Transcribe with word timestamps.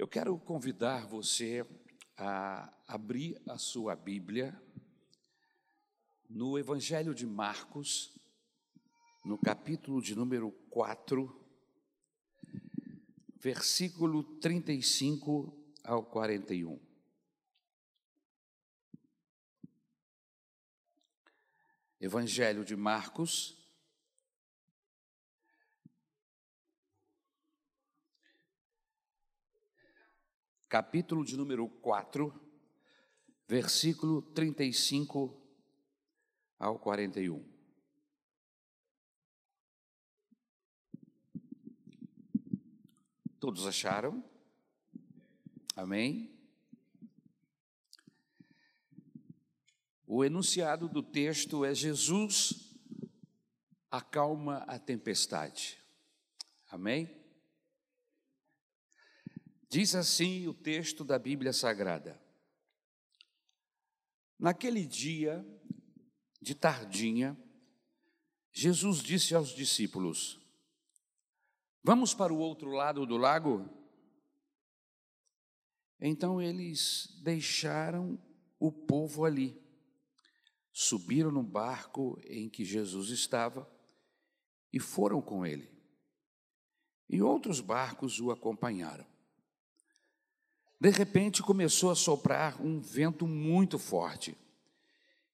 Eu 0.00 0.08
quero 0.08 0.34
convidar 0.38 1.06
você 1.06 1.62
a 2.16 2.72
abrir 2.88 3.38
a 3.46 3.58
sua 3.58 3.94
Bíblia 3.94 4.58
no 6.26 6.58
Evangelho 6.58 7.14
de 7.14 7.26
Marcos, 7.26 8.18
no 9.26 9.36
capítulo 9.36 10.00
de 10.00 10.14
número 10.14 10.52
4, 10.70 11.30
versículo 13.36 14.24
35 14.38 15.54
ao 15.84 16.02
41. 16.02 16.80
Evangelho 22.00 22.64
de 22.64 22.74
Marcos, 22.74 23.59
capítulo 30.70 31.24
de 31.24 31.36
número 31.36 31.68
4, 31.68 32.32
versículo 33.48 34.22
35 34.22 35.36
ao 36.60 36.78
41. 36.78 37.44
Todos 43.40 43.66
acharam? 43.66 44.22
Amém? 45.74 46.38
O 50.06 50.24
enunciado 50.24 50.88
do 50.88 51.02
texto 51.02 51.64
é: 51.64 51.74
Jesus 51.74 52.78
acalma 53.90 54.58
a 54.68 54.78
tempestade. 54.78 55.82
Amém? 56.70 57.19
Diz 59.70 59.94
assim 59.94 60.48
o 60.48 60.52
texto 60.52 61.04
da 61.04 61.16
Bíblia 61.16 61.52
Sagrada. 61.52 62.20
Naquele 64.36 64.84
dia, 64.84 65.46
de 66.42 66.56
tardinha, 66.56 67.38
Jesus 68.50 68.98
disse 68.98 69.32
aos 69.32 69.50
discípulos: 69.50 70.40
Vamos 71.84 72.12
para 72.12 72.34
o 72.34 72.38
outro 72.38 72.70
lado 72.70 73.06
do 73.06 73.16
lago? 73.16 73.68
Então 76.00 76.42
eles 76.42 77.06
deixaram 77.22 78.20
o 78.58 78.72
povo 78.72 79.24
ali, 79.24 79.56
subiram 80.72 81.30
no 81.30 81.44
barco 81.44 82.20
em 82.24 82.50
que 82.50 82.64
Jesus 82.64 83.10
estava 83.10 83.70
e 84.72 84.80
foram 84.80 85.22
com 85.22 85.46
ele. 85.46 85.70
E 87.08 87.22
outros 87.22 87.60
barcos 87.60 88.18
o 88.18 88.32
acompanharam. 88.32 89.09
De 90.80 90.88
repente 90.88 91.42
começou 91.42 91.90
a 91.90 91.94
soprar 91.94 92.58
um 92.62 92.80
vento 92.80 93.26
muito 93.26 93.78
forte 93.78 94.34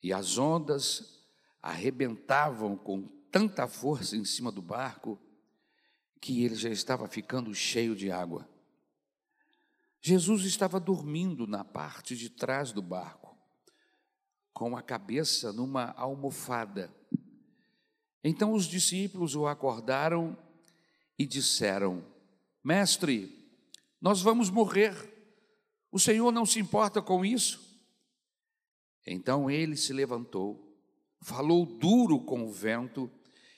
e 0.02 0.12
as 0.12 0.38
ondas 0.38 1.24
arrebentavam 1.62 2.76
com 2.76 3.06
tanta 3.30 3.68
força 3.68 4.16
em 4.16 4.24
cima 4.24 4.50
do 4.50 4.60
barco 4.60 5.16
que 6.20 6.44
ele 6.44 6.56
já 6.56 6.68
estava 6.68 7.06
ficando 7.06 7.54
cheio 7.54 7.94
de 7.94 8.10
água. 8.10 8.48
Jesus 10.00 10.44
estava 10.44 10.80
dormindo 10.80 11.46
na 11.46 11.64
parte 11.64 12.16
de 12.16 12.28
trás 12.28 12.72
do 12.72 12.82
barco, 12.82 13.36
com 14.52 14.76
a 14.76 14.82
cabeça 14.82 15.52
numa 15.52 15.92
almofada. 15.96 16.92
Então 18.22 18.52
os 18.52 18.66
discípulos 18.66 19.36
o 19.36 19.46
acordaram 19.46 20.36
e 21.16 21.24
disseram: 21.24 22.04
Mestre, 22.64 23.48
nós 24.00 24.20
vamos 24.20 24.50
morrer. 24.50 25.15
O 25.96 25.98
Senhor 25.98 26.30
não 26.30 26.44
se 26.44 26.60
importa 26.60 27.00
com 27.00 27.24
isso? 27.24 27.74
Então 29.06 29.50
ele 29.50 29.78
se 29.78 29.94
levantou, 29.94 30.78
falou 31.22 31.64
duro 31.64 32.20
com 32.20 32.44
o 32.44 32.52
vento 32.52 33.10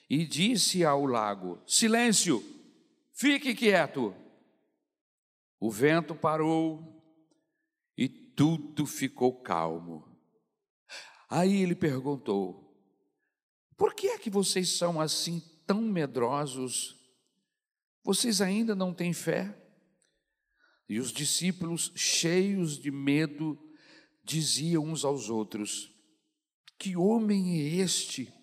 e 0.09 0.25
disse 0.25 0.85
ao 0.85 1.05
lago: 1.05 1.61
Silêncio, 1.67 2.41
fique 3.11 3.53
quieto. 3.53 4.15
O 5.59 5.69
vento 5.69 6.15
parou 6.15 7.03
e 7.97 8.07
tudo 8.07 8.85
ficou 8.85 9.41
calmo. 9.41 10.07
Aí 11.29 11.61
ele 11.61 11.75
perguntou: 11.75 12.73
Por 13.75 13.93
que 13.93 14.07
é 14.07 14.17
que 14.17 14.29
vocês 14.29 14.77
são 14.77 15.01
assim 15.01 15.41
tão 15.67 15.81
medrosos? 15.81 16.95
Vocês 18.01 18.39
ainda 18.39 18.73
não 18.73 18.93
têm 18.93 19.11
fé? 19.11 19.58
E 20.89 20.99
os 20.99 21.11
discípulos, 21.11 21.91
cheios 21.95 22.79
de 22.79 22.89
medo, 22.89 23.55
diziam 24.23 24.83
uns 24.83 25.05
aos 25.05 25.29
outros: 25.29 25.95
Que 26.79 26.97
homem 26.97 27.61
é 27.61 27.75
este 27.75 28.33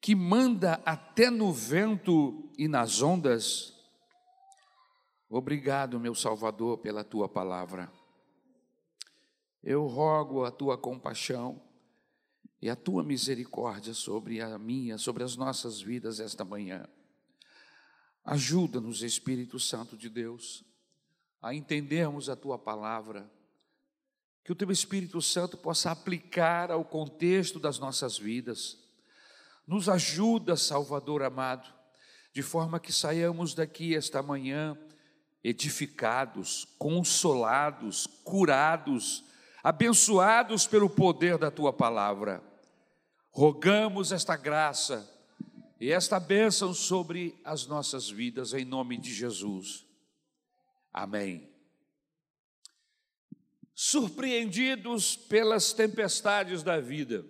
que 0.00 0.14
manda 0.14 0.74
até 0.86 1.28
no 1.28 1.52
vento 1.52 2.48
e 2.56 2.68
nas 2.68 3.02
ondas? 3.02 3.76
Obrigado, 5.28 5.98
meu 5.98 6.14
Salvador, 6.14 6.78
pela 6.78 7.02
tua 7.02 7.28
palavra. 7.28 7.92
Eu 9.62 9.86
rogo 9.86 10.44
a 10.44 10.52
tua 10.52 10.78
compaixão 10.78 11.60
e 12.62 12.70
a 12.70 12.76
tua 12.76 13.02
misericórdia 13.02 13.92
sobre 13.92 14.40
a 14.40 14.56
minha, 14.56 14.98
sobre 14.98 15.24
as 15.24 15.36
nossas 15.36 15.80
vidas 15.80 16.20
esta 16.20 16.44
manhã. 16.44 16.88
Ajuda-nos, 18.24 19.02
Espírito 19.02 19.58
Santo 19.58 19.96
de 19.96 20.08
Deus 20.08 20.69
a 21.40 21.54
entendermos 21.54 22.28
a 22.28 22.36
tua 22.36 22.58
palavra, 22.58 23.30
que 24.44 24.52
o 24.52 24.54
teu 24.54 24.70
Espírito 24.70 25.20
Santo 25.22 25.56
possa 25.56 25.90
aplicar 25.90 26.70
ao 26.70 26.84
contexto 26.84 27.58
das 27.58 27.78
nossas 27.78 28.18
vidas. 28.18 28.78
Nos 29.66 29.88
ajuda, 29.88 30.56
Salvador 30.56 31.22
amado, 31.22 31.72
de 32.32 32.42
forma 32.42 32.80
que 32.80 32.92
saiamos 32.92 33.54
daqui 33.54 33.94
esta 33.94 34.22
manhã 34.22 34.76
edificados, 35.42 36.66
consolados, 36.78 38.06
curados, 38.24 39.24
abençoados 39.62 40.66
pelo 40.66 40.88
poder 40.88 41.38
da 41.38 41.50
tua 41.50 41.72
palavra. 41.72 42.42
Rogamos 43.30 44.12
esta 44.12 44.36
graça 44.36 45.08
e 45.80 45.90
esta 45.90 46.20
bênção 46.20 46.74
sobre 46.74 47.40
as 47.44 47.66
nossas 47.66 48.10
vidas, 48.10 48.52
em 48.52 48.64
nome 48.64 48.98
de 48.98 49.14
Jesus. 49.14 49.89
Amém. 50.92 51.48
Surpreendidos 53.74 55.16
pelas 55.16 55.72
tempestades 55.72 56.62
da 56.62 56.80
vida. 56.80 57.24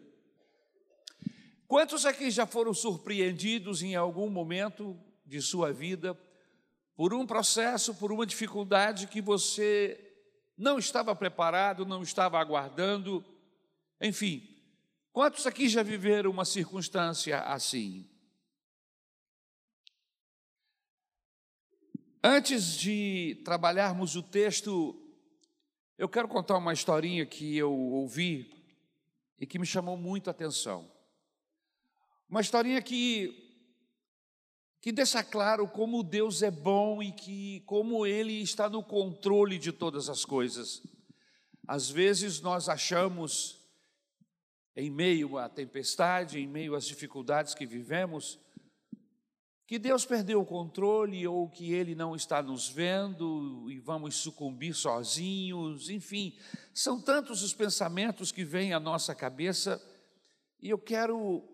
Quantos 1.71 2.05
aqui 2.05 2.31
já 2.31 2.47
foram 2.47 2.75
surpreendidos 2.75 3.81
em 3.81 3.95
algum 3.95 4.29
momento 4.29 4.99
de 5.25 5.41
sua 5.41 5.73
vida 5.73 6.19
por 6.97 7.15
um 7.15 7.25
processo, 7.25 7.95
por 7.95 8.11
uma 8.11 8.27
dificuldade 8.27 9.07
que 9.07 9.21
você 9.21 10.13
não 10.59 10.81
estava 10.81 11.15
preparado, 11.15 11.87
não 11.87 12.03
estava 12.03 12.41
aguardando? 12.41 13.25
Enfim, 14.01 14.43
quantos 15.13 15.47
aqui 15.47 15.69
já 15.69 15.85
viveram 15.85 16.33
uma 16.33 16.45
circunstância 16.45 17.39
assim? 17.43 18.10
Antes 22.23 22.77
de 22.77 23.41
trabalharmos 23.47 24.15
o 24.15 24.23
texto, 24.23 24.95
eu 25.97 26.07
quero 26.07 26.29
contar 26.29 26.59
uma 26.59 26.75
historinha 26.75 27.25
que 27.25 27.57
eu 27.57 27.73
ouvi 27.73 28.51
e 29.39 29.47
que 29.47 29.59
me 29.59 29.65
chamou 29.65 29.97
muito 29.97 30.29
a 30.29 30.31
atenção. 30.31 30.91
Uma 32.29 32.43
historinha 32.43 32.83
que 32.83 33.47
que 34.83 34.93
deixa 34.93 35.23
claro 35.23 35.69
como 35.69 36.03
Deus 36.03 36.43
é 36.43 36.51
bom 36.51 37.03
e 37.03 37.13
que 37.13 37.61
como 37.61 38.07
ele 38.07 38.41
está 38.41 38.69
no 38.69 38.83
controle 38.83 39.59
de 39.59 39.73
todas 39.73 40.09
as 40.09 40.25
coisas. 40.25 40.83
Às 41.67 41.91
vezes 41.91 42.41
nós 42.41 42.69
achamos 42.69 43.59
em 44.77 44.91
meio 44.91 45.39
à 45.39 45.49
tempestade, 45.49 46.39
em 46.39 46.47
meio 46.47 46.75
às 46.75 46.87
dificuldades 46.87 47.55
que 47.55 47.67
vivemos, 47.67 48.39
que 49.71 49.79
Deus 49.79 50.05
perdeu 50.05 50.41
o 50.41 50.45
controle 50.45 51.25
ou 51.29 51.49
que 51.49 51.73
Ele 51.73 51.95
não 51.95 52.17
está 52.17 52.43
nos 52.43 52.69
vendo 52.69 53.71
e 53.71 53.79
vamos 53.79 54.17
sucumbir 54.17 54.75
sozinhos, 54.75 55.89
enfim, 55.89 56.37
são 56.75 57.01
tantos 57.01 57.41
os 57.45 57.55
pensamentos 57.55 58.33
que 58.33 58.45
vêm 58.45 58.73
à 58.73 58.81
nossa 58.81 59.15
cabeça 59.15 59.81
e 60.61 60.71
eu 60.71 60.77
quero 60.77 61.49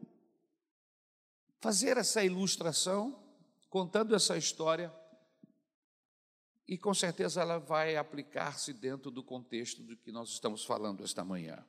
fazer 1.60 1.98
essa 1.98 2.24
ilustração, 2.24 3.22
contando 3.68 4.14
essa 4.14 4.34
história, 4.38 4.90
e 6.66 6.78
com 6.78 6.94
certeza 6.94 7.42
ela 7.42 7.58
vai 7.58 7.96
aplicar-se 7.96 8.72
dentro 8.72 9.10
do 9.10 9.22
contexto 9.22 9.82
do 9.82 9.94
que 9.94 10.10
nós 10.10 10.30
estamos 10.30 10.64
falando 10.64 11.04
esta 11.04 11.22
manhã. 11.22 11.62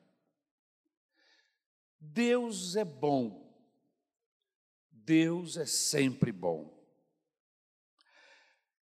Deus 2.00 2.74
é 2.74 2.86
bom 2.86 3.47
Deus 5.08 5.56
é 5.56 5.64
sempre 5.64 6.30
bom. 6.30 6.78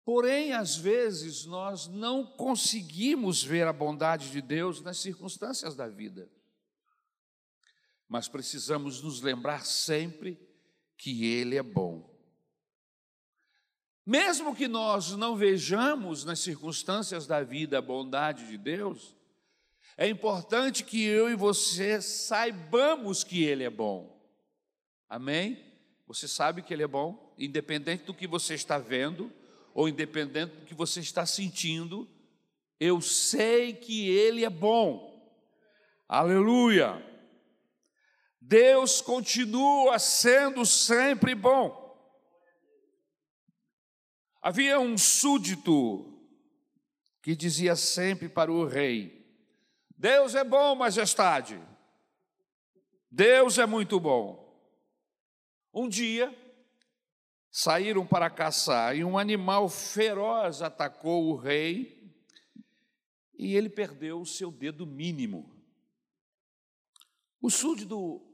Porém, 0.02 0.54
às 0.54 0.74
vezes, 0.74 1.44
nós 1.44 1.88
não 1.88 2.24
conseguimos 2.24 3.42
ver 3.42 3.66
a 3.66 3.72
bondade 3.72 4.30
de 4.30 4.40
Deus 4.40 4.80
nas 4.80 4.96
circunstâncias 4.96 5.76
da 5.76 5.88
vida. 5.88 6.30
Mas 8.08 8.28
precisamos 8.28 9.02
nos 9.02 9.20
lembrar 9.20 9.66
sempre 9.66 10.40
que 10.96 11.26
Ele 11.26 11.56
é 11.56 11.62
bom. 11.62 12.10
Mesmo 14.06 14.56
que 14.56 14.66
nós 14.66 15.10
não 15.10 15.36
vejamos 15.36 16.24
nas 16.24 16.38
circunstâncias 16.38 17.26
da 17.26 17.42
vida 17.42 17.76
a 17.76 17.82
bondade 17.82 18.46
de 18.46 18.56
Deus, 18.56 19.14
é 19.98 20.08
importante 20.08 20.82
que 20.82 21.02
eu 21.04 21.28
e 21.28 21.34
você 21.34 22.00
saibamos 22.00 23.22
que 23.22 23.44
Ele 23.44 23.64
é 23.64 23.70
bom. 23.70 24.18
Amém? 25.10 25.65
Você 26.06 26.28
sabe 26.28 26.62
que 26.62 26.72
Ele 26.72 26.84
é 26.84 26.86
bom, 26.86 27.34
independente 27.36 28.04
do 28.04 28.14
que 28.14 28.26
você 28.26 28.54
está 28.54 28.78
vendo, 28.78 29.32
ou 29.74 29.88
independente 29.88 30.54
do 30.54 30.64
que 30.64 30.74
você 30.74 31.00
está 31.00 31.26
sentindo, 31.26 32.08
eu 32.78 33.00
sei 33.00 33.74
que 33.74 34.08
Ele 34.08 34.44
é 34.44 34.50
bom. 34.50 35.12
Aleluia! 36.08 37.04
Deus 38.40 39.00
continua 39.00 39.98
sendo 39.98 40.64
sempre 40.64 41.34
bom. 41.34 41.84
Havia 44.40 44.78
um 44.78 44.96
súdito 44.96 46.16
que 47.20 47.34
dizia 47.34 47.74
sempre 47.74 48.28
para 48.28 48.52
o 48.52 48.64
rei: 48.64 49.26
Deus 49.98 50.36
é 50.36 50.44
bom, 50.44 50.76
majestade. 50.76 51.60
Deus 53.10 53.58
é 53.58 53.66
muito 53.66 53.98
bom. 53.98 54.45
Um 55.78 55.90
dia, 55.90 56.34
saíram 57.50 58.06
para 58.06 58.30
caçar 58.30 58.96
e 58.96 59.04
um 59.04 59.18
animal 59.18 59.68
feroz 59.68 60.62
atacou 60.62 61.26
o 61.26 61.36
rei 61.36 62.16
e 63.38 63.54
ele 63.54 63.68
perdeu 63.68 64.18
o 64.18 64.24
seu 64.24 64.50
dedo 64.50 64.86
mínimo. 64.86 65.54
O 67.42 67.50
súdito, 67.50 68.26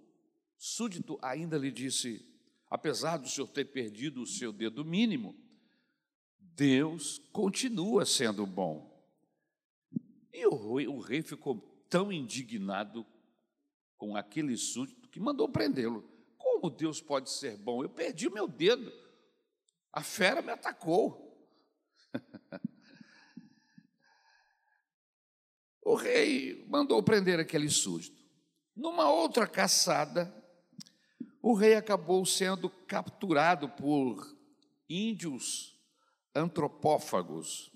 súdito 0.57 1.19
ainda 1.21 1.59
lhe 1.59 1.73
disse: 1.73 2.25
apesar 2.71 3.17
do 3.17 3.29
senhor 3.29 3.49
ter 3.49 3.65
perdido 3.65 4.23
o 4.23 4.27
seu 4.27 4.53
dedo 4.53 4.85
mínimo, 4.85 5.35
Deus 6.39 7.19
continua 7.33 8.07
sendo 8.07 8.47
bom. 8.47 9.05
E 10.33 10.47
o 10.47 10.77
rei, 10.77 10.87
o 10.87 11.01
rei 11.01 11.23
ficou 11.23 11.59
tão 11.91 12.13
indignado 12.13 13.05
com 13.99 14.15
aquele 14.15 14.57
súdito 14.57 15.09
que 15.09 15.19
mandou 15.19 15.49
prendê-lo. 15.49 16.12
Como 16.63 16.77
Deus 16.77 17.01
pode 17.01 17.29
ser 17.29 17.57
bom? 17.57 17.83
Eu 17.83 17.89
perdi 17.89 18.29
o 18.29 18.33
meu 18.33 18.47
dedo. 18.47 18.93
A 19.93 20.01
fera 20.01 20.41
me 20.41 20.53
atacou. 20.53 21.37
o 25.85 25.97
rei 25.97 26.65
mandou 26.69 27.03
prender 27.03 27.41
aquele 27.41 27.69
súdito. 27.69 28.23
Numa 28.77 29.11
outra 29.11 29.45
caçada, 29.45 30.33
o 31.43 31.53
rei 31.53 31.75
acabou 31.75 32.25
sendo 32.25 32.71
capturado 32.71 33.69
por 33.71 34.25
índios 34.89 35.77
antropófagos. 36.33 37.73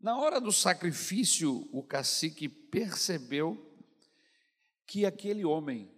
Na 0.00 0.18
hora 0.18 0.40
do 0.40 0.50
sacrifício, 0.50 1.68
o 1.70 1.84
cacique 1.84 2.48
percebeu 2.48 3.64
que 4.84 5.06
aquele 5.06 5.44
homem 5.44 5.96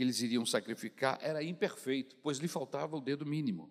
que 0.00 0.04
eles 0.04 0.22
iriam 0.22 0.46
sacrificar 0.46 1.18
era 1.20 1.44
imperfeito, 1.44 2.16
pois 2.22 2.38
lhe 2.38 2.48
faltava 2.48 2.96
o 2.96 3.02
dedo 3.02 3.26
mínimo. 3.26 3.70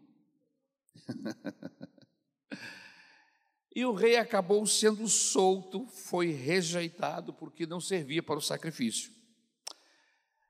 e 3.75 3.83
o 3.83 3.93
rei 3.93 4.15
acabou 4.15 4.63
sendo 4.67 5.07
solto, 5.07 5.87
foi 5.87 6.29
rejeitado 6.29 7.33
porque 7.33 7.65
não 7.65 7.81
servia 7.81 8.21
para 8.21 8.37
o 8.37 8.43
sacrifício. 8.43 9.11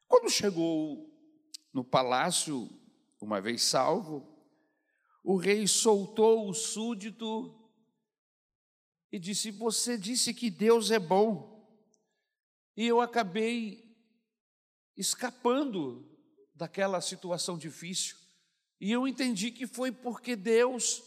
Quando 0.06 0.30
chegou 0.30 1.10
no 1.72 1.86
palácio, 1.86 2.70
uma 3.22 3.40
vez 3.40 3.64
salvo, 3.64 4.38
o 5.24 5.38
rei 5.38 5.66
soltou 5.66 6.50
o 6.50 6.54
súdito 6.54 7.58
e 9.10 9.18
disse: 9.18 9.50
Você 9.52 9.98
disse 9.98 10.34
que 10.34 10.50
Deus 10.50 10.92
é 10.92 11.00
bom, 11.00 11.66
e 12.76 12.86
eu 12.86 13.00
acabei 13.00 13.89
escapando 15.00 16.06
daquela 16.54 17.00
situação 17.00 17.58
difícil, 17.58 18.18
e 18.82 18.92
eu 18.92 19.08
entendi 19.08 19.50
que 19.50 19.66
foi 19.66 19.92
porque 19.92 20.36
Deus 20.36 21.02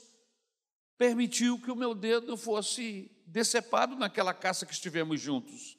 permitiu 0.96 1.60
que 1.60 1.70
o 1.70 1.76
meu 1.76 1.94
dedo 1.94 2.36
fosse 2.36 3.10
decepado 3.26 3.94
naquela 3.94 4.32
caça 4.32 4.64
que 4.64 4.72
estivemos 4.72 5.20
juntos. 5.20 5.78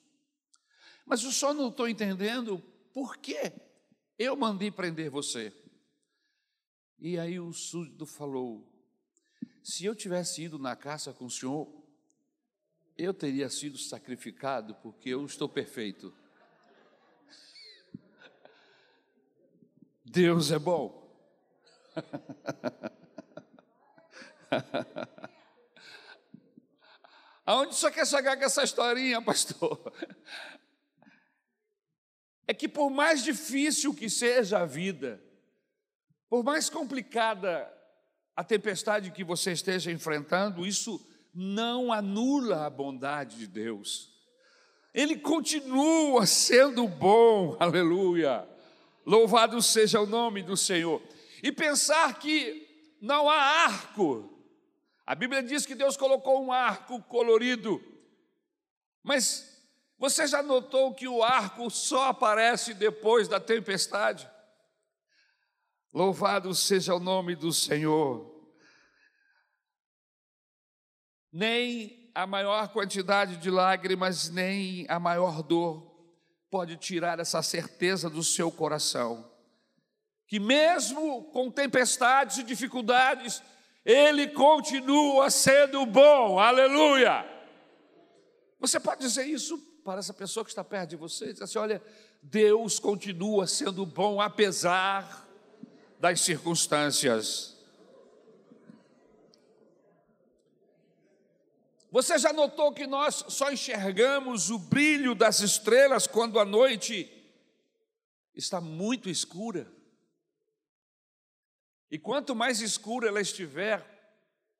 Mas 1.05 1.23
eu 1.23 1.31
só 1.31 1.53
não 1.53 1.69
estou 1.69 1.87
entendendo 1.87 2.59
por 2.93 3.17
que 3.17 3.51
eu 4.17 4.35
mandei 4.35 4.69
prender 4.69 5.09
você. 5.09 5.51
E 6.99 7.17
aí 7.17 7.39
o 7.39 7.51
súdito 7.51 8.05
falou: 8.05 8.71
se 9.63 9.85
eu 9.85 9.95
tivesse 9.95 10.43
ido 10.43 10.59
na 10.59 10.75
caça 10.75 11.13
com 11.13 11.25
o 11.25 11.31
senhor, 11.31 11.67
eu 12.97 13.13
teria 13.13 13.49
sido 13.49 13.77
sacrificado 13.77 14.75
porque 14.75 15.09
eu 15.09 15.25
estou 15.25 15.49
perfeito. 15.49 16.13
Deus 20.13 20.51
é 20.51 20.59
bom. 20.59 21.11
Aonde 27.43 27.73
só 27.73 27.89
quer 27.89 28.05
chegar 28.05 28.37
com 28.37 28.43
essa 28.43 28.63
historinha, 28.63 29.19
pastor? 29.23 29.91
É 32.47 32.53
que 32.53 32.69
por 32.69 32.91
mais 32.91 33.23
difícil 33.23 33.95
que 33.95 34.07
seja 34.07 34.59
a 34.59 34.67
vida, 34.67 35.19
por 36.29 36.43
mais 36.43 36.69
complicada 36.69 37.67
a 38.35 38.43
tempestade 38.43 39.09
que 39.09 39.23
você 39.23 39.53
esteja 39.53 39.91
enfrentando, 39.91 40.63
isso 40.63 41.03
não 41.33 41.91
anula 41.91 42.67
a 42.67 42.69
bondade 42.69 43.39
de 43.39 43.47
Deus. 43.47 44.13
Ele 44.93 45.17
continua 45.17 46.27
sendo 46.27 46.87
bom, 46.87 47.57
aleluia. 47.59 48.52
Louvado 49.05 49.61
seja 49.61 49.99
o 49.99 50.05
nome 50.05 50.41
do 50.41 50.55
Senhor. 50.55 51.01
E 51.41 51.51
pensar 51.51 52.17
que 52.19 52.95
não 53.01 53.29
há 53.29 53.35
arco. 53.65 54.29
A 55.05 55.13
Bíblia 55.13 55.43
diz 55.43 55.65
que 55.65 55.75
Deus 55.75 55.97
colocou 55.97 56.41
um 56.41 56.51
arco 56.51 57.01
colorido. 57.03 57.83
Mas 59.03 59.61
você 59.97 60.25
já 60.25 60.41
notou 60.41 60.93
que 60.93 61.07
o 61.07 61.21
arco 61.21 61.69
só 61.69 62.09
aparece 62.09 62.73
depois 62.73 63.27
da 63.27 63.39
tempestade? 63.39 64.29
Louvado 65.93 66.55
seja 66.55 66.95
o 66.95 66.99
nome 66.99 67.35
do 67.35 67.51
Senhor. 67.51 68.31
Nem 71.31 72.09
a 72.15 72.25
maior 72.25 72.69
quantidade 72.69 73.37
de 73.37 73.49
lágrimas, 73.49 74.29
nem 74.29 74.85
a 74.87 74.99
maior 74.99 75.43
dor 75.43 75.92
pode 76.53 76.77
tirar 76.77 77.19
essa 77.19 77.41
certeza 77.41 78.07
do 78.11 78.23
seu 78.23 78.51
coração. 78.51 79.27
Que 80.27 80.39
mesmo 80.39 81.23
com 81.31 81.49
tempestades 81.49 82.37
e 82.37 82.43
dificuldades, 82.43 83.41
Ele 83.83 84.27
continua 84.27 85.31
sendo 85.31 85.83
bom, 85.83 86.37
aleluia. 86.37 87.27
Você 88.59 88.79
pode 88.79 89.01
dizer 89.01 89.25
isso 89.25 89.57
para 89.83 89.97
essa 89.97 90.13
pessoa 90.13 90.43
que 90.43 90.51
está 90.51 90.63
perto 90.63 90.91
de 90.91 90.95
você, 90.95 91.31
dizer 91.33 91.45
assim: 91.45 91.57
olha, 91.57 91.81
Deus 92.21 92.77
continua 92.77 93.47
sendo 93.47 93.83
bom 93.83 94.21
apesar 94.21 95.27
das 95.99 96.21
circunstâncias. 96.21 97.52
Você 101.93 102.17
já 102.17 102.33
notou 102.33 102.73
que 102.73 102.87
nós 102.87 103.23
só 103.29 103.51
enxergamos 103.51 104.49
o 104.49 104.57
brilho 104.57 105.13
das 105.13 105.41
estrelas 105.41 106.07
quando 106.07 106.39
a 106.39 106.43
noite 106.43 107.07
está 108.33 108.59
muito 108.59 109.11
escura? 109.11 109.71
E 111.91 111.99
quanto 111.99 112.33
mais 112.33 112.61
escura 112.61 113.09
ela 113.09 113.21
estiver, 113.21 113.85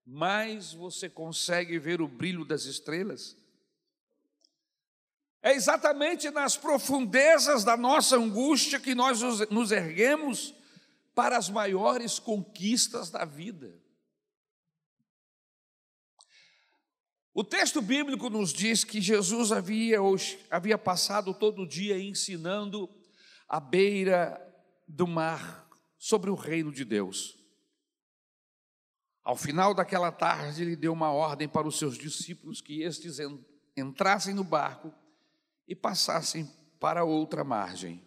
mais 0.05 0.73
você 0.73 1.09
consegue 1.09 1.79
ver 1.79 2.01
o 2.01 2.07
brilho 2.07 2.45
das 2.45 2.65
estrelas. 2.65 3.35
É 5.41 5.53
exatamente 5.53 6.29
nas 6.29 6.55
profundezas 6.55 7.63
da 7.63 7.75
nossa 7.75 8.15
angústia 8.15 8.79
que 8.79 8.93
nós 8.93 9.21
nos 9.49 9.71
erguemos 9.71 10.53
para 11.15 11.35
as 11.35 11.49
maiores 11.49 12.19
conquistas 12.19 13.09
da 13.09 13.25
vida. 13.25 13.82
O 17.33 17.43
texto 17.43 17.81
bíblico 17.81 18.29
nos 18.29 18.53
diz 18.53 18.83
que 18.83 19.01
Jesus 19.01 19.51
havia, 19.51 19.97
havia 20.51 20.77
passado 20.77 21.33
todo 21.33 21.63
o 21.63 21.67
dia 21.67 21.99
ensinando 21.99 22.87
à 23.49 23.59
beira 23.59 24.39
do 24.87 25.07
mar 25.07 25.67
sobre 25.97 26.29
o 26.29 26.35
reino 26.35 26.71
de 26.71 26.85
Deus. 26.85 27.35
Ao 29.23 29.35
final 29.35 29.73
daquela 29.73 30.11
tarde, 30.11 30.61
ele 30.61 30.75
deu 30.75 30.93
uma 30.93 31.11
ordem 31.11 31.47
para 31.47 31.67
os 31.67 31.79
seus 31.79 31.97
discípulos 31.97 32.61
que 32.61 32.83
estes 32.83 33.17
entrassem 33.75 34.35
no 34.35 34.43
barco 34.43 34.93
e 35.67 35.73
passassem 35.73 36.51
para 36.79 37.03
outra 37.03 37.43
margem, 37.43 38.03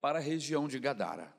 para 0.00 0.18
a 0.18 0.22
região 0.22 0.66
de 0.66 0.78
Gadara. 0.78 1.33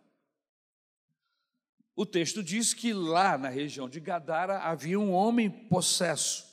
O 1.95 2.05
texto 2.05 2.43
diz 2.43 2.73
que 2.73 2.91
lá 2.91 3.37
na 3.37 3.47
região 3.47 3.87
de 3.87 3.99
Gadara 3.99 4.59
havia 4.59 4.99
um 4.99 5.13
homem 5.13 5.49
possesso. 5.49 6.45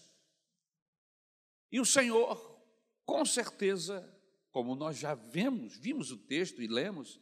E 1.70 1.80
o 1.80 1.84
Senhor, 1.84 2.60
com 3.04 3.24
certeza, 3.24 4.08
como 4.52 4.76
nós 4.76 4.98
já 4.98 5.14
vemos, 5.14 5.76
vimos 5.76 6.12
o 6.12 6.16
texto 6.16 6.62
e 6.62 6.68
lemos, 6.68 7.18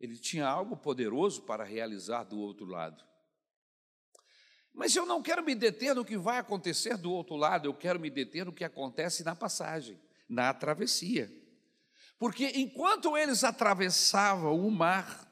ele 0.00 0.16
tinha 0.16 0.46
algo 0.46 0.76
poderoso 0.76 1.42
para 1.42 1.62
realizar 1.62 2.24
do 2.24 2.38
outro 2.38 2.64
lado. 2.64 3.04
Mas 4.72 4.96
eu 4.96 5.04
não 5.04 5.22
quero 5.22 5.44
me 5.44 5.54
deter 5.54 5.94
no 5.94 6.04
que 6.04 6.16
vai 6.16 6.38
acontecer 6.38 6.96
do 6.96 7.12
outro 7.12 7.36
lado, 7.36 7.68
eu 7.68 7.74
quero 7.74 8.00
me 8.00 8.08
deter 8.08 8.46
no 8.46 8.52
que 8.52 8.64
acontece 8.64 9.22
na 9.22 9.36
passagem, 9.36 10.00
na 10.28 10.54
travessia. 10.54 11.30
Porque 12.18 12.46
enquanto 12.54 13.16
eles 13.16 13.44
atravessavam 13.44 14.58
o 14.58 14.70
mar, 14.70 15.31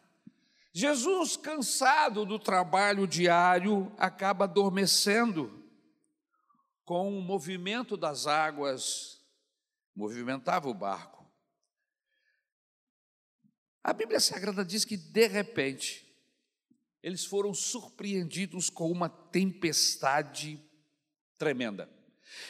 Jesus, 0.72 1.36
cansado 1.36 2.24
do 2.24 2.38
trabalho 2.38 3.06
diário, 3.06 3.92
acaba 3.98 4.44
adormecendo 4.44 5.60
com 6.84 7.08
o 7.16 7.20
movimento 7.20 7.96
das 7.96 8.26
águas, 8.26 9.20
movimentava 9.94 10.68
o 10.68 10.74
barco. 10.74 11.28
A 13.82 13.92
Bíblia 13.92 14.20
Sagrada 14.20 14.64
diz 14.64 14.84
que, 14.84 14.96
de 14.96 15.26
repente, 15.26 16.06
eles 17.02 17.24
foram 17.24 17.52
surpreendidos 17.52 18.70
com 18.70 18.90
uma 18.90 19.08
tempestade 19.08 20.62
tremenda. 21.36 21.90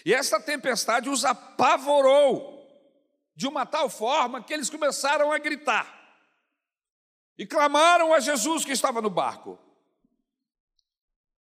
E 0.04 0.12
essa 0.12 0.38
tempestade 0.38 1.08
os 1.08 1.24
apavorou 1.24 2.60
de 3.34 3.46
uma 3.46 3.64
tal 3.64 3.88
forma 3.88 4.42
que 4.42 4.52
eles 4.52 4.68
começaram 4.68 5.32
a 5.32 5.38
gritar 5.38 5.99
e 7.40 7.46
clamaram 7.46 8.12
a 8.12 8.20
Jesus 8.20 8.66
que 8.66 8.72
estava 8.72 9.00
no 9.00 9.08
barco. 9.08 9.58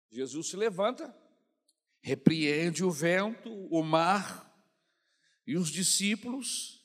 Jesus 0.10 0.48
se 0.48 0.56
levanta, 0.56 1.14
repreende 2.00 2.82
o 2.82 2.90
vento, 2.90 3.50
o 3.70 3.84
mar 3.84 4.50
e 5.46 5.58
os 5.58 5.70
discípulos, 5.70 6.82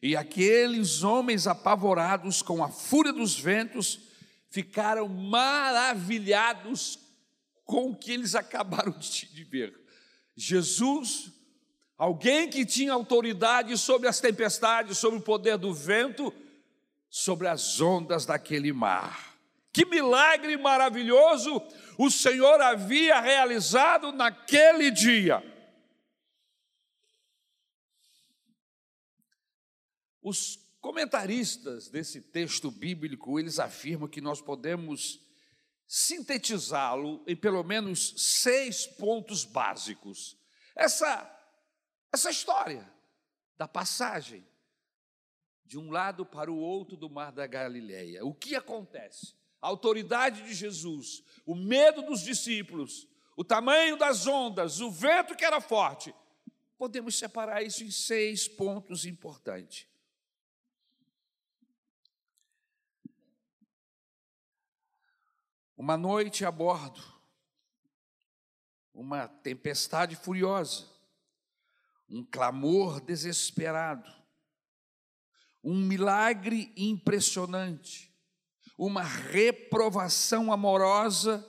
e 0.00 0.14
aqueles 0.14 1.02
homens 1.02 1.48
apavorados 1.48 2.40
com 2.40 2.62
a 2.62 2.68
fúria 2.68 3.12
dos 3.12 3.36
ventos 3.36 3.98
ficaram 4.48 5.08
maravilhados 5.08 7.00
com 7.64 7.90
o 7.90 7.96
que 7.96 8.12
eles 8.12 8.36
acabaram 8.38 8.96
de 8.96 9.42
ver. 9.42 9.76
Jesus, 10.36 11.32
alguém 11.98 12.48
que 12.48 12.64
tinha 12.64 12.92
autoridade 12.92 13.76
sobre 13.76 14.06
as 14.06 14.20
tempestades, 14.20 14.98
sobre 14.98 15.18
o 15.18 15.22
poder 15.22 15.58
do 15.58 15.74
vento, 15.74 16.32
sobre 17.08 17.48
as 17.48 17.80
ondas 17.80 18.26
daquele 18.26 18.72
mar. 18.72 19.36
Que 19.72 19.84
milagre 19.84 20.56
maravilhoso 20.56 21.62
o 21.98 22.10
Senhor 22.10 22.60
havia 22.60 23.20
realizado 23.20 24.12
naquele 24.12 24.90
dia. 24.90 25.42
Os 30.22 30.58
comentaristas 30.80 31.88
desse 31.88 32.20
texto 32.20 32.70
bíblico, 32.70 33.38
eles 33.38 33.58
afirmam 33.58 34.08
que 34.08 34.20
nós 34.20 34.40
podemos 34.40 35.20
sintetizá-lo 35.86 37.22
em 37.26 37.36
pelo 37.36 37.62
menos 37.62 38.14
seis 38.16 38.86
pontos 38.86 39.44
básicos. 39.44 40.36
Essa, 40.74 41.30
essa 42.12 42.30
história 42.30 42.90
da 43.56 43.68
passagem 43.68 44.46
de 45.66 45.78
um 45.78 45.90
lado 45.90 46.24
para 46.24 46.50
o 46.50 46.56
outro 46.56 46.96
do 46.96 47.10
mar 47.10 47.32
da 47.32 47.46
Galileia. 47.46 48.24
O 48.24 48.32
que 48.32 48.54
acontece? 48.54 49.34
A 49.60 49.66
autoridade 49.66 50.42
de 50.44 50.54
Jesus, 50.54 51.24
o 51.44 51.54
medo 51.54 52.02
dos 52.02 52.20
discípulos, 52.20 53.08
o 53.36 53.44
tamanho 53.44 53.96
das 53.96 54.26
ondas, 54.26 54.80
o 54.80 54.90
vento 54.90 55.34
que 55.34 55.44
era 55.44 55.60
forte. 55.60 56.14
Podemos 56.78 57.18
separar 57.18 57.62
isso 57.62 57.82
em 57.82 57.90
seis 57.90 58.46
pontos 58.46 59.04
importantes. 59.04 59.86
Uma 65.76 65.96
noite 65.96 66.44
a 66.44 66.50
bordo, 66.50 67.02
uma 68.94 69.28
tempestade 69.28 70.16
furiosa, 70.16 70.86
um 72.08 72.24
clamor 72.24 73.00
desesperado, 73.00 74.10
um 75.66 75.74
milagre 75.74 76.72
impressionante, 76.76 78.14
uma 78.78 79.02
reprovação 79.02 80.52
amorosa 80.52 81.44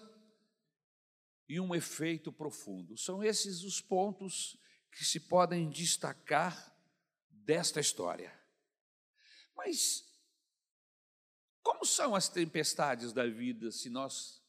e 1.47 1.59
um 1.59 1.75
efeito 1.75 2.31
profundo. 2.31 2.97
São 2.97 3.23
esses 3.23 3.61
os 3.61 3.79
pontos 3.79 4.57
que 4.91 5.05
se 5.05 5.19
podem 5.19 5.69
destacar 5.69 6.75
desta 7.29 7.79
história. 7.79 8.33
Mas 9.55 10.03
como 11.61 11.85
são 11.85 12.15
as 12.15 12.27
tempestades 12.27 13.13
da 13.13 13.27
vida 13.27 13.71
se 13.71 13.87
nós 13.87 14.41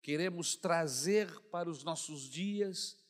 queremos 0.00 0.56
trazer 0.56 1.28
para 1.50 1.68
os 1.68 1.84
nossos 1.84 2.22
dias 2.22 3.04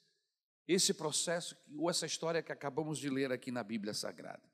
esse 0.66 0.92
processo 0.92 1.56
ou 1.78 1.88
essa 1.88 2.04
história 2.04 2.42
que 2.42 2.50
acabamos 2.50 2.98
de 2.98 3.08
ler 3.08 3.30
aqui 3.30 3.52
na 3.52 3.62
Bíblia 3.62 3.94
Sagrada? 3.94 4.53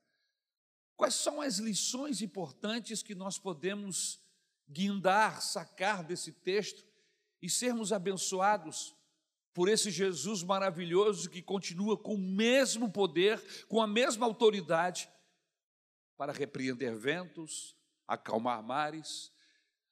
Quais 1.00 1.14
são 1.14 1.40
as 1.40 1.56
lições 1.56 2.20
importantes 2.20 3.02
que 3.02 3.14
nós 3.14 3.38
podemos 3.38 4.20
guindar, 4.68 5.40
sacar 5.40 6.04
desse 6.04 6.30
texto 6.30 6.84
e 7.40 7.48
sermos 7.48 7.90
abençoados 7.90 8.94
por 9.54 9.70
esse 9.70 9.90
Jesus 9.90 10.42
maravilhoso 10.42 11.30
que 11.30 11.40
continua 11.40 11.96
com 11.96 12.16
o 12.16 12.18
mesmo 12.18 12.92
poder, 12.92 13.42
com 13.66 13.80
a 13.80 13.86
mesma 13.86 14.26
autoridade 14.26 15.08
para 16.18 16.34
repreender 16.34 16.94
ventos, 16.94 17.74
acalmar 18.06 18.62
mares, 18.62 19.32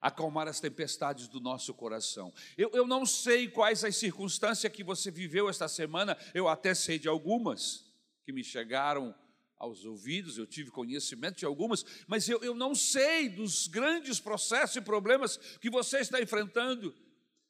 acalmar 0.02 0.46
as 0.46 0.60
tempestades 0.60 1.26
do 1.26 1.40
nosso 1.40 1.72
coração. 1.72 2.34
Eu, 2.54 2.70
eu 2.74 2.86
não 2.86 3.06
sei 3.06 3.48
quais 3.48 3.82
as 3.82 3.96
circunstâncias 3.96 4.70
que 4.70 4.84
você 4.84 5.10
viveu 5.10 5.48
esta 5.48 5.68
semana, 5.68 6.18
eu 6.34 6.48
até 6.48 6.74
sei 6.74 6.98
de 6.98 7.08
algumas 7.08 7.90
que 8.26 8.30
me 8.30 8.44
chegaram 8.44 9.14
aos 9.58 9.84
ouvidos, 9.84 10.38
eu 10.38 10.46
tive 10.46 10.70
conhecimento 10.70 11.38
de 11.38 11.44
algumas, 11.44 11.84
mas 12.06 12.28
eu, 12.28 12.40
eu 12.42 12.54
não 12.54 12.74
sei 12.74 13.28
dos 13.28 13.66
grandes 13.66 14.20
processos 14.20 14.76
e 14.76 14.80
problemas 14.80 15.36
que 15.60 15.68
você 15.68 15.98
está 15.98 16.20
enfrentando 16.20 16.94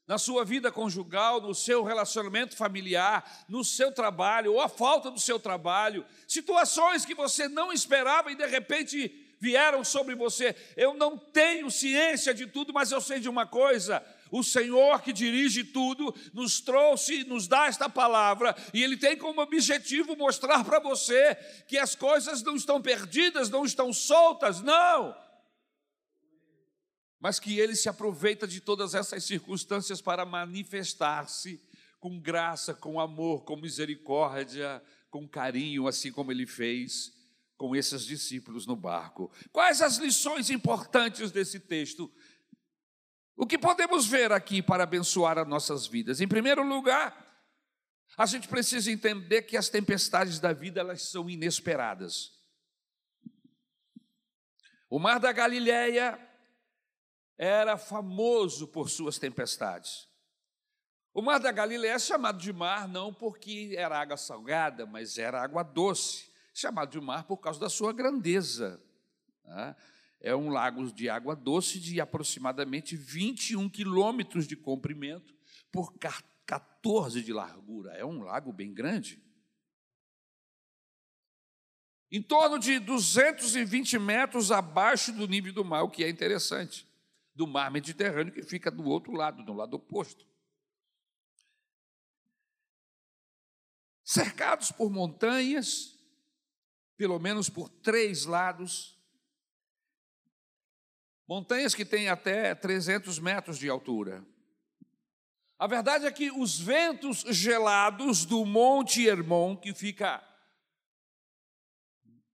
na 0.07 0.17
sua 0.17 0.43
vida 0.43 0.73
conjugal, 0.73 1.38
no 1.38 1.55
seu 1.55 1.85
relacionamento 1.85 2.57
familiar, 2.57 3.45
no 3.47 3.62
seu 3.62 3.93
trabalho, 3.93 4.55
ou 4.55 4.61
a 4.61 4.69
falta 4.69 5.11
do 5.11 5.21
seu 5.21 5.38
trabalho, 5.38 6.05
situações 6.27 7.05
que 7.05 7.15
você 7.15 7.47
não 7.47 7.71
esperava 7.71 8.33
e 8.33 8.35
de 8.35 8.47
repente 8.47 9.27
vieram 9.38 9.85
sobre 9.85 10.15
você. 10.15 10.57
Eu 10.77 10.95
não 10.95 11.19
tenho 11.19 11.71
ciência 11.71 12.33
de 12.33 12.47
tudo, 12.47 12.73
mas 12.73 12.91
eu 12.91 13.03
sei 13.03 13.21
de 13.21 13.29
uma 13.29 13.47
coisa: 13.47 14.03
o 14.30 14.42
Senhor 14.42 15.02
que 15.02 15.12
dirige 15.12 15.64
tudo 15.64 16.14
nos 16.32 16.61
trouxe, 16.61 17.25
nos 17.25 17.47
dá 17.47 17.66
esta 17.66 17.88
palavra, 17.88 18.54
e 18.73 18.82
Ele 18.82 18.97
tem 18.97 19.16
como 19.16 19.40
objetivo 19.40 20.16
mostrar 20.16 20.64
para 20.64 20.78
você 20.78 21.35
que 21.66 21.78
as 21.78 21.94
coisas 21.94 22.42
não 22.42 22.56
estão 22.56 22.80
perdidas, 22.80 23.50
não 23.50 23.64
estão 23.64 23.92
soltas, 23.92 24.61
não. 24.61 25.16
Mas 27.20 27.40
que 27.40 27.58
Ele 27.58 27.75
se 27.75 27.88
aproveita 27.88 28.47
de 28.47 28.61
todas 28.61 28.94
essas 28.94 29.25
circunstâncias 29.25 30.00
para 30.00 30.25
manifestar-se 30.25 31.61
com 31.99 32.20
graça, 32.20 32.75
com 32.75 33.00
amor, 33.00 33.44
com 33.44 33.56
misericórdia, 33.56 34.82
com 35.11 35.28
carinho, 35.28 35.88
assim 35.88 36.12
como 36.12 36.30
Ele 36.30 36.47
fez 36.47 37.12
com 37.58 37.75
esses 37.75 38.06
discípulos 38.06 38.66
no 38.66 38.76
barco. 38.76 39.30
Quais 39.52 39.82
as 39.82 39.97
lições 39.97 40.49
importantes 40.49 41.32
desse 41.32 41.58
texto? 41.58 42.11
O 43.40 43.47
que 43.47 43.57
podemos 43.57 44.04
ver 44.04 44.33
aqui 44.33 44.61
para 44.61 44.83
abençoar 44.83 45.38
as 45.38 45.47
nossas 45.47 45.87
vidas? 45.87 46.21
Em 46.21 46.26
primeiro 46.26 46.61
lugar, 46.66 47.25
a 48.16 48.26
gente 48.26 48.49
precisa 48.49 48.90
entender 48.90 49.42
que 49.42 49.57
as 49.57 49.68
tempestades 49.68 50.40
da 50.40 50.52
vida 50.52 50.80
elas 50.80 51.02
são 51.02 51.30
inesperadas. 51.30 52.33
O 54.90 54.99
mar 54.99 55.21
da 55.21 55.30
Galileia 55.30 56.18
era 57.38 57.78
famoso 57.78 58.66
por 58.66 58.90
suas 58.90 59.21
tempestades. 59.21 60.09
O 61.14 61.23
mar 61.23 61.38
da 61.38 61.52
Galileia 61.52 61.92
é 61.92 61.99
chamado 62.00 62.38
de 62.38 62.52
mar 62.52 62.88
não 62.88 63.14
porque 63.14 63.73
era 63.78 64.00
água 64.00 64.16
salgada, 64.16 64.85
mas 64.85 65.16
era 65.16 65.40
água 65.40 65.62
doce, 65.62 66.28
chamado 66.52 66.90
de 66.90 67.00
mar 67.00 67.23
por 67.23 67.37
causa 67.37 67.61
da 67.61 67.71
sua 67.71 67.92
grandeza. 67.92 68.83
Né? 69.45 69.76
É 70.21 70.35
um 70.35 70.49
lago 70.49 70.93
de 70.93 71.09
água 71.09 71.37
doce 71.37 71.79
de 71.79 72.01
aproximadamente 72.01 72.97
21 72.97 73.69
quilômetros 73.69 74.47
de 74.47 74.57
comprimento 74.57 75.35
por 75.71 75.95
14 76.47 77.23
de 77.23 77.33
largura. 77.33 77.93
É 77.93 78.05
um 78.05 78.23
lago 78.23 78.53
bem 78.53 78.73
grande. 78.73 79.23
Em 82.11 82.23
torno 82.23 82.59
de 82.59 82.79
220 82.79 83.99
metros 83.99 84.51
abaixo 84.51 85.13
do 85.13 85.29
nível 85.29 85.53
do 85.53 85.65
mar, 85.65 85.83
o 85.83 85.91
que 85.91 86.03
é 86.03 86.09
interessante, 86.09 86.89
do 87.35 87.47
mar 87.47 87.71
Mediterrâneo, 87.71 88.33
que 88.33 88.43
fica 88.43 88.71
do 88.71 88.85
outro 88.85 89.13
lado, 89.13 89.45
do 89.45 89.53
lado 89.53 89.75
oposto. 89.75 90.27
Cercados 94.03 94.73
por 94.73 94.91
montanhas, 94.91 95.99
pelo 96.97 97.19
menos 97.19 97.51
por 97.51 97.69
três 97.69 98.25
lados, 98.25 98.98
montanhas 101.28 101.75
que 101.75 101.85
têm 101.85 102.08
até 102.08 102.54
300 102.54 103.18
metros 103.18 103.58
de 103.58 103.68
altura. 103.68 104.25
A 105.58 105.66
verdade 105.66 106.06
é 106.06 106.11
que 106.11 106.30
os 106.30 106.58
ventos 106.58 107.25
gelados 107.28 108.25
do 108.25 108.47
Monte 108.47 109.06
Hermon, 109.06 109.54
que 109.56 109.75
fica 109.75 110.25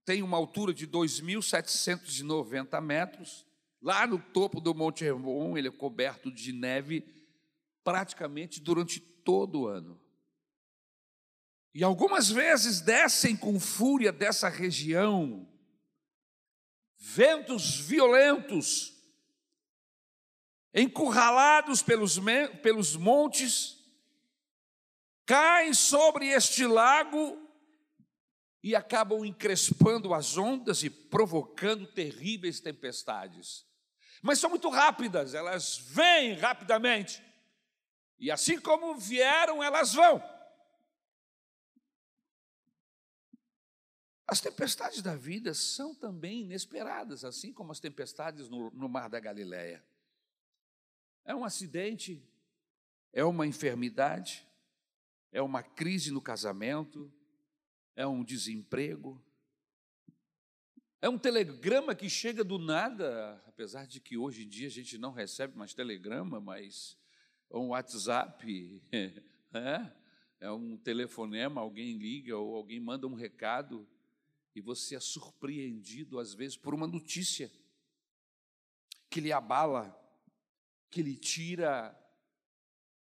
tem 0.05 0.23
uma 0.23 0.37
altura 0.37 0.75
de 0.75 0.87
2.790 0.87 2.79
metros, 2.83 3.47
lá 3.81 4.07
no 4.07 4.19
topo 4.19 4.61
do 4.61 4.75
Monte 4.75 5.03
Hermon, 5.03 5.57
ele 5.57 5.69
é 5.69 5.73
coberto 5.73 6.31
de 6.31 6.53
neve 6.53 7.11
praticamente 7.83 8.61
durante 8.61 9.01
todo 9.01 9.63
o 9.63 9.67
ano. 9.67 9.99
E 11.75 11.83
algumas 11.83 12.29
vezes 12.29 12.83
descem 12.83 13.35
com 13.35 13.59
fúria 13.59 14.13
dessa 14.13 14.51
região 14.51 15.49
ventos 17.07 17.77
violentos 17.77 18.95
encurralados 20.73 21.83
pelos, 21.83 22.19
pelos 22.63 22.97
montes, 22.97 23.79
caem 25.27 25.75
sobre 25.75 26.29
este 26.29 26.67
lago 26.67 27.39
e 28.63 28.75
acabam 28.75 29.25
encrespando 29.25 30.15
as 30.15 30.39
ondas 30.39 30.83
e 30.83 30.89
provocando 30.89 31.87
terríveis 31.87 32.59
tempestades. 32.59 33.67
Mas 34.23 34.39
são 34.39 34.49
muito 34.49 34.71
rápidas, 34.71 35.35
elas 35.35 35.77
vêm 35.77 36.33
rapidamente. 36.33 37.23
E 38.19 38.31
assim 38.31 38.59
como 38.59 38.97
vieram, 38.97 39.63
elas 39.63 39.93
vão. 39.93 40.23
As 44.35 44.41
tempestades 44.41 45.01
da 45.01 45.15
vida 45.15 45.55
são 45.55 45.95
também 45.95 46.41
inesperadas, 46.41 47.25
assim 47.25 47.53
como 47.53 47.71
as 47.71 47.79
tempestades 47.79 48.49
no, 48.49 48.69
no 48.73 48.89
Mar 48.89 49.09
da 49.09 49.21
Galileia. 49.21 49.81
É 51.25 51.33
um 51.33 51.45
acidente, 51.45 52.21
é 53.13 53.25
uma 53.25 53.47
enfermidade, 53.47 54.45
é 55.31 55.41
uma 55.41 55.63
crise 55.63 56.11
no 56.11 56.21
casamento, 56.21 57.15
é 57.95 58.05
um 58.09 58.25
desemprego, 58.25 59.25
é 61.01 61.09
um 61.09 61.17
telegrama 61.17 61.95
que 61.95 62.11
chega 62.11 62.43
do 62.43 62.59
nada, 62.59 63.41
apesar 63.47 63.87
de 63.87 64.01
que 64.01 64.19
hoje 64.19 64.43
em 64.47 64.49
dia 64.49 64.67
a 64.67 64.71
gente 64.73 64.99
não 64.99 65.13
recebe 65.13 65.57
mais 65.57 65.75
telegrama, 65.75 66.41
mas 66.41 66.99
um 67.49 67.69
WhatsApp, 67.69 68.83
é, 69.55 69.93
é 70.41 70.51
um 70.51 70.77
telefonema, 70.77 71.61
alguém 71.61 71.97
liga 71.97 72.37
ou 72.37 72.57
alguém 72.57 72.81
manda 72.81 73.07
um 73.07 73.15
recado 73.15 73.89
e 74.55 74.61
você 74.61 74.97
é 74.97 75.01
surpreendido 75.01 76.19
às 76.19 76.33
vezes 76.33 76.57
por 76.57 76.75
uma 76.75 76.87
notícia 76.87 77.51
que 79.11 79.21
lhe 79.21 79.33
abala 79.33 80.01
que 80.91 81.03
lhe 81.03 81.17
tira 81.17 81.93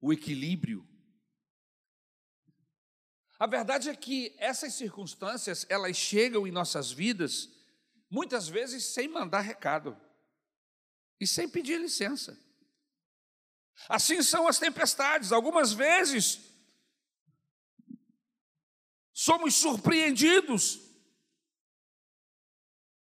o 0.02 0.12
equilíbrio. 0.12 0.84
A 3.38 3.46
verdade 3.46 3.88
é 3.88 3.96
que 3.96 4.36
essas 4.40 4.74
circunstâncias, 4.74 5.64
elas 5.70 5.96
chegam 5.96 6.48
em 6.48 6.52
nossas 6.52 6.92
vidas, 6.92 7.52
muitas 8.10 8.48
vezes 8.48 8.84
sem 8.84 9.08
mandar 9.08 9.42
recado 9.42 9.96
e 11.20 11.28
sem 11.28 11.48
pedir 11.48 11.80
licença. 11.80 12.36
Assim 13.88 14.24
são 14.24 14.48
as 14.48 14.58
tempestades, 14.58 15.32
algumas 15.32 15.72
vezes 15.72 16.40
somos 19.14 19.54
surpreendidos 19.54 20.87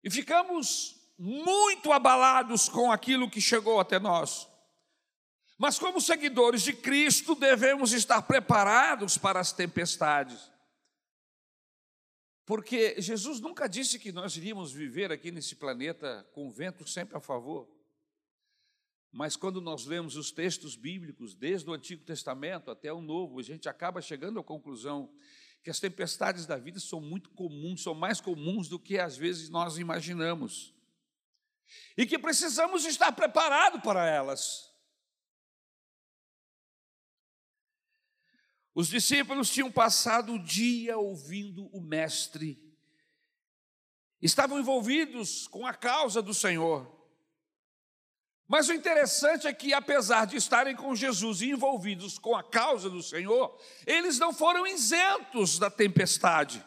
e 0.07 0.11
ficamos 0.11 0.95
muito 1.19 1.91
abalados 1.91 2.69
com 2.69 2.93
aquilo 2.93 3.29
que 3.29 3.41
chegou 3.41 3.81
até 3.81 3.99
nós. 3.99 4.47
Mas, 5.59 5.81
como 5.81 6.01
seguidores 6.01 6.63
de 6.63 6.73
Cristo, 6.73 7.35
devemos 7.35 7.93
estar 7.93 8.23
preparados 8.23 9.19
para 9.19 9.41
as 9.41 9.53
tempestades. 9.53 10.49
Porque 12.45 13.01
Jesus 13.01 13.41
nunca 13.41 13.69
disse 13.69 13.99
que 13.99 14.13
nós 14.13 14.37
iríamos 14.37 14.71
viver 14.71 15.11
aqui 15.11 15.33
nesse 15.33 15.57
planeta 15.57 16.25
com 16.33 16.47
o 16.47 16.53
vento 16.53 16.87
sempre 16.87 17.17
a 17.17 17.21
favor. 17.21 17.69
Mas 19.11 19.35
quando 19.35 19.61
nós 19.61 19.87
lemos 19.87 20.15
os 20.15 20.31
textos 20.31 20.77
bíblicos, 20.77 21.35
desde 21.35 21.69
o 21.69 21.73
Antigo 21.73 22.05
Testamento 22.05 22.71
até 22.71 22.93
o 22.93 23.03
Novo, 23.03 23.41
a 23.41 23.43
gente 23.43 23.69
acaba 23.69 24.01
chegando 24.01 24.39
à 24.39 24.45
conclusão 24.45 25.11
que 25.67 25.71
as 25.71 25.81
tempestades 25.81 26.47
da 26.47 26.57
vida 26.57 26.79
são 26.79 27.01
muito 27.01 27.29
comuns, 27.31 27.83
são 27.83 27.93
mais 27.93 28.21
comuns 28.21 28.69
do 28.69 28.79
que 28.79 29.01
às 29.01 29.17
vezes 29.17 29.49
nós 29.49 29.79
imaginamos. 29.79 30.73
E 31.97 32.07
que 32.07 32.17
precisamos 32.17 32.85
estar 32.85 33.11
preparados 33.11 33.83
para 33.83 34.09
elas. 34.09 34.73
Os 38.77 38.87
discípulos 38.87 39.51
tinham 39.51 39.69
passado 39.69 40.35
o 40.35 40.39
dia 40.39 40.97
ouvindo 40.99 41.67
o 41.77 41.81
Mestre, 41.81 42.63
estavam 44.23 44.61
envolvidos 44.61 45.49
com 45.49 45.67
a 45.67 45.75
causa 45.75 46.23
do 46.23 46.33
Senhor. 46.33 46.96
Mas 48.49 48.69
o 48.69 48.73
interessante 48.73 49.47
é 49.47 49.53
que, 49.53 49.75
apesar 49.75 50.27
de 50.27 50.37
estarem 50.37 50.77
com 50.77 50.95
Jesus 50.95 51.41
e 51.41 51.51
envolvidos 51.51 52.19
com 52.19 52.37
a 52.37 52.43
causa 52.43 52.89
do 52.89 53.03
Senhor, 53.03 53.59
eles 53.87 54.19
não 54.19 54.33
foram 54.33 54.67
isentos 54.67 55.59
da 55.59 55.69
tempestade. 55.69 56.65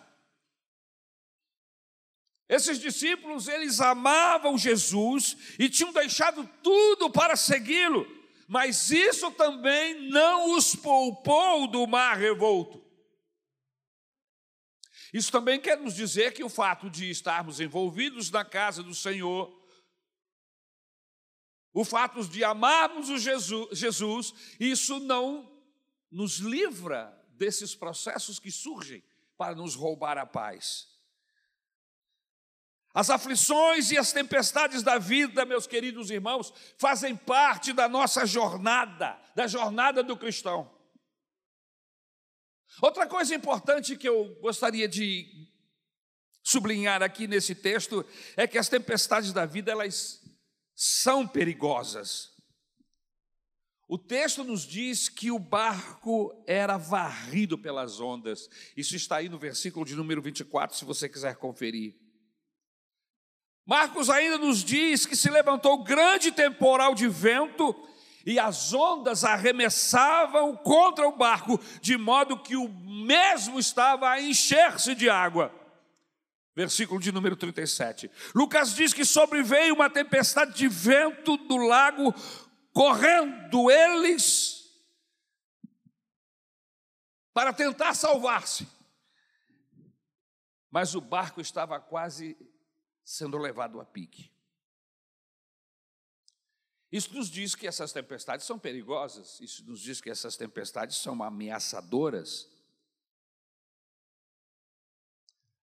Esses 2.50 2.80
discípulos, 2.80 3.48
eles 3.48 3.80
amavam 3.80 4.58
Jesus 4.58 5.38
e 5.58 5.70
tinham 5.70 5.94
deixado 5.94 6.50
tudo 6.62 7.10
para 7.10 7.36
segui-lo 7.36 8.20
mas 8.50 8.90
isso 8.90 9.30
também 9.30 10.10
não 10.10 10.58
os 10.58 10.76
poupou 10.76 11.68
do 11.68 11.86
mar 11.86 12.18
revolto. 12.18 12.84
Isso 15.14 15.32
também 15.32 15.60
quer 15.60 15.78
nos 15.78 15.94
dizer 15.94 16.34
que 16.34 16.44
o 16.44 16.50
fato 16.50 16.90
de 16.90 17.12
estarmos 17.12 17.60
envolvidos 17.60 18.32
na 18.32 18.44
casa 18.44 18.82
do 18.82 18.96
Senhor, 18.96 19.56
o 21.74 21.86
fato 21.86 22.28
de 22.28 22.44
amarmos 22.44 23.10
o 23.10 23.18
Jesus, 23.18 23.78
Jesus, 23.78 24.34
isso 24.60 25.00
não 25.00 25.50
nos 26.12 26.38
livra 26.38 27.16
desses 27.32 27.76
processos 27.76 28.40
que 28.40 28.52
surgem 28.52 29.04
para 29.38 29.56
nos 29.56 29.76
roubar 29.76 30.18
a 30.18 30.26
paz. 30.26 30.88
As 32.94 33.10
aflições 33.10 33.92
e 33.92 33.98
as 33.98 34.12
tempestades 34.12 34.82
da 34.82 34.98
vida, 34.98 35.46
meus 35.46 35.68
queridos 35.68 36.10
irmãos, 36.10 36.52
fazem 36.78 37.16
parte 37.16 37.72
da 37.72 37.88
nossa 37.88 38.26
jornada, 38.26 39.18
da 39.36 39.46
jornada 39.46 40.02
do 40.04 40.18
cristão. 40.18 40.70
Outra 42.82 43.06
coisa 43.06 43.36
importante 43.36 43.96
que 43.96 44.10
eu 44.10 44.36
gostaria 44.42 44.88
de 44.88 45.48
sublinhar 46.44 47.04
aqui 47.04 47.28
nesse 47.28 47.54
texto 47.54 48.06
é 48.36 48.48
que 48.48 48.58
as 48.58 48.70
tempestades 48.70 49.32
da 49.32 49.46
vida 49.46 49.72
elas 49.72 50.22
são 50.82 51.28
perigosas. 51.28 52.32
O 53.86 53.98
texto 53.98 54.46
nos 54.46 54.62
diz 54.62 55.10
que 55.10 55.30
o 55.30 55.38
barco 55.38 56.32
era 56.48 56.78
varrido 56.78 57.58
pelas 57.58 58.00
ondas. 58.00 58.48
Isso 58.78 58.96
está 58.96 59.18
aí 59.18 59.28
no 59.28 59.38
versículo 59.38 59.86
de 59.86 59.94
número 59.94 60.22
24, 60.22 60.78
se 60.78 60.86
você 60.86 61.10
quiser 61.10 61.36
conferir. 61.36 61.98
Marcos 63.66 64.10
ainda 64.10 64.38
nos 64.38 64.64
diz 64.64 65.06
que 65.06 65.18
se 65.18 65.30
levantou 65.30 65.84
grande 65.84 66.32
temporal 66.32 66.96
de 66.96 67.10
vento 67.10 67.76
e 68.26 68.40
as 68.40 68.74
ondas 68.74 69.26
arremessavam 69.26 70.56
contra 70.56 71.06
o 71.06 71.18
barco, 71.18 71.60
de 71.82 71.98
modo 71.98 72.42
que 72.42 72.56
o 72.56 72.70
mesmo 72.70 73.60
estava 73.60 74.10
a 74.10 74.22
encher-se 74.22 74.96
de 74.96 75.10
água. 75.10 75.54
Versículo 76.60 77.00
de 77.00 77.10
número 77.10 77.38
37. 77.38 78.12
Lucas 78.36 78.76
diz 78.76 78.94
que 78.94 79.06
sobreveio 79.06 79.74
uma 79.74 79.90
tempestade 79.90 80.54
de 80.58 80.68
vento 80.68 81.38
do 81.38 81.56
lago, 81.56 82.14
correndo 82.74 83.72
eles 83.72 84.70
para 87.34 87.54
tentar 87.54 87.94
salvar-se. 87.94 88.68
Mas 90.70 90.96
o 90.96 91.00
barco 91.00 91.40
estava 91.40 91.80
quase 91.80 92.36
sendo 93.06 93.38
levado 93.38 93.80
a 93.80 93.86
pique. 93.86 94.30
Isso 96.92 97.16
nos 97.16 97.30
diz 97.30 97.56
que 97.56 97.68
essas 97.68 97.94
tempestades 97.94 98.46
são 98.46 98.60
perigosas, 98.60 99.40
isso 99.40 99.64
nos 99.64 99.80
diz 99.80 100.02
que 100.02 100.10
essas 100.10 100.36
tempestades 100.36 100.98
são 100.98 101.24
ameaçadoras, 101.24 102.50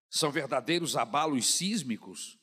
são 0.08 0.30
verdadeiros 0.30 0.96
abalos 0.96 1.46
sísmicos. 1.46 2.38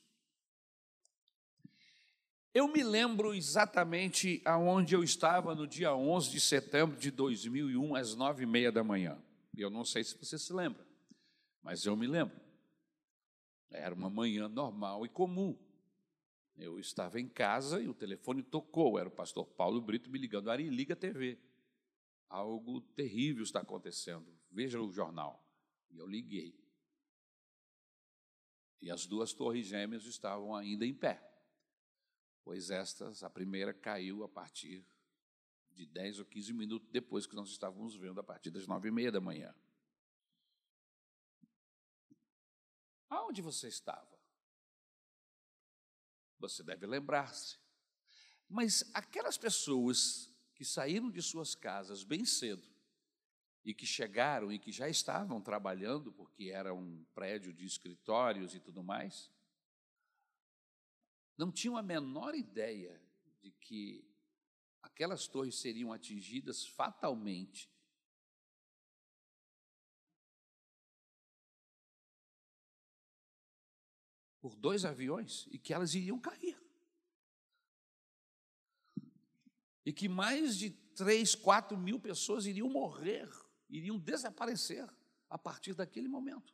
Eu 2.53 2.67
me 2.67 2.83
lembro 2.83 3.33
exatamente 3.33 4.41
aonde 4.45 4.93
eu 4.93 5.03
estava 5.03 5.55
no 5.55 5.67
dia 5.67 5.95
11 5.95 6.29
de 6.29 6.39
setembro 6.39 6.97
de 6.97 7.09
2001, 7.09 7.95
às 7.95 8.15
nove 8.15 8.43
e 8.43 8.45
meia 8.45 8.71
da 8.71 8.83
manhã. 8.83 9.19
Eu 9.57 9.69
não 9.69 9.83
sei 9.83 10.03
se 10.03 10.15
você 10.15 10.37
se 10.37 10.53
lembra, 10.53 10.85
mas 11.63 11.85
eu 11.85 11.95
me 11.95 12.05
lembro. 12.05 12.39
Era 13.71 13.95
uma 13.95 14.09
manhã 14.09 14.47
normal 14.47 15.03
e 15.03 15.09
comum. 15.09 15.57
Eu 16.55 16.79
estava 16.79 17.19
em 17.19 17.27
casa 17.27 17.81
e 17.81 17.87
o 17.87 17.93
telefone 17.93 18.43
tocou. 18.43 18.99
Era 18.99 19.09
o 19.09 19.11
pastor 19.11 19.45
Paulo 19.47 19.81
Brito 19.81 20.11
me 20.11 20.19
ligando. 20.19 20.51
Ari, 20.51 20.69
liga 20.69 20.93
a 20.93 20.97
TV. 20.97 21.39
Algo 22.29 22.81
terrível 22.81 23.43
está 23.43 23.61
acontecendo. 23.61 24.27
Veja 24.51 24.79
o 24.79 24.91
jornal. 24.91 25.43
E 25.89 25.97
eu 25.97 26.05
liguei. 26.05 26.62
E 28.81 28.91
as 28.91 29.05
duas 29.05 29.33
torres 29.33 29.65
gêmeas 29.67 30.05
estavam 30.05 30.55
ainda 30.55 30.85
em 30.85 30.93
pé 30.93 31.33
pois 32.43 32.69
estas, 32.69 33.23
a 33.23 33.29
primeira 33.29 33.73
caiu 33.73 34.23
a 34.23 34.29
partir 34.29 34.85
de 35.71 35.85
10 35.85 36.19
ou 36.19 36.25
15 36.25 36.53
minutos 36.53 36.89
depois 36.91 37.25
que 37.25 37.35
nós 37.35 37.49
estávamos 37.49 37.95
vendo, 37.95 38.19
a 38.19 38.23
partir 38.23 38.51
das 38.51 38.67
nove 38.67 38.89
e 38.89 38.91
meia 38.91 39.11
da 39.11 39.21
manhã. 39.21 39.55
Aonde 43.09 43.41
você 43.41 43.67
estava? 43.67 44.19
Você 46.39 46.63
deve 46.63 46.85
lembrar-se. 46.85 47.57
Mas 48.49 48.83
aquelas 48.93 49.37
pessoas 49.37 50.29
que 50.53 50.65
saíram 50.65 51.09
de 51.09 51.21
suas 51.21 51.55
casas 51.55 52.03
bem 52.03 52.25
cedo 52.25 52.72
e 53.65 53.73
que 53.73 53.85
chegaram 53.85 54.51
e 54.51 54.59
que 54.59 54.71
já 54.71 54.89
estavam 54.89 55.41
trabalhando, 55.41 56.11
porque 56.11 56.49
era 56.49 56.73
um 56.73 57.03
prédio 57.15 57.53
de 57.53 57.65
escritórios 57.65 58.53
e 58.53 58.59
tudo 58.59 58.83
mais, 58.83 59.31
não 61.37 61.51
tinham 61.51 61.77
a 61.77 61.81
menor 61.81 62.35
ideia 62.35 63.01
de 63.41 63.51
que 63.51 64.05
aquelas 64.81 65.27
torres 65.27 65.55
seriam 65.55 65.91
atingidas 65.91 66.65
fatalmente. 66.65 67.71
Por 74.39 74.55
dois 74.55 74.83
aviões 74.83 75.47
e 75.51 75.57
que 75.57 75.73
elas 75.73 75.95
iriam 75.95 76.19
cair. 76.19 76.61
E 79.85 79.91
que 79.91 80.07
mais 80.07 80.57
de 80.57 80.69
três, 80.69 81.33
quatro 81.33 81.77
mil 81.77 81.99
pessoas 81.99 82.45
iriam 82.45 82.69
morrer, 82.69 83.29
iriam 83.73 83.97
desaparecer 83.97 84.87
a 85.29 85.37
partir 85.37 85.73
daquele 85.73 86.07
momento. 86.07 86.53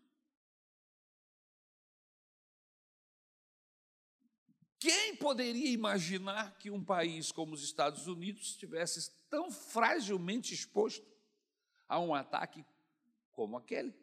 Quem 4.79 5.13
poderia 5.17 5.69
imaginar 5.69 6.58
que 6.58 6.71
um 6.71 6.82
país 6.82 7.34
como 7.34 7.53
os 7.53 7.62
Estados 7.62 8.08
Unidos 8.08 8.51
estivesse 8.51 9.12
tão 9.29 9.51
fragilmente 9.51 10.53
exposto 10.53 11.05
a 11.88 11.99
um 11.99 12.13
ataque 12.13 12.65
como 13.32 13.58
aquele? 13.58 13.93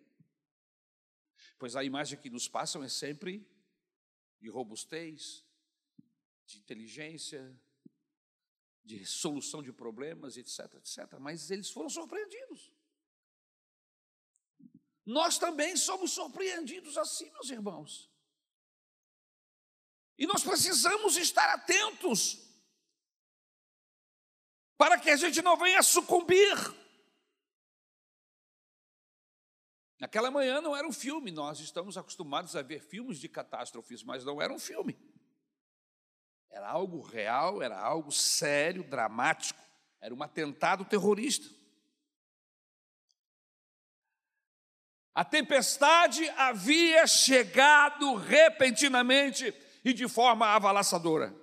Pois 1.59 1.75
a 1.75 1.83
imagem 1.83 2.19
que 2.19 2.29
nos 2.29 2.47
passam 2.47 2.85
é 2.85 2.89
sempre 2.91 3.49
de 4.39 4.51
robustez, 4.51 5.43
de 6.45 6.59
inteligência, 6.59 7.59
de 8.85 9.07
solução 9.07 9.63
de 9.63 9.73
problemas, 9.73 10.37
etc, 10.37 10.75
etc. 10.75 11.19
Mas 11.19 11.51
eles 11.51 11.71
foram 11.71 11.89
surpreendidos. 11.89 12.76
Nós 15.07 15.39
também 15.39 15.77
somos 15.77 16.11
surpreendidos 16.11 16.99
assim, 16.99 17.31
meus 17.31 17.49
irmãos. 17.49 18.11
E 20.19 20.27
nós 20.27 20.43
precisamos 20.43 21.17
estar 21.17 21.49
atentos 21.55 22.45
para 24.77 24.99
que 24.99 25.09
a 25.09 25.17
gente 25.17 25.41
não 25.41 25.57
venha 25.57 25.81
sucumbir. 25.83 26.57
Naquela 29.99 30.31
manhã 30.31 30.61
não 30.61 30.77
era 30.77 30.87
um 30.87 30.93
filme, 30.93 31.31
nós 31.31 31.61
estamos 31.61 31.97
acostumados 31.97 32.57
a 32.57 32.63
ver 32.63 32.81
filmes 32.81 33.19
de 33.19 33.29
catástrofes, 33.29 34.03
mas 34.03 34.25
não 34.25 34.43
era 34.43 34.53
um 34.53 34.59
filme. 34.59 34.99
Era 36.51 36.69
algo 36.69 37.01
real, 37.01 37.63
era 37.63 37.79
algo 37.79 38.11
sério, 38.11 38.83
dramático, 38.83 39.63
era 40.01 40.15
um 40.15 40.23
atentado 40.23 40.85
terrorista. 40.85 41.49
A 45.17 45.25
tempestade 45.25 46.29
havia 46.37 47.07
chegado 47.07 48.17
repentinamente 48.17 49.51
e 49.83 49.95
de 49.95 50.07
forma 50.07 50.49
avalaçadora. 50.49 51.35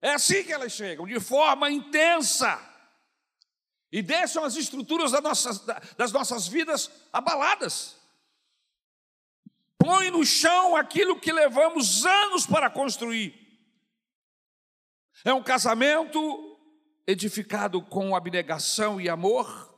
É 0.00 0.12
assim 0.12 0.44
que 0.44 0.52
elas 0.52 0.70
chegam, 0.70 1.08
de 1.08 1.18
forma 1.18 1.68
intensa, 1.68 2.64
e 3.90 4.00
deixam 4.02 4.44
as 4.44 4.54
estruturas 4.54 5.10
das 5.10 5.20
nossas, 5.20 5.58
das 5.96 6.12
nossas 6.12 6.46
vidas 6.46 6.88
abaladas. 7.12 7.96
Põe 9.78 10.12
no 10.12 10.24
chão 10.24 10.76
aquilo 10.76 11.18
que 11.18 11.32
levamos 11.32 12.06
anos 12.06 12.46
para 12.46 12.70
construir. 12.70 13.34
É 15.24 15.34
um 15.34 15.42
casamento 15.42 16.56
edificado 17.04 17.82
com 17.82 18.14
abnegação 18.14 19.00
e 19.00 19.08
amor, 19.08 19.69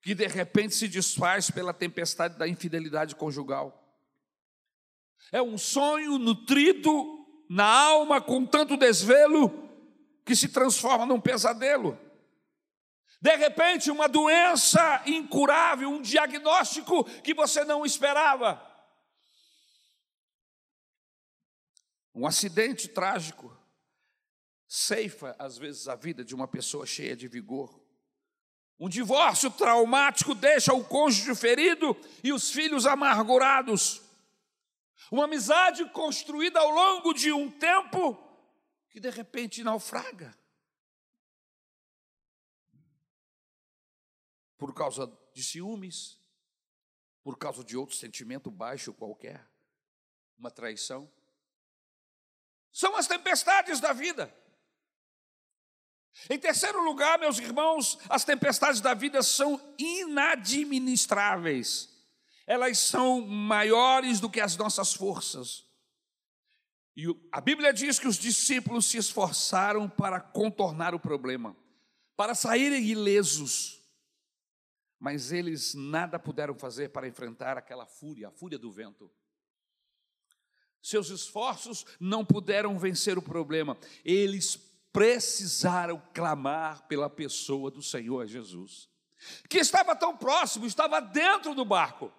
que 0.00 0.14
de 0.14 0.26
repente 0.26 0.74
se 0.74 0.88
desfaz 0.88 1.50
pela 1.50 1.74
tempestade 1.74 2.38
da 2.38 2.46
infidelidade 2.46 3.14
conjugal. 3.14 3.84
É 5.32 5.42
um 5.42 5.58
sonho 5.58 6.18
nutrido 6.18 7.26
na 7.48 7.66
alma 7.66 8.20
com 8.20 8.46
tanto 8.46 8.76
desvelo 8.76 9.68
que 10.24 10.36
se 10.36 10.48
transforma 10.48 11.06
num 11.06 11.20
pesadelo. 11.20 11.98
De 13.20 13.34
repente, 13.36 13.90
uma 13.90 14.08
doença 14.08 15.02
incurável, 15.06 15.90
um 15.90 16.00
diagnóstico 16.00 17.04
que 17.22 17.34
você 17.34 17.64
não 17.64 17.84
esperava. 17.84 18.64
Um 22.14 22.26
acidente 22.26 22.88
trágico 22.88 23.56
ceifa, 24.68 25.34
às 25.38 25.56
vezes, 25.56 25.88
a 25.88 25.96
vida 25.96 26.24
de 26.24 26.34
uma 26.34 26.46
pessoa 26.46 26.84
cheia 26.84 27.16
de 27.16 27.26
vigor. 27.26 27.87
Um 28.80 28.88
divórcio 28.88 29.50
traumático 29.50 30.34
deixa 30.34 30.72
o 30.72 30.84
cônjuge 30.84 31.34
ferido 31.34 31.96
e 32.22 32.32
os 32.32 32.50
filhos 32.50 32.86
amargurados. 32.86 34.00
Uma 35.10 35.24
amizade 35.24 35.88
construída 35.90 36.60
ao 36.60 36.70
longo 36.70 37.12
de 37.12 37.32
um 37.32 37.50
tempo 37.50 38.16
que 38.88 39.00
de 39.00 39.10
repente 39.10 39.64
naufraga. 39.64 40.36
Por 44.56 44.72
causa 44.74 45.10
de 45.32 45.42
ciúmes, 45.42 46.20
por 47.22 47.36
causa 47.36 47.64
de 47.64 47.76
outro 47.76 47.96
sentimento 47.96 48.50
baixo 48.50 48.92
qualquer, 48.92 49.44
uma 50.38 50.50
traição. 50.50 51.10
São 52.72 52.96
as 52.96 53.08
tempestades 53.08 53.80
da 53.80 53.92
vida. 53.92 54.32
Em 56.28 56.38
terceiro 56.38 56.84
lugar, 56.84 57.18
meus 57.18 57.38
irmãos, 57.38 57.98
as 58.08 58.24
tempestades 58.24 58.80
da 58.80 58.94
vida 58.94 59.22
são 59.22 59.60
inadministráveis 59.78 61.96
elas 62.48 62.78
são 62.78 63.20
maiores 63.20 64.20
do 64.20 64.30
que 64.30 64.40
as 64.40 64.56
nossas 64.56 64.94
forças. 64.94 65.66
E 66.96 67.04
a 67.30 67.42
Bíblia 67.42 67.74
diz 67.74 67.98
que 67.98 68.08
os 68.08 68.16
discípulos 68.16 68.86
se 68.86 68.96
esforçaram 68.96 69.86
para 69.86 70.18
contornar 70.18 70.94
o 70.94 70.98
problema, 70.98 71.54
para 72.16 72.34
saírem 72.34 72.82
ilesos. 72.86 73.82
Mas 74.98 75.30
eles 75.30 75.74
nada 75.74 76.18
puderam 76.18 76.54
fazer 76.54 76.88
para 76.88 77.06
enfrentar 77.06 77.58
aquela 77.58 77.84
fúria, 77.84 78.28
a 78.28 78.32
fúria 78.32 78.58
do 78.58 78.72
vento. 78.72 79.12
Seus 80.80 81.10
esforços 81.10 81.84
não 82.00 82.24
puderam 82.24 82.78
vencer 82.78 83.18
o 83.18 83.22
problema. 83.22 83.76
Eles 84.02 84.56
precisaram 84.98 86.02
clamar 86.12 86.82
pela 86.88 87.08
pessoa 87.08 87.70
do 87.70 87.80
Senhor 87.80 88.26
Jesus, 88.26 88.88
que 89.48 89.58
estava 89.58 89.94
tão 89.94 90.16
próximo, 90.16 90.66
estava 90.66 91.00
dentro 91.00 91.54
do 91.54 91.64
barco. 91.64 92.12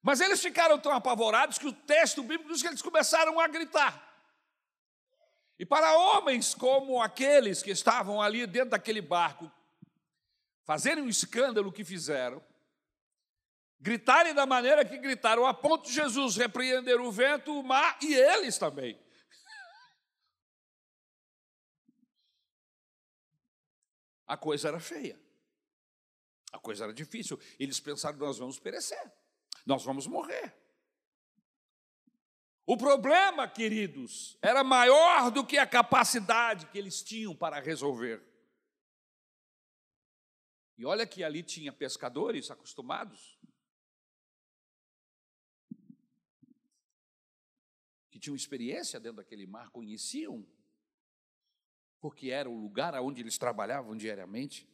Mas 0.00 0.20
eles 0.20 0.40
ficaram 0.40 0.78
tão 0.78 0.92
apavorados 0.92 1.58
que 1.58 1.66
o 1.66 1.72
texto 1.72 2.22
bíblico 2.22 2.52
diz 2.52 2.62
que 2.62 2.68
eles 2.68 2.80
começaram 2.80 3.40
a 3.40 3.48
gritar. 3.48 4.00
E 5.58 5.66
para 5.66 5.98
homens 5.98 6.54
como 6.54 7.02
aqueles 7.02 7.60
que 7.60 7.72
estavam 7.72 8.22
ali 8.22 8.46
dentro 8.46 8.70
daquele 8.70 9.00
barco, 9.00 9.50
fazerem 10.62 11.02
o 11.02 11.08
escândalo 11.08 11.72
que 11.72 11.84
fizeram, 11.84 12.40
Gritarem 13.78 14.32
da 14.32 14.46
maneira 14.46 14.84
que 14.84 14.96
gritaram, 14.96 15.44
a 15.44 15.52
ponto 15.52 15.86
de 15.86 15.92
Jesus 15.92 16.36
repreender 16.36 16.98
o 16.98 17.12
vento, 17.12 17.52
o 17.52 17.62
mar 17.62 17.98
e 18.00 18.14
eles 18.14 18.56
também. 18.56 18.98
A 24.26 24.36
coisa 24.36 24.68
era 24.68 24.80
feia. 24.80 25.20
A 26.52 26.58
coisa 26.58 26.84
era 26.84 26.92
difícil. 26.92 27.38
Eles 27.58 27.78
pensaram: 27.80 28.18
nós 28.18 28.38
vamos 28.38 28.58
perecer, 28.58 29.12
nós 29.64 29.84
vamos 29.84 30.06
morrer. 30.06 30.54
O 32.64 32.76
problema, 32.76 33.48
queridos, 33.48 34.36
era 34.42 34.64
maior 34.64 35.30
do 35.30 35.46
que 35.46 35.56
a 35.56 35.66
capacidade 35.66 36.66
que 36.66 36.76
eles 36.76 37.00
tinham 37.00 37.34
para 37.34 37.60
resolver. 37.60 38.20
E 40.76 40.84
olha 40.84 41.06
que 41.06 41.22
ali 41.22 41.44
tinha 41.44 41.72
pescadores 41.72 42.50
acostumados, 42.50 43.38
que 48.10 48.18
tinham 48.18 48.34
experiência 48.34 48.98
dentro 48.98 49.18
daquele 49.18 49.46
mar, 49.46 49.70
conheciam, 49.70 50.44
porque 52.06 52.30
era 52.30 52.48
o 52.48 52.56
lugar 52.56 52.94
onde 53.02 53.20
eles 53.20 53.36
trabalhavam 53.36 53.96
diariamente. 53.96 54.64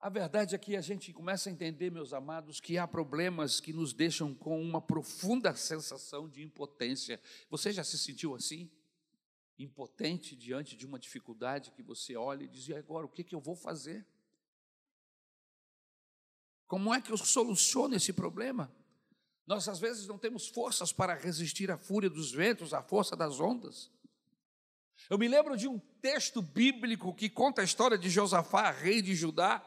A 0.00 0.08
verdade 0.08 0.54
é 0.54 0.58
que 0.58 0.74
a 0.74 0.80
gente 0.80 1.12
começa 1.12 1.50
a 1.50 1.52
entender, 1.52 1.90
meus 1.90 2.14
amados, 2.14 2.60
que 2.60 2.78
há 2.78 2.88
problemas 2.88 3.60
que 3.60 3.74
nos 3.74 3.92
deixam 3.92 4.34
com 4.34 4.58
uma 4.58 4.80
profunda 4.80 5.54
sensação 5.54 6.26
de 6.26 6.42
impotência. 6.42 7.20
Você 7.50 7.72
já 7.72 7.84
se 7.84 7.98
sentiu 7.98 8.34
assim? 8.34 8.70
Impotente 9.58 10.34
diante 10.34 10.78
de 10.78 10.86
uma 10.86 10.98
dificuldade 10.98 11.72
que 11.72 11.82
você 11.82 12.16
olha 12.16 12.44
e 12.44 12.48
diz: 12.48 12.66
e 12.68 12.74
agora 12.74 13.04
o 13.04 13.10
que, 13.10 13.22
que 13.22 13.34
eu 13.34 13.40
vou 13.40 13.54
fazer? 13.54 14.06
Como 16.66 16.94
é 16.94 17.02
que 17.02 17.12
eu 17.12 17.18
soluciono 17.18 17.96
esse 17.96 18.14
problema? 18.14 18.74
Nós 19.46 19.68
às 19.68 19.78
vezes 19.78 20.06
não 20.06 20.16
temos 20.16 20.48
forças 20.48 20.90
para 20.90 21.14
resistir 21.14 21.70
à 21.70 21.76
fúria 21.76 22.08
dos 22.08 22.32
ventos, 22.32 22.72
à 22.72 22.82
força 22.82 23.14
das 23.14 23.40
ondas. 23.40 23.90
Eu 25.08 25.18
me 25.18 25.28
lembro 25.28 25.56
de 25.56 25.68
um 25.68 25.78
texto 26.00 26.42
bíblico 26.42 27.14
que 27.14 27.28
conta 27.28 27.60
a 27.60 27.64
história 27.64 27.96
de 27.96 28.10
Josafá, 28.10 28.70
rei 28.70 29.00
de 29.00 29.14
Judá. 29.14 29.64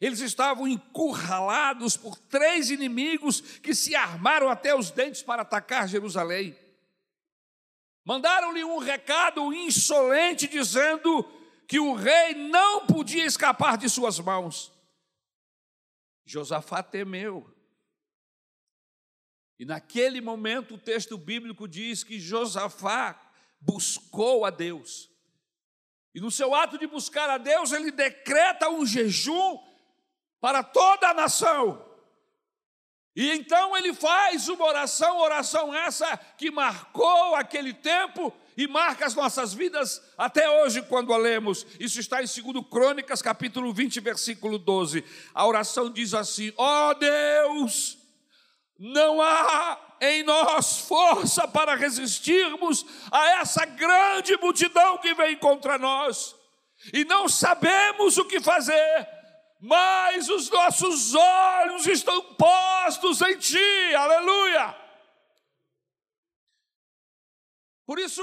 Eles 0.00 0.20
estavam 0.20 0.66
encurralados 0.66 1.96
por 1.96 2.18
três 2.18 2.70
inimigos 2.70 3.40
que 3.40 3.74
se 3.74 3.94
armaram 3.94 4.48
até 4.48 4.74
os 4.74 4.90
dentes 4.90 5.22
para 5.22 5.42
atacar 5.42 5.88
Jerusalém. 5.88 6.58
Mandaram-lhe 8.04 8.64
um 8.64 8.78
recado 8.78 9.52
insolente 9.52 10.48
dizendo 10.48 11.22
que 11.68 11.78
o 11.78 11.94
rei 11.94 12.34
não 12.34 12.86
podia 12.86 13.24
escapar 13.24 13.78
de 13.78 13.88
suas 13.88 14.18
mãos. 14.18 14.72
Josafá 16.24 16.82
temeu. 16.82 17.48
E 19.58 19.64
naquele 19.64 20.20
momento 20.20 20.74
o 20.74 20.78
texto 20.78 21.16
bíblico 21.16 21.68
diz 21.68 22.02
que 22.02 22.18
Josafá 22.18 23.31
buscou 23.62 24.44
a 24.44 24.50
Deus. 24.50 25.10
E 26.14 26.20
no 26.20 26.30
seu 26.30 26.54
ato 26.54 26.78
de 26.78 26.86
buscar 26.86 27.30
a 27.30 27.38
Deus, 27.38 27.72
ele 27.72 27.90
decreta 27.90 28.68
um 28.68 28.84
jejum 28.84 29.58
para 30.40 30.62
toda 30.62 31.08
a 31.08 31.14
nação. 31.14 31.88
E 33.14 33.30
então 33.30 33.76
ele 33.76 33.92
faz 33.92 34.48
uma 34.48 34.64
oração, 34.64 35.18
oração 35.18 35.74
essa 35.74 36.16
que 36.36 36.50
marcou 36.50 37.34
aquele 37.34 37.72
tempo 37.72 38.32
e 38.56 38.66
marca 38.66 39.06
as 39.06 39.14
nossas 39.14 39.52
vidas 39.52 40.02
até 40.16 40.48
hoje 40.62 40.82
quando 40.82 41.12
a 41.12 41.18
lemos. 41.18 41.66
Isso 41.78 42.00
está 42.00 42.22
em 42.22 42.26
2 42.26 42.66
Crônicas, 42.70 43.22
capítulo 43.22 43.72
20, 43.72 44.00
versículo 44.00 44.58
12. 44.58 45.04
A 45.34 45.46
oração 45.46 45.90
diz 45.90 46.14
assim: 46.14 46.52
Ó 46.56 46.90
oh 46.90 46.94
Deus, 46.94 47.98
não 48.78 49.20
há 49.20 49.91
em 50.02 50.22
nós 50.22 50.80
força 50.80 51.48
para 51.48 51.74
resistirmos 51.74 52.84
a 53.10 53.40
essa 53.40 53.64
grande 53.64 54.36
multidão 54.36 54.98
que 54.98 55.14
vem 55.14 55.36
contra 55.36 55.78
nós, 55.78 56.36
e 56.92 57.04
não 57.04 57.28
sabemos 57.28 58.18
o 58.18 58.26
que 58.26 58.40
fazer 58.40 59.08
mas 59.64 60.28
os 60.28 60.50
nossos 60.50 61.14
olhos 61.14 61.86
estão 61.86 62.34
postos 62.34 63.22
em 63.22 63.38
Ti, 63.38 63.94
aleluia. 63.94 64.76
Por 67.86 68.00
isso, 68.00 68.22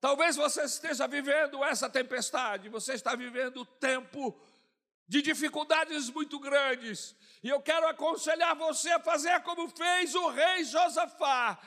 talvez 0.00 0.36
você 0.36 0.62
esteja 0.62 1.08
vivendo 1.08 1.64
essa 1.64 1.90
tempestade, 1.90 2.68
você 2.68 2.92
está 2.92 3.16
vivendo 3.16 3.64
tempo 3.64 4.40
de 5.08 5.20
dificuldades 5.22 6.08
muito 6.08 6.38
grandes, 6.38 7.16
e 7.42 7.48
eu 7.48 7.60
quero 7.60 7.86
aconselhar 7.86 8.54
você 8.56 8.90
a 8.90 9.00
fazer 9.00 9.40
como 9.42 9.68
fez 9.68 10.14
o 10.14 10.28
rei 10.28 10.64
Josafá, 10.64 11.58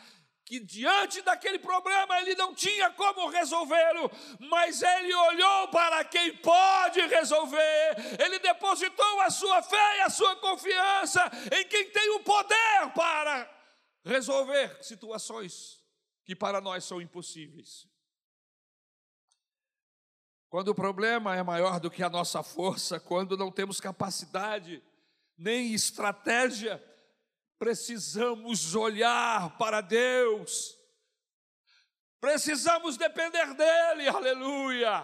que 0.43 0.59
diante 0.59 1.21
daquele 1.21 1.59
problema 1.59 2.19
ele 2.19 2.35
não 2.35 2.53
tinha 2.53 2.89
como 2.91 3.29
resolvê-lo, 3.29 4.11
mas 4.39 4.81
ele 4.81 5.13
olhou 5.13 5.67
para 5.69 6.03
quem 6.03 6.35
pode 6.37 6.99
resolver, 7.07 7.95
ele 8.19 8.39
depositou 8.39 9.21
a 9.21 9.29
sua 9.29 9.61
fé 9.61 9.97
e 9.97 10.01
a 10.01 10.09
sua 10.09 10.35
confiança 10.37 11.31
em 11.57 11.65
quem 11.67 11.89
tem 11.89 12.09
o 12.15 12.23
poder 12.23 12.91
para 12.93 13.49
resolver 14.03 14.83
situações 14.83 15.81
que 16.25 16.35
para 16.35 16.59
nós 16.59 16.83
são 16.83 17.01
impossíveis. 17.01 17.87
Quando 20.49 20.67
o 20.67 20.75
problema 20.75 21.33
é 21.33 21.41
maior 21.41 21.79
do 21.79 21.89
que 21.89 22.03
a 22.03 22.09
nossa 22.09 22.43
força, 22.43 22.99
quando 22.99 23.37
não 23.37 23.49
temos 23.49 23.79
capacidade 23.79 24.83
nem 25.41 25.73
estratégia, 25.73 26.81
precisamos 27.57 28.75
olhar 28.75 29.57
para 29.57 29.81
Deus, 29.81 30.77
precisamos 32.19 32.95
depender 32.95 33.51
dEle, 33.55 34.07
aleluia. 34.07 35.03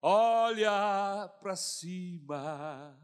Olha 0.00 1.28
para 1.40 1.56
cima, 1.56 2.96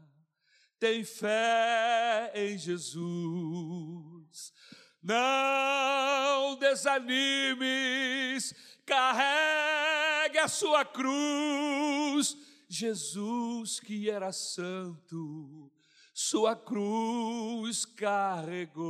tem 0.79 1.03
fé 1.03 2.31
em 2.33 2.57
Jesus, 2.57 4.53
não 5.01 6.55
desanimes, 6.55 8.53
carregue 8.85 10.37
a 10.39 10.47
sua 10.47 10.85
cruz. 10.85 12.52
Jesus 12.73 13.79
que 13.79 14.09
era 14.09 14.31
santo, 14.31 15.71
sua 16.11 16.55
cruz 16.55 17.85
carregou, 17.85 18.83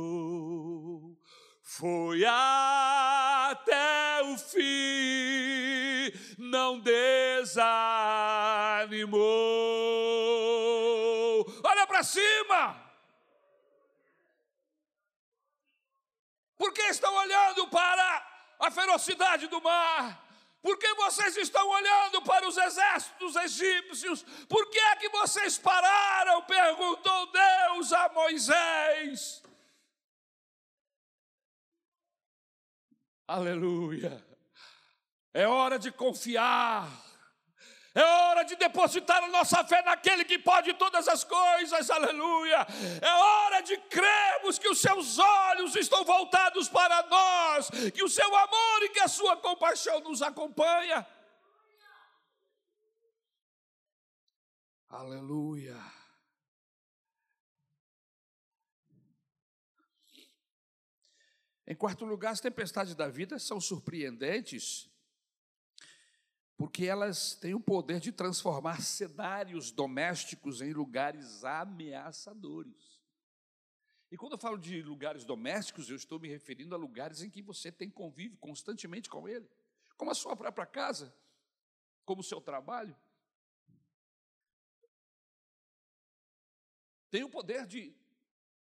foi 1.60 2.24
até 2.24 4.22
o 4.22 4.38
fim, 4.38 6.10
não 6.38 6.80
desanimou. 6.80 7.60
Olha 11.62 11.86
para 11.86 12.02
cima. 12.02 12.82
Por 16.56 16.72
que 16.72 16.80
estão 16.84 17.14
olhando 17.14 17.68
para 17.68 18.54
a 18.60 18.70
ferocidade 18.70 19.46
do 19.48 19.60
mar? 19.60 20.23
Por 20.64 20.78
que 20.78 20.94
vocês 20.94 21.36
estão 21.36 21.68
olhando 21.68 22.22
para 22.22 22.48
os 22.48 22.56
exércitos 22.56 23.36
egípcios? 23.36 24.22
Por 24.48 24.70
que 24.70 24.78
é 24.78 24.96
que 24.96 25.10
vocês 25.10 25.58
pararam? 25.58 26.40
perguntou 26.44 27.30
Deus 27.30 27.92
a 27.92 28.08
Moisés. 28.08 29.42
Aleluia. 33.28 34.24
É 35.34 35.46
hora 35.46 35.78
de 35.78 35.92
confiar 35.92 36.88
é 37.94 38.02
hora 38.02 38.42
de 38.42 38.56
depositar 38.56 39.22
a 39.22 39.28
nossa 39.28 39.62
fé 39.64 39.80
naquele 39.82 40.24
que 40.24 40.36
pode 40.36 40.74
todas 40.74 41.06
as 41.06 41.22
coisas, 41.22 41.88
aleluia. 41.90 42.66
É 43.00 43.12
hora 43.14 43.60
de 43.60 43.76
crermos 43.76 44.58
que 44.58 44.68
os 44.68 44.80
seus 44.80 45.18
olhos 45.18 45.76
estão 45.76 46.04
voltados 46.04 46.68
para 46.68 47.06
nós, 47.06 47.70
que 47.94 48.02
o 48.02 48.08
seu 48.08 48.34
amor 48.34 48.82
e 48.82 48.88
que 48.88 48.98
a 48.98 49.06
sua 49.06 49.36
compaixão 49.36 50.00
nos 50.00 50.22
acompanha. 50.22 51.06
Aleluia. 54.88 55.76
Em 61.66 61.76
quarto 61.76 62.04
lugar, 62.04 62.32
as 62.32 62.40
tempestades 62.40 62.94
da 62.94 63.08
vida 63.08 63.38
são 63.38 63.60
surpreendentes 63.60 64.92
porque 66.56 66.86
elas 66.86 67.34
têm 67.34 67.54
o 67.54 67.60
poder 67.60 68.00
de 68.00 68.12
transformar 68.12 68.80
cenários 68.82 69.70
domésticos 69.70 70.60
em 70.60 70.72
lugares 70.72 71.44
ameaçadores. 71.44 73.00
E 74.10 74.16
quando 74.16 74.32
eu 74.32 74.38
falo 74.38 74.56
de 74.56 74.80
lugares 74.82 75.24
domésticos, 75.24 75.90
eu 75.90 75.96
estou 75.96 76.20
me 76.20 76.28
referindo 76.28 76.74
a 76.74 76.78
lugares 76.78 77.22
em 77.22 77.30
que 77.30 77.42
você 77.42 77.72
tem 77.72 77.90
convívio 77.90 78.38
constantemente 78.38 79.08
com 79.08 79.28
ele, 79.28 79.48
como 79.96 80.10
a 80.10 80.14
sua 80.14 80.36
própria 80.36 80.66
casa, 80.66 81.12
como 82.04 82.20
o 82.20 82.24
seu 82.24 82.40
trabalho. 82.40 82.96
tem 87.14 87.22
o 87.22 87.30
poder 87.30 87.64
de, 87.64 87.96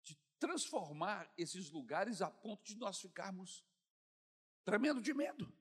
de 0.01 0.17
transformar 0.39 1.29
esses 1.37 1.69
lugares 1.69 2.21
a 2.21 2.31
ponto 2.31 2.63
de 2.63 2.77
nós 2.77 2.97
ficarmos 2.97 3.61
tremendo 4.63 5.01
de 5.01 5.13
medo, 5.13 5.51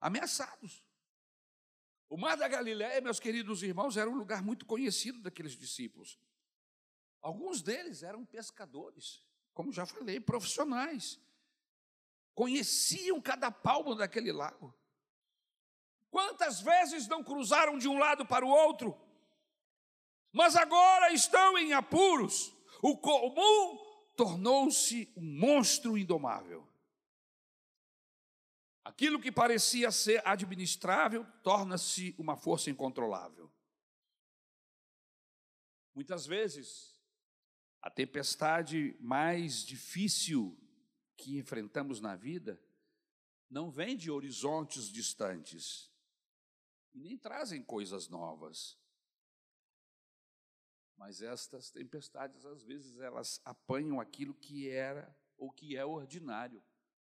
ameaçados. 0.00 0.84
O 2.08 2.16
Mar 2.16 2.36
da 2.36 2.48
Galiléia, 2.48 3.00
meus 3.00 3.20
queridos 3.20 3.62
irmãos, 3.62 3.96
era 3.96 4.08
um 4.08 4.16
lugar 4.16 4.42
muito 4.42 4.64
conhecido 4.64 5.20
daqueles 5.20 5.52
discípulos. 5.52 6.18
Alguns 7.20 7.60
deles 7.60 8.02
eram 8.02 8.24
pescadores, 8.24 9.22
como 9.52 9.72
já 9.72 9.84
falei, 9.84 10.20
profissionais. 10.20 11.20
Conheciam 12.34 13.20
cada 13.20 13.50
palmo 13.50 13.94
daquele 13.94 14.32
lago. 14.32 14.74
Quantas 16.10 16.60
vezes 16.60 17.06
não 17.08 17.22
cruzaram 17.22 17.76
de 17.76 17.88
um 17.88 17.98
lado 17.98 18.24
para 18.24 18.44
o 18.44 18.48
outro? 18.48 18.98
Mas 20.32 20.56
agora 20.56 21.12
estão 21.12 21.58
em 21.58 21.72
apuros. 21.72 22.54
O 22.82 22.96
comum 22.96 23.78
tornou-se 24.16 25.12
um 25.16 25.38
monstro 25.38 25.98
indomável. 25.98 26.67
Aquilo 28.88 29.20
que 29.20 29.30
parecia 29.30 29.92
ser 29.92 30.26
administrável 30.26 31.22
torna-se 31.42 32.14
uma 32.16 32.38
força 32.38 32.70
incontrolável. 32.70 33.52
Muitas 35.94 36.24
vezes, 36.24 36.98
a 37.82 37.90
tempestade 37.90 38.96
mais 38.98 39.62
difícil 39.62 40.58
que 41.18 41.36
enfrentamos 41.36 42.00
na 42.00 42.16
vida 42.16 42.58
não 43.50 43.70
vem 43.70 43.94
de 43.94 44.10
horizontes 44.10 44.88
distantes 44.90 45.92
e 46.94 46.98
nem 46.98 47.18
trazem 47.18 47.62
coisas 47.62 48.08
novas. 48.08 48.78
Mas 50.96 51.20
estas 51.20 51.70
tempestades, 51.70 52.46
às 52.46 52.64
vezes, 52.64 52.98
elas 53.00 53.38
apanham 53.44 54.00
aquilo 54.00 54.32
que 54.32 54.70
era 54.70 55.14
ou 55.36 55.52
que 55.52 55.76
é 55.76 55.84
ordinário, 55.84 56.64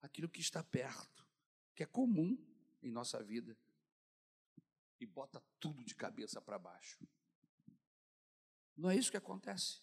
aquilo 0.02 0.28
que 0.28 0.40
está 0.40 0.64
perto 0.64 1.29
que 1.80 1.84
é 1.84 1.86
comum 1.86 2.36
em 2.82 2.90
nossa 2.90 3.22
vida, 3.22 3.56
e 5.00 5.06
bota 5.06 5.42
tudo 5.58 5.82
de 5.82 5.94
cabeça 5.94 6.38
para 6.38 6.58
baixo. 6.58 7.02
Não 8.76 8.90
é 8.90 8.96
isso 8.96 9.10
que 9.10 9.16
acontece? 9.16 9.80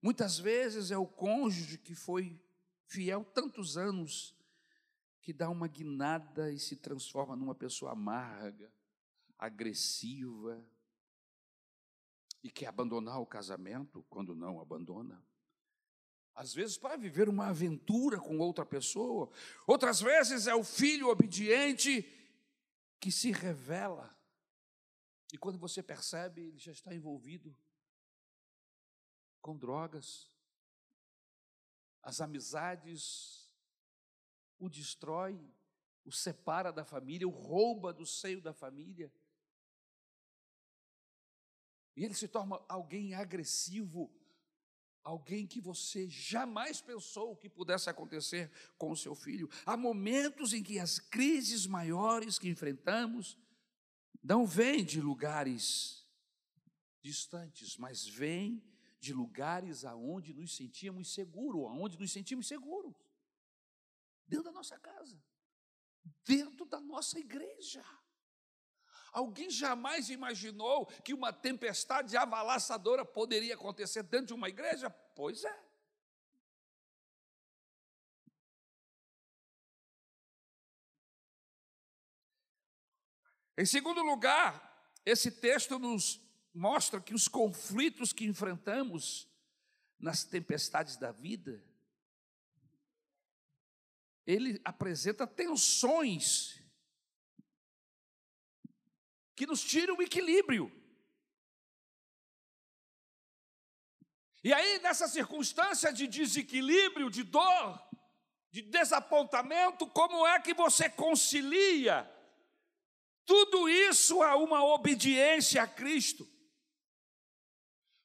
Muitas 0.00 0.38
vezes 0.38 0.92
é 0.92 0.96
o 0.96 1.04
cônjuge 1.04 1.76
que 1.76 1.92
foi 1.92 2.40
fiel 2.84 3.24
tantos 3.24 3.76
anos 3.76 4.32
que 5.20 5.32
dá 5.32 5.50
uma 5.50 5.66
guinada 5.66 6.52
e 6.52 6.58
se 6.60 6.76
transforma 6.76 7.34
numa 7.34 7.56
pessoa 7.56 7.90
amarga, 7.90 8.72
agressiva 9.36 10.64
e 12.44 12.48
quer 12.48 12.66
abandonar 12.66 13.20
o 13.20 13.26
casamento 13.26 14.04
quando 14.08 14.36
não 14.36 14.60
abandona 14.60 15.20
às 16.36 16.54
vezes 16.54 16.78
para 16.78 16.96
viver 16.96 17.28
uma 17.28 17.48
aventura 17.48 18.20
com 18.20 18.38
outra 18.38 18.64
pessoa, 18.64 19.30
outras 19.66 20.00
vezes 20.00 20.46
é 20.46 20.54
o 20.54 20.62
filho 20.62 21.08
obediente 21.08 22.02
que 23.00 23.10
se 23.10 23.32
revela. 23.32 24.14
E 25.32 25.38
quando 25.38 25.58
você 25.58 25.82
percebe, 25.82 26.42
ele 26.42 26.58
já 26.58 26.70
está 26.70 26.94
envolvido 26.94 27.56
com 29.40 29.56
drogas. 29.56 30.30
As 32.02 32.20
amizades 32.20 33.46
o 34.58 34.68
destrói, 34.68 35.38
o 36.04 36.12
separa 36.12 36.72
da 36.72 36.84
família, 36.84 37.26
o 37.26 37.30
rouba 37.30 37.92
do 37.92 38.06
seio 38.06 38.40
da 38.40 38.52
família. 38.52 39.12
E 41.94 42.04
ele 42.04 42.14
se 42.14 42.28
torna 42.28 42.60
alguém 42.68 43.14
agressivo, 43.14 44.10
alguém 45.06 45.46
que 45.46 45.60
você 45.60 46.08
jamais 46.10 46.80
pensou 46.80 47.36
que 47.36 47.48
pudesse 47.48 47.88
acontecer 47.88 48.50
com 48.76 48.90
o 48.90 48.96
seu 48.96 49.14
filho. 49.14 49.48
Há 49.64 49.76
momentos 49.76 50.52
em 50.52 50.64
que 50.64 50.80
as 50.80 50.98
crises 50.98 51.64
maiores 51.64 52.40
que 52.40 52.48
enfrentamos 52.48 53.38
não 54.20 54.44
vêm 54.44 54.84
de 54.84 55.00
lugares 55.00 56.04
distantes, 57.00 57.76
mas 57.76 58.04
vêm 58.04 58.60
de 58.98 59.12
lugares 59.12 59.84
aonde 59.84 60.34
nos 60.34 60.56
sentíamos 60.56 61.14
seguros, 61.14 61.66
aonde 61.66 61.96
nos 61.96 62.10
sentimos 62.10 62.48
seguros. 62.48 62.96
Dentro 64.26 64.46
da 64.46 64.52
nossa 64.52 64.76
casa, 64.76 65.16
dentro 66.24 66.66
da 66.66 66.80
nossa 66.80 67.16
igreja. 67.16 67.84
Alguém 69.16 69.48
jamais 69.48 70.10
imaginou 70.10 70.84
que 71.02 71.14
uma 71.14 71.32
tempestade 71.32 72.14
avalaçadora 72.18 73.02
poderia 73.02 73.54
acontecer 73.54 74.02
dentro 74.02 74.26
de 74.26 74.34
uma 74.34 74.46
igreja? 74.46 74.90
Pois 74.90 75.42
é. 75.42 75.58
Em 83.56 83.64
segundo 83.64 84.02
lugar, 84.02 84.86
esse 85.02 85.30
texto 85.30 85.78
nos 85.78 86.20
mostra 86.52 87.00
que 87.00 87.14
os 87.14 87.26
conflitos 87.26 88.12
que 88.12 88.26
enfrentamos 88.26 89.26
nas 89.98 90.24
tempestades 90.24 90.98
da 90.98 91.10
vida, 91.10 91.64
ele 94.26 94.60
apresenta 94.62 95.26
tensões 95.26 96.65
que 99.36 99.46
nos 99.46 99.62
tira 99.62 99.94
o 99.94 100.02
equilíbrio. 100.02 100.72
E 104.42 104.52
aí, 104.52 104.78
nessa 104.78 105.06
circunstância 105.06 105.92
de 105.92 106.06
desequilíbrio, 106.06 107.10
de 107.10 107.22
dor, 107.22 107.80
de 108.50 108.62
desapontamento, 108.62 109.86
como 109.88 110.26
é 110.26 110.40
que 110.40 110.54
você 110.54 110.88
concilia 110.88 112.10
tudo 113.26 113.68
isso 113.68 114.22
a 114.22 114.36
uma 114.36 114.64
obediência 114.64 115.62
a 115.62 115.66
Cristo? 115.66 116.26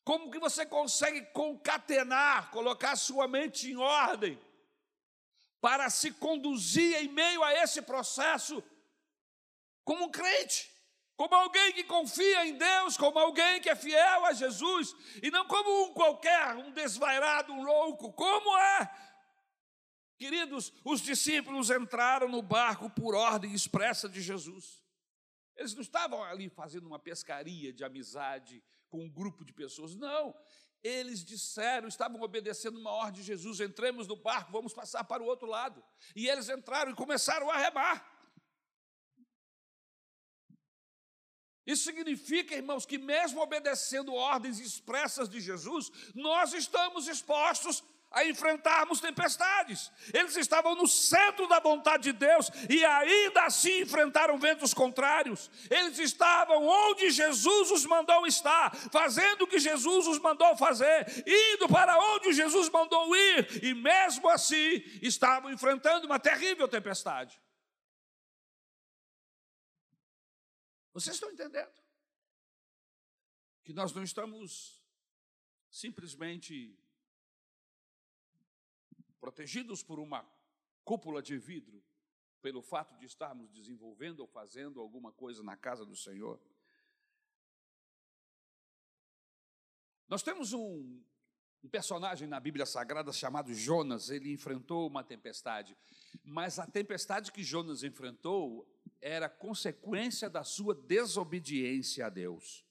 Como 0.03 0.31
que 0.31 0.39
você 0.39 0.65
consegue 0.65 1.21
concatenar, 1.27 2.49
colocar 2.49 2.95
sua 2.95 3.27
mente 3.27 3.69
em 3.69 3.77
ordem, 3.77 4.41
para 5.61 5.91
se 5.91 6.11
conduzir 6.11 6.95
em 6.95 7.07
meio 7.07 7.43
a 7.43 7.53
esse 7.53 7.83
processo 7.83 8.63
como 9.85 10.05
um 10.05 10.11
crente? 10.11 10.70
Como 11.21 11.35
alguém 11.35 11.71
que 11.71 11.83
confia 11.83 12.47
em 12.47 12.57
Deus, 12.57 12.97
como 12.97 13.19
alguém 13.19 13.61
que 13.61 13.69
é 13.69 13.75
fiel 13.75 14.25
a 14.25 14.33
Jesus, 14.33 14.95
e 15.21 15.29
não 15.29 15.45
como 15.45 15.83
um 15.83 15.93
qualquer, 15.93 16.55
um 16.55 16.71
desvairado, 16.71 17.53
um 17.53 17.61
louco, 17.61 18.11
como 18.13 18.57
é. 18.57 18.91
Queridos, 20.17 20.73
os 20.83 20.99
discípulos 20.99 21.69
entraram 21.69 22.27
no 22.27 22.41
barco 22.41 22.89
por 22.89 23.13
ordem 23.13 23.53
expressa 23.53 24.09
de 24.09 24.19
Jesus. 24.19 24.81
Eles 25.55 25.75
não 25.75 25.83
estavam 25.83 26.23
ali 26.23 26.49
fazendo 26.49 26.87
uma 26.87 26.97
pescaria 26.97 27.71
de 27.71 27.83
amizade 27.83 28.63
com 28.89 29.03
um 29.03 29.09
grupo 29.09 29.45
de 29.45 29.53
pessoas, 29.53 29.95
não. 29.95 30.35
Eles 30.83 31.23
disseram, 31.23 31.87
estavam 31.87 32.19
obedecendo 32.21 32.79
uma 32.79 32.89
ordem 32.89 33.21
de 33.21 33.27
Jesus: 33.27 33.59
entremos 33.59 34.07
no 34.07 34.15
barco, 34.15 34.51
vamos 34.51 34.73
passar 34.73 35.03
para 35.03 35.21
o 35.21 35.27
outro 35.27 35.47
lado. 35.47 35.83
E 36.15 36.27
eles 36.27 36.49
entraram 36.49 36.91
e 36.91 36.95
começaram 36.95 37.47
a 37.51 37.57
remar. 37.57 38.10
Isso 41.71 41.83
significa, 41.85 42.55
irmãos, 42.55 42.85
que 42.85 42.97
mesmo 42.97 43.41
obedecendo 43.41 44.13
ordens 44.13 44.59
expressas 44.59 45.29
de 45.29 45.39
Jesus, 45.39 45.91
nós 46.13 46.53
estamos 46.53 47.07
expostos 47.07 47.83
a 48.11 48.25
enfrentarmos 48.25 48.99
tempestades. 48.99 49.89
Eles 50.13 50.35
estavam 50.35 50.75
no 50.75 50.85
centro 50.85 51.47
da 51.47 51.59
vontade 51.59 52.03
de 52.03 52.11
Deus 52.11 52.51
e 52.69 52.83
ainda 52.83 53.43
assim 53.43 53.81
enfrentaram 53.81 54.37
ventos 54.37 54.73
contrários. 54.73 55.49
Eles 55.69 55.97
estavam 55.97 56.67
onde 56.67 57.09
Jesus 57.09 57.71
os 57.71 57.85
mandou 57.85 58.27
estar, 58.27 58.75
fazendo 58.91 59.43
o 59.43 59.47
que 59.47 59.59
Jesus 59.59 60.07
os 60.07 60.19
mandou 60.19 60.57
fazer, 60.57 61.23
indo 61.25 61.69
para 61.69 61.97
onde 62.15 62.33
Jesus 62.33 62.69
mandou 62.69 63.15
ir, 63.15 63.63
e 63.63 63.73
mesmo 63.73 64.27
assim 64.29 64.83
estavam 65.01 65.49
enfrentando 65.49 66.05
uma 66.05 66.19
terrível 66.19 66.67
tempestade. 66.67 67.40
Vocês 70.93 71.15
estão 71.15 71.31
entendendo? 71.31 71.73
Que 73.63 73.73
nós 73.73 73.93
não 73.93 74.03
estamos 74.03 74.81
simplesmente 75.69 76.77
protegidos 79.19 79.81
por 79.83 79.99
uma 79.99 80.29
cúpula 80.83 81.21
de 81.21 81.37
vidro, 81.37 81.81
pelo 82.41 82.61
fato 82.61 82.97
de 82.97 83.05
estarmos 83.05 83.51
desenvolvendo 83.51 84.19
ou 84.21 84.27
fazendo 84.27 84.81
alguma 84.81 85.11
coisa 85.11 85.43
na 85.43 85.55
casa 85.55 85.85
do 85.85 85.95
Senhor. 85.95 86.41
Nós 90.09 90.23
temos 90.23 90.51
um, 90.51 91.01
um 91.63 91.69
personagem 91.69 92.27
na 92.27 92.39
Bíblia 92.39 92.65
Sagrada 92.65 93.13
chamado 93.13 93.53
Jonas, 93.53 94.09
ele 94.09 94.31
enfrentou 94.31 94.87
uma 94.87 95.03
tempestade, 95.03 95.77
mas 96.23 96.57
a 96.57 96.65
tempestade 96.65 97.31
que 97.31 97.43
Jonas 97.43 97.83
enfrentou 97.83 98.67
era 98.99 99.29
consequência 99.29 100.29
da 100.29 100.43
sua 100.43 100.73
desobediência 100.73 102.05
a 102.05 102.09
Deus. 102.09 102.65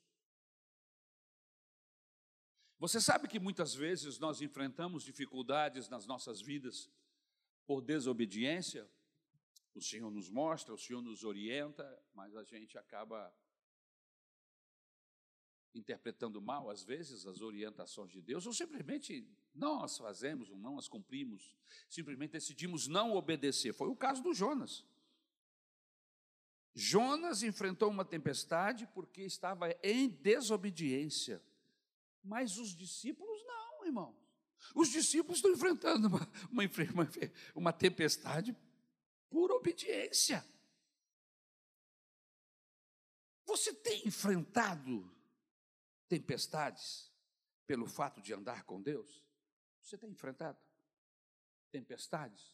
Você 2.79 3.01
sabe 3.01 3.29
que 3.29 3.39
muitas 3.39 3.75
vezes 3.75 4.19
nós 4.19 4.41
enfrentamos 4.41 5.05
dificuldades 5.05 5.89
nas 5.89 6.07
nossas 6.07 6.41
vidas 6.41 6.91
por 7.67 7.83
desobediência? 7.83 8.89
O 9.75 9.81
Senhor 9.83 10.11
nos 10.11 10.29
mostra, 10.29 10.75
o 10.75 10.79
Senhor 10.79 11.03
nos 11.03 11.23
orienta, 11.23 11.87
mas 12.15 12.35
a 12.35 12.43
gente 12.43 12.77
acaba 12.79 13.33
interpretando 15.75 16.41
mal, 16.41 16.71
às 16.71 16.83
vezes, 16.83 17.27
as 17.27 17.41
orientações 17.41 18.11
de 18.11 18.21
Deus, 18.21 18.47
ou 18.47 18.53
simplesmente 18.53 19.27
não 19.55 19.83
as 19.83 19.97
fazemos, 19.97 20.51
ou 20.51 20.59
não 20.59 20.79
as 20.79 20.89
cumprimos, 20.89 21.57
simplesmente 21.89 22.33
decidimos 22.33 22.87
não 22.87 23.15
obedecer. 23.15 23.73
Foi 23.73 23.89
o 23.89 23.97
caso 23.97 24.23
do 24.23 24.35
Jonas. 24.35 24.85
Jonas 26.75 27.43
enfrentou 27.43 27.91
uma 27.91 28.05
tempestade 28.05 28.87
porque 28.95 29.23
estava 29.23 29.71
em 29.83 30.09
desobediência, 30.09 31.43
mas 32.23 32.59
os 32.59 32.75
discípulos 32.75 33.45
não, 33.45 33.87
irmão. 33.87 34.17
Os 34.75 34.89
discípulos 34.89 35.39
estão 35.39 35.53
enfrentando 35.53 36.09
uma, 36.09 36.29
uma, 36.51 37.11
uma 37.55 37.73
tempestade 37.73 38.57
por 39.29 39.51
obediência. 39.51 40.45
Você 43.47 43.75
tem 43.75 44.07
enfrentado 44.07 45.11
tempestades 46.11 47.09
pelo 47.69 47.87
fato 47.87 48.21
de 48.21 48.35
andar 48.35 48.65
com 48.65 48.83
Deus? 48.83 49.25
Você 49.81 49.97
tem 49.97 50.11
enfrentado 50.11 50.59
tempestades 51.71 52.53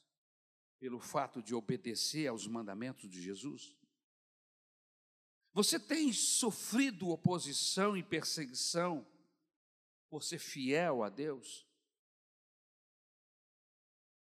pelo 0.78 1.00
fato 1.00 1.42
de 1.42 1.54
obedecer 1.54 2.26
aos 2.26 2.46
mandamentos 2.46 3.09
de 3.09 3.20
Jesus? 3.20 3.74
Você 5.54 5.80
tem 5.80 6.12
sofrido 6.12 7.09
oposição 7.09 7.96
e 7.96 8.02
perseguição 8.02 9.11
por 10.11 10.22
ser 10.22 10.38
fiel 10.38 11.02
a 11.02 11.09
Deus? 11.09 11.66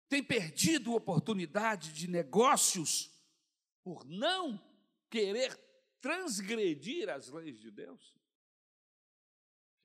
Tem 0.09 0.21
perdido 0.21 0.93
oportunidade 0.93 1.93
de 1.93 2.09
negócios 2.09 3.09
por 3.81 4.03
não 4.03 4.61
querer 5.09 5.55
transgredir 6.01 7.09
as 7.09 7.29
leis 7.29 7.57
de 7.61 7.71
Deus? 7.71 8.20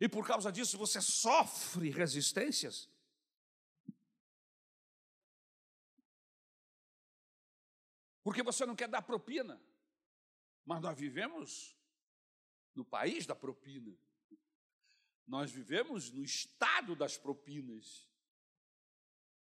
E 0.01 0.09
por 0.09 0.27
causa 0.27 0.53
disso 0.53 0.77
você 0.77 1.01
sofre 1.01 1.91
resistências? 1.91 2.91
Porque 8.23 8.43
você 8.43 8.67
não 8.67 8.77
quer 8.77 8.89
dar 8.89 9.03
propina. 9.03 9.61
Mas 10.65 10.83
nós 10.83 10.99
vivemos 10.99 11.77
no 12.75 12.85
país 12.85 13.25
da 13.25 13.35
propina. 13.35 13.97
Nós 15.27 15.51
vivemos 15.51 16.11
no 16.11 16.23
estado 16.23 16.95
das 16.95 17.17
propinas. 17.17 18.11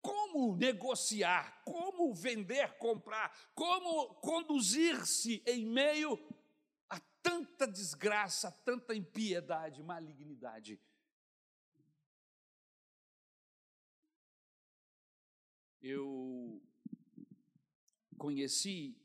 Como 0.03 0.57
negociar, 0.57 1.63
como 1.63 2.15
vender, 2.15 2.79
comprar, 2.79 3.31
como 3.55 4.15
conduzir-se 4.17 5.43
em 5.47 5.67
meio 5.67 6.17
tanta 7.23 7.67
desgraça, 7.67 8.51
tanta 8.65 8.95
impiedade, 8.95 9.83
malignidade. 9.83 10.81
Eu 15.81 16.63
conheci 18.19 18.97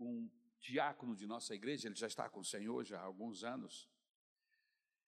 um 0.00 0.28
diácono 0.60 1.14
de 1.14 1.26
nossa 1.26 1.54
igreja, 1.54 1.88
ele 1.88 1.94
já 1.94 2.06
está 2.06 2.28
com 2.28 2.40
o 2.40 2.44
Senhor 2.44 2.84
já 2.84 2.98
há 2.98 3.04
alguns 3.04 3.44
anos. 3.44 3.88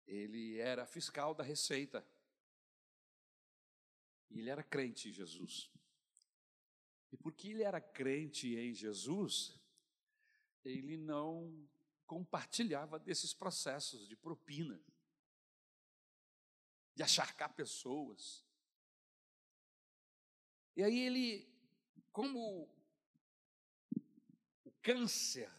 Ele 0.06 0.58
era 0.58 0.86
fiscal 0.86 1.34
da 1.34 1.44
Receita. 1.44 2.06
E 4.30 4.40
ele 4.40 4.50
era 4.50 4.64
crente 4.64 5.10
em 5.10 5.14
Jesus. 5.14 5.72
E 7.12 7.18
porque 7.18 7.50
ele 7.50 7.64
era 7.64 7.80
crente 7.80 8.56
em 8.56 8.74
Jesus, 8.74 9.60
ele 10.64 10.98
não 10.98 11.68
compartilhava 12.08 12.98
desses 12.98 13.34
processos 13.34 14.08
de 14.08 14.16
propina, 14.16 14.82
de 16.96 17.04
acharcar 17.04 17.54
pessoas. 17.54 18.44
E 20.76 20.82
aí 20.82 21.00
ele, 21.00 21.48
como 22.12 22.68
o 24.64 24.72
câncer 24.82 25.52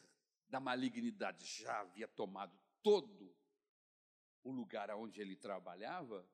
da 0.48 0.58
malignidade 0.58 1.44
já 1.44 1.80
havia 1.80 2.08
tomado 2.08 2.58
todo 2.82 3.36
o 4.42 4.50
lugar 4.50 4.90
onde 4.92 5.20
ele 5.20 5.36
trabalhava, 5.36 6.26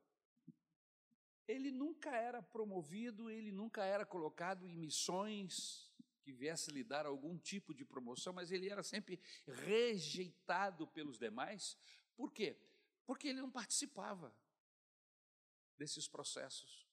ele 1.48 1.72
nunca 1.72 2.16
era 2.16 2.40
promovido, 2.40 3.28
ele 3.28 3.50
nunca 3.50 3.84
era 3.84 4.06
colocado 4.06 4.68
em 4.68 4.76
missões 4.76 5.83
que 6.24 6.32
viesse 6.32 6.70
lhe 6.70 6.82
dar 6.82 7.04
algum 7.04 7.36
tipo 7.36 7.74
de 7.74 7.84
promoção, 7.84 8.32
mas 8.32 8.50
ele 8.50 8.70
era 8.70 8.82
sempre 8.82 9.20
rejeitado 9.46 10.88
pelos 10.88 11.18
demais. 11.18 11.76
Por 12.16 12.32
quê? 12.32 12.58
Porque 13.04 13.28
ele 13.28 13.42
não 13.42 13.50
participava 13.50 14.34
desses 15.76 16.08
processos. 16.08 16.88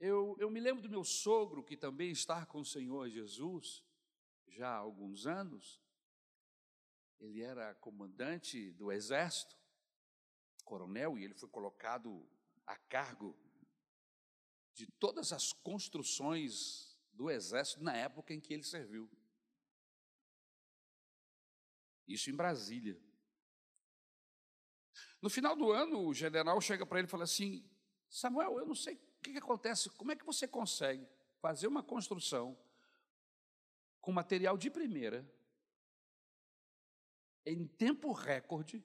Eu, 0.00 0.36
eu 0.40 0.50
me 0.50 0.58
lembro 0.58 0.82
do 0.82 0.88
meu 0.88 1.04
sogro, 1.04 1.62
que 1.62 1.76
também 1.76 2.10
está 2.10 2.44
com 2.44 2.60
o 2.60 2.64
Senhor 2.64 3.08
Jesus 3.08 3.84
já 4.48 4.70
há 4.70 4.76
alguns 4.76 5.26
anos. 5.26 5.80
Ele 7.20 7.42
era 7.42 7.74
comandante 7.76 8.72
do 8.72 8.90
exército, 8.90 9.56
coronel, 10.64 11.16
e 11.16 11.24
ele 11.24 11.34
foi 11.34 11.48
colocado 11.48 12.28
a 12.66 12.76
cargo 12.76 13.38
de 14.80 14.86
todas 14.92 15.30
as 15.30 15.52
construções 15.52 16.98
do 17.12 17.30
exército 17.30 17.84
na 17.84 17.94
época 17.94 18.32
em 18.32 18.40
que 18.40 18.54
ele 18.54 18.62
serviu. 18.62 19.10
Isso 22.08 22.30
em 22.30 22.34
Brasília. 22.34 22.98
No 25.20 25.28
final 25.28 25.54
do 25.54 25.70
ano, 25.70 26.06
o 26.06 26.14
general 26.14 26.58
chega 26.62 26.86
para 26.86 26.98
ele 26.98 27.06
e 27.06 27.10
fala 27.10 27.24
assim: 27.24 27.62
Samuel, 28.08 28.58
eu 28.58 28.64
não 28.64 28.74
sei 28.74 28.94
o 28.94 29.22
que, 29.22 29.32
que 29.32 29.38
acontece, 29.38 29.90
como 29.90 30.12
é 30.12 30.16
que 30.16 30.24
você 30.24 30.48
consegue 30.48 31.06
fazer 31.42 31.66
uma 31.66 31.82
construção 31.82 32.58
com 34.00 34.10
material 34.10 34.56
de 34.56 34.70
primeira, 34.70 35.30
em 37.44 37.66
tempo 37.66 38.12
recorde, 38.12 38.82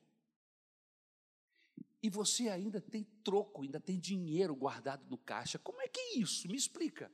e 2.06 2.10
você 2.10 2.49
ainda 2.49 2.80
tem 2.80 3.03
troco, 3.24 3.64
ainda 3.64 3.80
tem 3.80 3.99
dinheiro 3.99 4.56
guardado 4.56 5.10
no 5.10 5.18
caixa. 5.18 5.58
Como 5.58 5.82
é 5.82 5.88
que 5.88 5.99
é 5.99 6.18
isso? 6.20 6.47
Me 6.47 6.56
explica. 6.56 7.12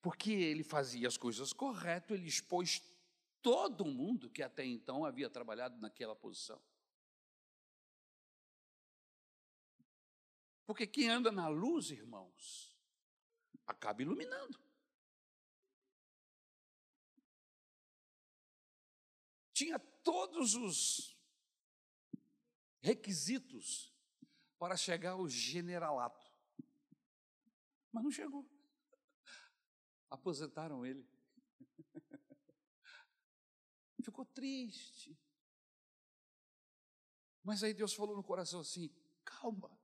Porque 0.00 0.32
ele 0.32 0.64
fazia 0.64 1.06
as 1.06 1.18
coisas 1.18 1.52
corretas, 1.52 2.18
ele 2.18 2.26
expôs 2.26 2.82
todo 3.42 3.84
mundo 3.84 4.30
que 4.30 4.42
até 4.42 4.64
então 4.64 5.04
havia 5.04 5.28
trabalhado 5.28 5.78
naquela 5.78 6.16
posição. 6.16 6.58
Porque 10.64 10.86
quem 10.86 11.10
anda 11.10 11.30
na 11.30 11.48
luz, 11.48 11.90
irmãos, 11.90 12.74
acaba 13.66 14.00
iluminando. 14.00 14.58
Tinha 19.52 19.78
todos 19.78 20.54
os 20.54 21.14
requisitos 22.80 23.89
para 24.60 24.76
chegar 24.76 25.12
ao 25.12 25.26
generalato. 25.26 26.30
Mas 27.90 28.04
não 28.04 28.10
chegou. 28.10 28.46
Aposentaram 30.10 30.84
ele. 30.84 31.08
Ficou 34.04 34.26
triste. 34.26 35.18
Mas 37.42 37.64
aí 37.64 37.72
Deus 37.72 37.94
falou 37.94 38.14
no 38.14 38.22
coração 38.22 38.60
assim: 38.60 38.94
calma, 39.24 39.74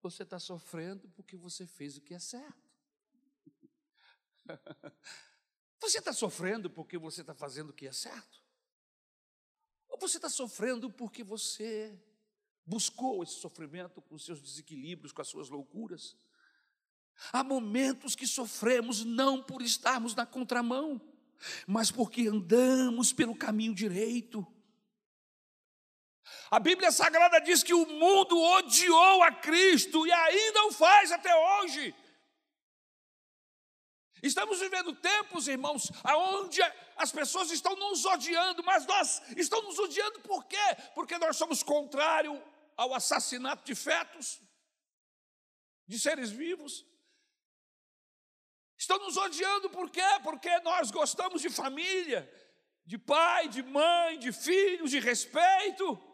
você 0.00 0.22
está 0.22 0.38
sofrendo 0.38 1.10
porque 1.10 1.36
você 1.36 1.66
fez 1.66 1.98
o 1.98 2.00
que 2.00 2.14
é 2.14 2.18
certo. 2.18 2.72
Você 5.80 5.98
está 5.98 6.12
sofrendo 6.12 6.70
porque 6.70 6.96
você 6.96 7.22
está 7.22 7.34
fazendo 7.34 7.70
o 7.70 7.72
que 7.72 7.88
é 7.88 7.92
certo? 7.92 8.40
Ou 9.88 9.98
você 9.98 10.16
está 10.16 10.28
sofrendo 10.28 10.92
porque 10.92 11.24
você 11.24 12.00
buscou 12.64 13.22
esse 13.22 13.34
sofrimento 13.34 14.00
com 14.02 14.18
seus 14.18 14.40
desequilíbrios, 14.40 15.12
com 15.12 15.22
as 15.22 15.28
suas 15.28 15.48
loucuras. 15.48 16.16
Há 17.32 17.44
momentos 17.44 18.14
que 18.14 18.26
sofremos 18.26 19.04
não 19.04 19.42
por 19.42 19.62
estarmos 19.62 20.14
na 20.14 20.24
contramão, 20.24 21.00
mas 21.66 21.90
porque 21.90 22.28
andamos 22.28 23.12
pelo 23.12 23.34
caminho 23.34 23.74
direito. 23.74 24.46
A 26.50 26.58
Bíblia 26.58 26.92
Sagrada 26.92 27.40
diz 27.40 27.62
que 27.62 27.74
o 27.74 27.86
mundo 27.86 28.38
odiou 28.38 29.22
a 29.22 29.32
Cristo 29.32 30.06
e 30.06 30.12
ainda 30.12 30.66
o 30.66 30.72
faz 30.72 31.10
até 31.10 31.34
hoje. 31.34 31.94
Estamos 34.22 34.60
vivendo 34.60 34.94
tempos, 34.94 35.48
irmãos, 35.48 35.90
onde 36.04 36.60
as 36.96 37.10
pessoas 37.10 37.50
estão 37.50 37.74
nos 37.74 38.04
odiando, 38.04 38.62
mas 38.62 38.86
nós 38.86 39.20
estamos 39.36 39.76
nos 39.76 39.78
odiando 39.80 40.20
por 40.20 40.44
quê? 40.44 40.56
Porque 40.94 41.18
nós 41.18 41.36
somos 41.36 41.62
contrários 41.62 42.38
ao 42.76 42.94
assassinato 42.94 43.64
de 43.64 43.74
fetos, 43.74 44.40
de 45.86 45.98
seres 45.98 46.30
vivos. 46.30 46.86
Estão 48.76 48.98
nos 48.98 49.16
odiando 49.16 49.70
por 49.70 49.90
quê? 49.90 50.02
Porque 50.22 50.58
nós 50.60 50.90
gostamos 50.90 51.40
de 51.40 51.48
família, 51.48 52.30
de 52.84 52.98
pai, 52.98 53.48
de 53.48 53.62
mãe, 53.62 54.18
de 54.18 54.32
filhos, 54.32 54.90
de 54.90 54.98
respeito. 54.98 56.12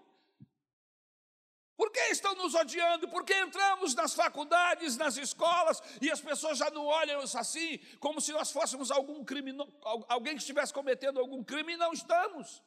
Por 1.79 1.93
que 1.93 2.01
estão 2.11 2.35
nos 2.35 2.57
odiando? 2.57 3.09
Porque 3.09 3.33
entramos 3.33 3.95
nas 3.95 4.13
faculdades, 4.13 4.97
nas 4.97 5.17
escolas, 5.17 5.81
e 6.03 6.11
as 6.11 6.21
pessoas 6.21 6.59
já 6.59 6.69
não 6.71 6.85
olham 6.85 7.21
assim, 7.21 7.79
como 8.01 8.21
se 8.21 8.33
nós 8.33 8.51
fôssemos 8.51 8.91
algum 8.91 9.25
criminoso, 9.25 9.73
alguém 10.09 10.35
que 10.35 10.41
estivesse 10.41 10.75
cometendo 10.75 11.21
algum 11.21 11.43
crime, 11.45 11.75
e 11.75 11.77
não 11.77 11.93
estamos. 11.93 12.61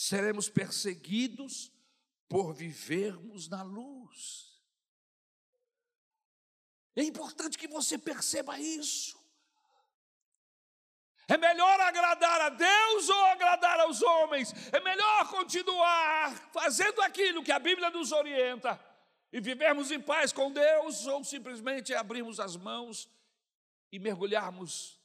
Seremos 0.00 0.48
perseguidos 0.48 1.72
por 2.28 2.54
vivermos 2.54 3.48
na 3.48 3.64
luz. 3.64 4.62
É 6.94 7.02
importante 7.02 7.58
que 7.58 7.66
você 7.66 7.98
perceba 7.98 8.60
isso. 8.60 9.18
É 11.26 11.36
melhor 11.36 11.80
agradar 11.80 12.42
a 12.42 12.48
Deus 12.48 13.08
ou 13.08 13.24
agradar 13.26 13.80
aos 13.80 14.00
homens? 14.00 14.52
É 14.72 14.78
melhor 14.78 15.30
continuar 15.30 16.32
fazendo 16.52 17.02
aquilo 17.02 17.42
que 17.42 17.50
a 17.50 17.58
Bíblia 17.58 17.90
nos 17.90 18.12
orienta 18.12 18.80
e 19.32 19.40
vivermos 19.40 19.90
em 19.90 20.00
paz 20.00 20.32
com 20.32 20.52
Deus 20.52 21.08
ou 21.08 21.24
simplesmente 21.24 21.92
abrirmos 21.92 22.38
as 22.38 22.56
mãos 22.56 23.08
e 23.90 23.98
mergulharmos 23.98 24.96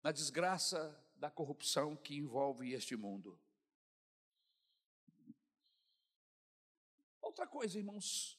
na 0.00 0.12
desgraça 0.12 0.96
da 1.16 1.28
corrupção 1.28 1.96
que 1.96 2.14
envolve 2.14 2.72
este 2.72 2.94
mundo? 2.94 3.36
Outra 7.38 7.52
coisa, 7.52 7.78
irmãos, 7.78 8.36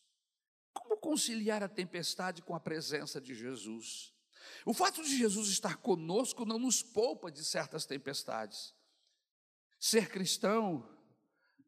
como 0.73 0.97
conciliar 0.97 1.63
a 1.63 1.69
tempestade 1.69 2.41
com 2.41 2.53
a 2.53 2.59
presença 2.59 3.21
de 3.21 3.33
Jesus? 3.33 4.13
O 4.65 4.73
fato 4.73 5.01
de 5.01 5.17
Jesus 5.17 5.47
estar 5.47 5.77
conosco 5.77 6.45
não 6.45 6.59
nos 6.59 6.83
poupa 6.83 7.31
de 7.31 7.45
certas 7.45 7.85
tempestades. 7.85 8.75
Ser 9.79 10.09
cristão 10.09 10.85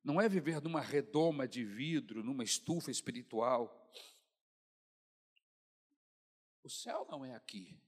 não 0.04 0.20
é 0.20 0.28
viver 0.28 0.62
numa 0.62 0.82
redoma 0.82 1.48
de 1.48 1.64
vidro, 1.64 2.22
numa 2.22 2.44
estufa 2.44 2.92
espiritual. 2.92 3.90
O 6.64 6.70
céu 6.70 7.08
não 7.10 7.24
é 7.24 7.34
aqui. 7.34 7.82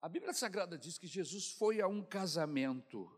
A 0.00 0.08
Bíblia 0.08 0.32
Sagrada 0.32 0.78
diz 0.78 0.96
que 0.96 1.08
Jesus 1.08 1.50
foi 1.50 1.80
a 1.80 1.88
um 1.88 2.04
casamento. 2.04 3.15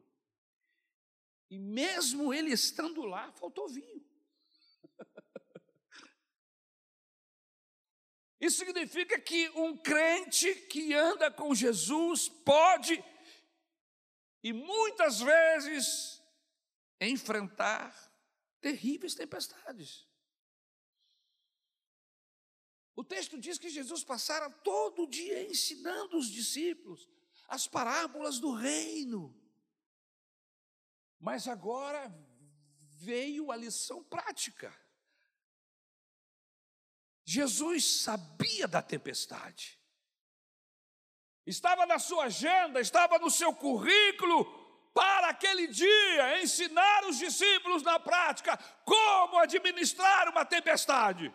E 1.50 1.58
mesmo 1.58 2.32
ele 2.32 2.52
estando 2.52 3.04
lá, 3.04 3.32
faltou 3.32 3.68
vinho. 3.68 4.06
Isso 8.40 8.58
significa 8.64 9.18
que 9.20 9.48
um 9.50 9.76
crente 9.76 10.54
que 10.66 10.94
anda 10.94 11.30
com 11.30 11.54
Jesus 11.54 12.28
pode, 12.28 13.02
e 14.42 14.52
muitas 14.52 15.20
vezes, 15.20 16.22
enfrentar 17.00 17.94
terríveis 18.60 19.14
tempestades. 19.14 20.06
O 22.94 23.04
texto 23.04 23.38
diz 23.38 23.58
que 23.58 23.70
Jesus 23.70 24.02
passara 24.04 24.50
todo 24.50 25.06
dia 25.06 25.48
ensinando 25.48 26.18
os 26.18 26.28
discípulos 26.28 27.08
as 27.48 27.66
parábolas 27.66 28.38
do 28.38 28.52
reino. 28.52 29.34
Mas 31.18 31.48
agora 31.48 32.12
veio 33.00 33.50
a 33.50 33.56
lição 33.56 34.02
prática. 34.04 34.74
Jesus 37.24 38.02
sabia 38.02 38.66
da 38.66 38.80
tempestade. 38.80 39.78
Estava 41.46 41.86
na 41.86 41.98
sua 41.98 42.24
agenda, 42.24 42.80
estava 42.80 43.18
no 43.18 43.30
seu 43.30 43.54
currículo 43.54 44.44
para 44.94 45.28
aquele 45.28 45.66
dia 45.66 46.42
ensinar 46.42 47.04
os 47.04 47.18
discípulos 47.18 47.82
na 47.82 47.98
prática 47.98 48.58
como 48.84 49.38
administrar 49.38 50.28
uma 50.28 50.44
tempestade. 50.44 51.32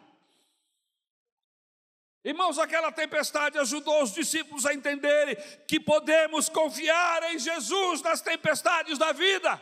Irmãos, 2.23 2.57
aquela 2.57 2.91
tempestade 2.91 3.57
ajudou 3.57 4.01
os 4.01 4.13
discípulos 4.13 4.65
a 4.65 4.73
entenderem 4.73 5.35
que 5.67 5.79
podemos 5.79 6.47
confiar 6.47 7.33
em 7.33 7.37
Jesus 7.37 8.01
nas 8.01 8.21
tempestades 8.21 8.97
da 8.97 9.11
vida. 9.11 9.61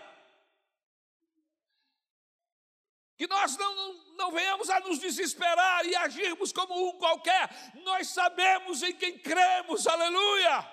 Que 3.21 3.27
nós 3.27 3.55
não, 3.55 3.93
não, 4.15 4.31
venhamos 4.31 4.67
a 4.71 4.79
nos 4.79 4.97
desesperar 4.97 5.85
e 5.85 5.95
agirmos 5.95 6.51
como 6.51 6.89
um 6.89 6.97
qualquer. 6.97 7.51
Nós 7.83 8.07
sabemos 8.07 8.81
em 8.81 8.95
quem 8.95 9.19
cremos, 9.19 9.85
aleluia. 9.85 10.67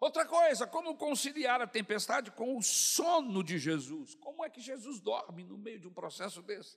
Outra 0.00 0.26
coisa, 0.26 0.66
como 0.66 0.96
conciliar 0.96 1.62
a 1.62 1.66
tempestade 1.68 2.32
com 2.32 2.58
o 2.58 2.60
sono 2.60 3.44
de 3.44 3.56
Jesus? 3.56 4.16
Como 4.16 4.44
é 4.44 4.50
que 4.50 4.60
Jesus 4.60 4.98
dorme 4.98 5.44
no 5.44 5.56
meio 5.56 5.78
de 5.78 5.86
um 5.86 5.94
processo 5.94 6.42
desse? 6.42 6.76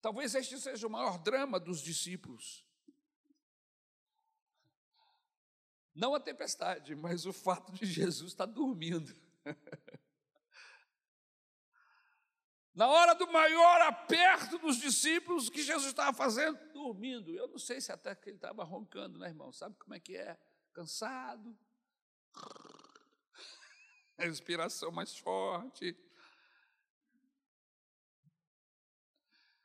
Talvez 0.00 0.34
este 0.34 0.58
seja 0.58 0.86
o 0.86 0.90
maior 0.90 1.18
drama 1.18 1.60
dos 1.60 1.82
discípulos. 1.82 2.66
Não 5.94 6.14
a 6.14 6.20
tempestade, 6.20 6.96
mas 6.96 7.26
o 7.26 7.32
fato 7.34 7.70
de 7.72 7.84
Jesus 7.84 8.32
estar 8.32 8.46
dormindo. 8.46 9.27
Na 12.78 12.86
hora 12.86 13.12
do 13.14 13.26
maior 13.32 13.80
aperto 13.80 14.56
dos 14.58 14.76
discípulos, 14.76 15.48
o 15.48 15.50
que 15.50 15.64
Jesus 15.64 15.88
estava 15.88 16.16
fazendo? 16.16 16.56
Dormindo. 16.72 17.34
Eu 17.34 17.48
não 17.48 17.58
sei 17.58 17.80
se 17.80 17.90
até 17.90 18.14
que 18.14 18.30
ele 18.30 18.36
estava 18.36 18.62
roncando, 18.62 19.18
né, 19.18 19.26
irmão? 19.26 19.52
Sabe 19.52 19.74
como 19.76 19.94
é 19.94 20.00
que 20.00 20.16
é? 20.16 20.38
Cansado. 20.72 21.58
Respiração 24.16 24.92
mais 24.92 25.18
forte. 25.18 25.96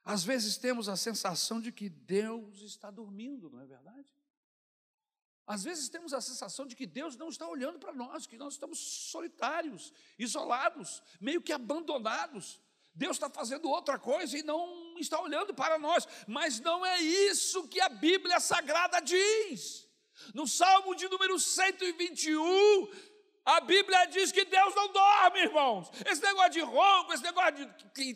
Às 0.04 0.24
vezes 0.24 0.58
temos 0.58 0.90
a 0.90 0.98
sensação 0.98 1.62
de 1.62 1.72
que 1.72 1.90
Deus 1.90 2.62
está 2.62 2.90
dormindo, 2.90 3.50
não 3.50 3.62
é 3.62 3.66
verdade? 3.68 4.12
Às 5.46 5.64
vezes 5.64 5.90
temos 5.90 6.14
a 6.14 6.22
sensação 6.22 6.66
de 6.66 6.76
que 6.76 6.86
Deus 6.86 7.18
não 7.18 7.28
está 7.28 7.48
olhando 7.48 7.78
para 7.78 7.94
nós, 7.94 8.26
que 8.26 8.38
nós 8.38 8.54
estamos 8.54 8.80
solitários, 8.80 9.92
isolados, 10.18 11.04
meio 11.20 11.42
que 11.42 11.52
abandonados. 11.52 12.62
Deus 12.96 13.18
está 13.18 13.30
fazendo 13.30 13.70
outra 13.70 14.00
coisa 14.00 14.38
e 14.38 14.44
não 14.44 14.96
está 14.98 15.20
olhando 15.20 15.54
para 15.54 15.78
nós, 15.78 16.08
mas 16.28 16.60
não 16.60 16.86
é 16.86 17.02
isso 17.02 17.68
que 17.68 17.82
a 17.82 17.90
Bíblia 17.90 18.40
Sagrada 18.40 19.00
diz. 19.02 19.90
No 20.34 20.48
Salmo 20.48 20.96
de 20.96 21.10
número 21.10 21.40
121, 21.40 22.88
a 23.46 23.60
Bíblia 23.60 24.06
diz 24.06 24.32
que 24.32 24.46
Deus 24.46 24.74
não 24.74 24.88
dorme, 24.92 25.42
irmãos. 25.42 25.92
Esse 26.06 26.22
negócio 26.22 26.52
de 26.52 26.62
ronco, 26.62 27.14
esse 27.14 27.24
negócio 27.24 27.54
de, 27.94 28.14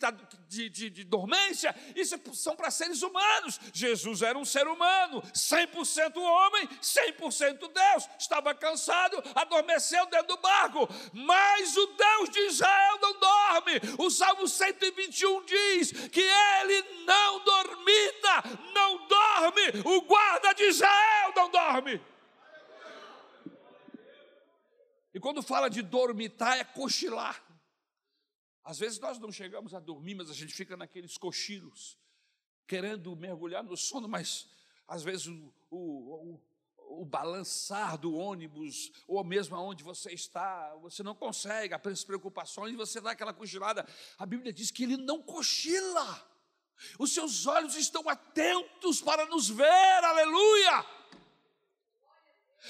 de, 0.47 0.69
de, 0.69 0.89
de 0.89 1.03
dormência, 1.03 1.75
isso 1.95 2.15
é 2.15 2.19
são 2.33 2.55
para 2.55 2.71
seres 2.71 3.01
humanos. 3.01 3.59
Jesus 3.73 4.21
era 4.21 4.37
um 4.37 4.45
ser 4.45 4.67
humano, 4.67 5.21
100% 5.33 6.17
homem, 6.17 6.67
100% 6.81 7.59
Deus. 7.59 8.09
Estava 8.17 8.53
cansado, 8.55 9.21
adormeceu 9.35 10.05
dentro 10.05 10.27
do 10.27 10.37
barco. 10.37 10.87
Mas 11.11 11.75
o 11.75 11.87
Deus 11.87 12.29
de 12.29 12.39
Israel 12.47 12.99
não 13.01 13.19
dorme. 13.19 13.81
O 13.97 14.09
Salmo 14.09 14.47
121 14.47 15.43
diz 15.43 15.91
que 16.09 16.21
ele 16.21 17.03
não 17.05 17.43
dormita, 17.43 18.43
não 18.73 19.07
dorme. 19.07 19.81
O 19.83 20.01
guarda 20.01 20.53
de 20.53 20.63
Israel 20.63 21.33
não 21.35 21.49
dorme. 21.49 22.01
E 25.17 25.19
quando 25.19 25.41
fala 25.41 25.67
de 25.67 25.81
dormitar, 25.81 26.59
é 26.59 26.63
cochilar. 26.63 27.43
Às 28.63 28.77
vezes 28.77 28.99
nós 28.99 29.17
não 29.17 29.31
chegamos 29.31 29.73
a 29.73 29.79
dormir, 29.79 30.13
mas 30.13 30.29
a 30.29 30.33
gente 30.35 30.53
fica 30.53 30.77
naqueles 30.77 31.17
cochilos, 31.17 31.97
querendo 32.67 33.15
mergulhar 33.15 33.63
no 33.63 33.75
sono, 33.75 34.07
mas 34.07 34.47
às 34.87 35.01
vezes 35.01 35.25
o, 35.25 35.51
o, 35.71 35.79
o, 35.79 37.01
o 37.01 37.03
balançar 37.03 37.97
do 37.97 38.13
ônibus, 38.13 38.91
ou 39.07 39.23
mesmo 39.23 39.55
aonde 39.55 39.83
você 39.83 40.13
está, 40.13 40.75
você 40.75 41.01
não 41.01 41.15
consegue, 41.15 41.73
as 41.73 42.03
preocupações, 42.03 42.75
você 42.75 43.01
dá 43.01 43.09
aquela 43.09 43.33
cochilada. 43.33 43.87
A 44.19 44.25
Bíblia 44.27 44.53
diz 44.53 44.69
que 44.69 44.83
ele 44.83 44.97
não 44.97 45.23
cochila, 45.23 46.31
os 46.99 47.11
seus 47.11 47.47
olhos 47.47 47.75
estão 47.75 48.07
atentos 48.07 49.01
para 49.01 49.25
nos 49.25 49.49
ver, 49.49 50.03
aleluia. 50.03 50.85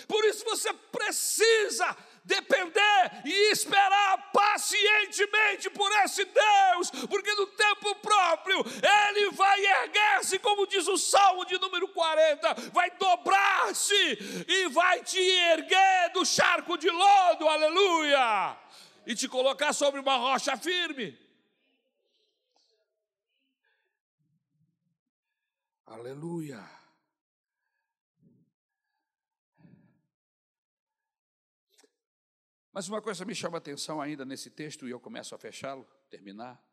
Por 0.07 0.23
isso 0.23 0.45
você 0.45 0.71
precisa 0.73 1.93
depender 2.27 3.21
e 3.25 3.51
esperar 3.51 4.31
pacientemente 4.31 5.69
por 5.69 5.89
esse 6.03 6.25
Deus, 6.25 6.91
porque 7.09 7.33
no 7.35 7.47
tempo 7.47 7.95
próprio 7.95 8.63
Ele 9.09 9.31
vai 9.31 9.65
erguer-se 9.65 10.37
como 10.37 10.67
diz 10.67 10.87
o 10.87 10.97
Salmo 10.97 11.45
de 11.45 11.57
número 11.57 11.87
40, 11.87 12.53
vai 12.71 12.91
dobrar-se 12.91 14.45
e 14.47 14.67
vai 14.67 15.03
te 15.03 15.19
erguer 15.19 16.11
do 16.13 16.25
charco 16.25 16.77
de 16.77 16.89
lodo, 16.89 17.47
aleluia, 17.47 18.57
e 19.05 19.15
te 19.15 19.27
colocar 19.27 19.73
sobre 19.73 19.99
uma 20.01 20.17
rocha 20.17 20.57
firme. 20.57 21.17
Aleluia. 25.85 26.76
Mas 32.77 32.87
uma 32.87 33.01
coisa 33.01 33.25
me 33.25 33.33
chama 33.33 33.57
a 33.57 33.57
atenção 33.57 33.99
ainda 33.99 34.23
nesse 34.23 34.51
texto, 34.51 34.87
e 34.87 34.91
eu 34.91 34.99
começo 34.99 35.33
a 35.33 35.37
fechá-lo, 35.39 35.83
terminar. 36.11 36.63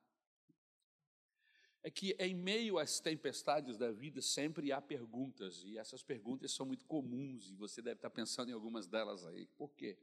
É 1.83 1.91
que 1.91 2.15
em 2.19 2.35
meio 2.35 2.79
às 2.79 3.01
tempestades 3.01 3.79
da 3.79 3.91
vida 3.91 4.21
sempre 4.21 4.71
há 4.71 4.83
perguntas, 4.83 5.63
e 5.65 5.79
essas 5.79 6.03
perguntas 6.03 6.53
são 6.53 6.67
muito 6.67 6.85
comuns, 6.85 7.49
e 7.49 7.55
você 7.55 7.81
deve 7.81 7.97
estar 7.97 8.11
pensando 8.11 8.51
em 8.51 8.53
algumas 8.53 8.87
delas 8.87 9.25
aí. 9.25 9.47
Por 9.57 9.73
quê? 9.73 9.97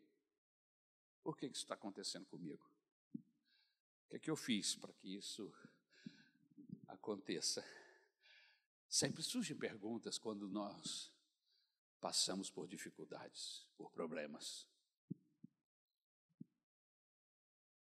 Por 1.22 1.38
que 1.38 1.46
isso 1.46 1.62
está 1.62 1.76
acontecendo 1.76 2.26
comigo? 2.26 2.68
O 3.14 4.10
que 4.10 4.16
é 4.16 4.20
que 4.20 4.32
eu 4.32 4.36
fiz 4.36 4.76
para 4.76 4.92
que 4.94 5.16
isso 5.16 5.54
aconteça? 6.88 7.64
Sempre 8.90 9.22
surgem 9.22 9.56
perguntas 9.56 10.18
quando 10.18 10.50
nós 10.50 11.14
passamos 12.00 12.50
por 12.50 12.68
dificuldades, 12.68 13.68
por 13.78 13.92
problemas. 13.92 14.71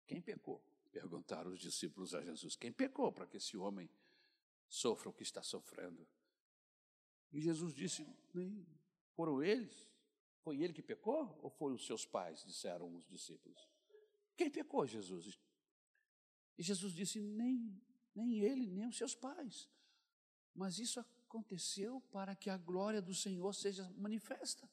Quem 0.09 0.21
pecou? 0.23 0.61
Perguntaram 0.91 1.53
os 1.53 1.61
discípulos 1.61 2.15
a 2.15 2.23
Jesus: 2.23 2.57
Quem 2.57 2.73
pecou 2.73 3.13
para 3.13 3.27
que 3.27 3.37
esse 3.37 3.57
homem 3.57 3.89
sofra 4.67 5.11
o 5.11 5.13
que 5.13 5.23
está 5.23 5.43
sofrendo? 5.43 6.09
E 7.31 7.41
Jesus 7.41 7.75
disse: 7.75 8.07
Nem 8.33 8.67
foram 9.13 9.43
eles? 9.43 9.87
Foi 10.41 10.61
ele 10.63 10.73
que 10.73 10.83
pecou 10.83 11.39
ou 11.43 11.51
foram 11.51 11.75
os 11.75 11.87
seus 11.87 12.07
pais? 12.07 12.43
Disseram 12.43 12.93
os 12.97 13.07
discípulos. 13.07 13.69
Quem 14.35 14.51
pecou, 14.51 14.87
Jesus? 14.87 15.39
E 16.57 16.63
Jesus 16.63 16.95
disse: 16.95 17.21
Nem, 17.21 17.79
nem 18.15 18.39
ele, 18.41 18.67
nem 18.67 18.89
os 18.89 18.97
seus 18.97 19.15
pais. 19.15 19.69
Mas 20.55 20.79
isso 20.79 20.99
aconteceu 21.01 22.01
para 22.11 22.35
que 22.35 22.49
a 22.49 22.57
glória 22.57 23.03
do 23.03 23.15
Senhor 23.15 23.55
seja 23.55 23.89
manifesta. 23.91 24.69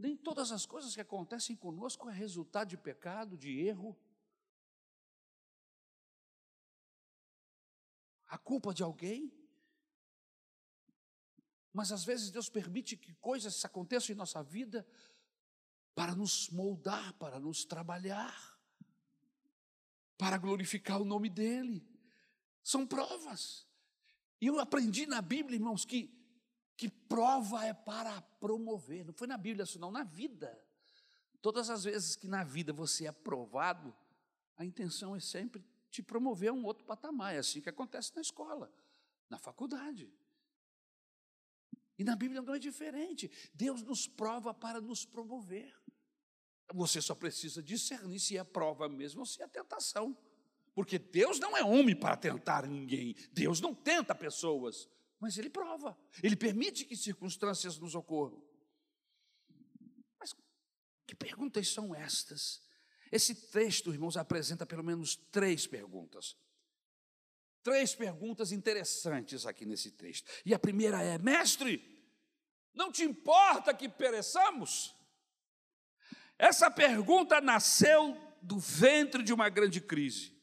Nem 0.00 0.16
todas 0.16 0.50
as 0.50 0.64
coisas 0.64 0.94
que 0.94 1.00
acontecem 1.02 1.54
conosco 1.54 2.08
é 2.08 2.12
resultado 2.14 2.68
de 2.68 2.76
pecado, 2.78 3.36
de 3.36 3.60
erro. 3.60 3.94
A 8.26 8.38
culpa 8.38 8.72
de 8.72 8.82
alguém. 8.82 9.30
Mas 11.70 11.92
às 11.92 12.02
vezes 12.02 12.30
Deus 12.30 12.48
permite 12.48 12.96
que 12.96 13.12
coisas 13.16 13.62
aconteçam 13.62 14.14
em 14.14 14.16
nossa 14.16 14.42
vida 14.42 14.88
para 15.94 16.14
nos 16.14 16.48
moldar, 16.48 17.12
para 17.18 17.38
nos 17.38 17.66
trabalhar, 17.66 18.58
para 20.16 20.38
glorificar 20.38 20.98
o 20.98 21.04
nome 21.04 21.28
dEle. 21.28 21.86
São 22.62 22.86
provas. 22.86 23.68
E 24.40 24.46
eu 24.46 24.58
aprendi 24.58 25.04
na 25.04 25.20
Bíblia, 25.20 25.56
irmãos, 25.56 25.84
que 25.84 26.19
que 26.80 26.88
prova 26.88 27.62
é 27.66 27.74
para 27.74 28.22
promover. 28.40 29.04
Não 29.04 29.12
foi 29.12 29.26
na 29.26 29.36
Bíblia 29.36 29.64
isso, 29.64 29.78
não, 29.78 29.90
na 29.90 30.02
vida. 30.02 30.58
Todas 31.42 31.68
as 31.68 31.84
vezes 31.84 32.16
que 32.16 32.26
na 32.26 32.42
vida 32.42 32.72
você 32.72 33.06
é 33.06 33.12
provado, 33.12 33.94
a 34.56 34.64
intenção 34.64 35.14
é 35.14 35.20
sempre 35.20 35.62
te 35.90 36.02
promover 36.02 36.48
a 36.48 36.52
um 36.54 36.64
outro 36.64 36.86
patamar. 36.86 37.34
É 37.34 37.38
assim 37.38 37.60
que 37.60 37.68
acontece 37.68 38.16
na 38.16 38.22
escola, 38.22 38.72
na 39.28 39.36
faculdade. 39.36 40.10
E 41.98 42.02
na 42.02 42.16
Bíblia 42.16 42.40
não 42.40 42.54
é 42.54 42.58
diferente. 42.58 43.30
Deus 43.52 43.82
nos 43.82 44.06
prova 44.06 44.54
para 44.54 44.80
nos 44.80 45.04
promover. 45.04 45.78
Você 46.72 47.02
só 47.02 47.14
precisa 47.14 47.62
discernir 47.62 48.20
se 48.20 48.38
é 48.38 48.42
prova 48.42 48.88
mesmo 48.88 49.20
ou 49.20 49.26
se 49.26 49.42
é 49.42 49.46
tentação. 49.46 50.16
Porque 50.74 50.98
Deus 50.98 51.38
não 51.38 51.54
é 51.54 51.62
homem 51.62 51.94
para 51.94 52.16
tentar 52.16 52.66
ninguém. 52.66 53.14
Deus 53.32 53.60
não 53.60 53.74
tenta 53.74 54.14
pessoas 54.14 54.88
mas 55.20 55.36
ele 55.36 55.50
prova, 55.50 55.96
ele 56.22 56.34
permite 56.34 56.84
que 56.84 56.96
circunstâncias 56.96 57.78
nos 57.78 57.94
ocorram. 57.94 58.42
Mas 60.18 60.34
que 61.06 61.14
perguntas 61.14 61.68
são 61.68 61.94
estas? 61.94 62.62
Esse 63.12 63.34
texto, 63.34 63.92
irmãos, 63.92 64.16
apresenta 64.16 64.64
pelo 64.64 64.82
menos 64.82 65.16
três 65.30 65.66
perguntas. 65.66 66.36
Três 67.62 67.94
perguntas 67.94 68.52
interessantes 68.52 69.44
aqui 69.44 69.66
nesse 69.66 69.90
texto. 69.90 70.30
E 70.46 70.54
a 70.54 70.58
primeira 70.58 71.02
é: 71.02 71.18
Mestre, 71.18 72.02
não 72.72 72.90
te 72.90 73.02
importa 73.02 73.74
que 73.74 73.88
pereçamos? 73.88 74.96
Essa 76.38 76.70
pergunta 76.70 77.38
nasceu 77.38 78.16
do 78.40 78.58
ventre 78.58 79.22
de 79.22 79.34
uma 79.34 79.50
grande 79.50 79.78
crise. 79.78 80.39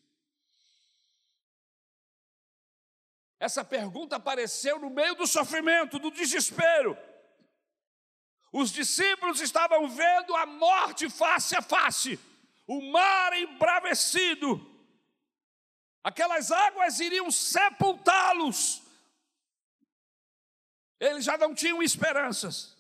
Essa 3.39 3.63
pergunta 3.63 4.15
apareceu 4.15 4.79
no 4.79 4.89
meio 4.89 5.15
do 5.15 5.27
sofrimento, 5.27 5.99
do 5.99 6.09
desespero. 6.09 6.97
Os 8.51 8.71
discípulos 8.71 9.39
estavam 9.41 9.87
vendo 9.87 10.35
a 10.35 10.45
morte 10.45 11.09
face 11.09 11.55
a 11.55 11.61
face, 11.61 12.19
o 12.65 12.81
mar 12.91 13.33
embravecido, 13.33 14.59
aquelas 16.03 16.51
águas 16.51 16.99
iriam 16.99 17.29
sepultá-los. 17.29 18.81
Eles 20.99 21.25
já 21.25 21.37
não 21.37 21.53
tinham 21.53 21.83
esperanças. 21.83 22.75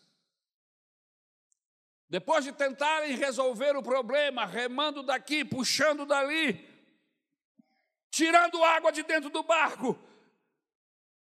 Depois 2.09 2.45
de 2.45 2.53
tentarem 2.53 3.15
resolver 3.15 3.75
o 3.75 3.83
problema, 3.83 4.45
remando 4.45 5.03
daqui, 5.03 5.43
puxando 5.43 6.05
dali, 6.05 6.65
tirando 8.09 8.63
água 8.63 8.91
de 8.91 9.03
dentro 9.03 9.29
do 9.29 9.43
barco, 9.43 9.99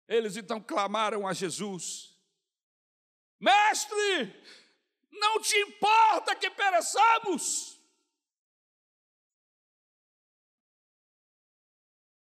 eles 0.10 0.36
então 0.36 0.60
clamaram 0.60 1.28
a 1.28 1.34
Jesus: 1.34 2.20
Mestre, 3.40 4.34
não 5.12 5.40
te 5.40 5.56
importa 5.56 6.36
que 6.36 6.50
pereçamos? 6.50 7.80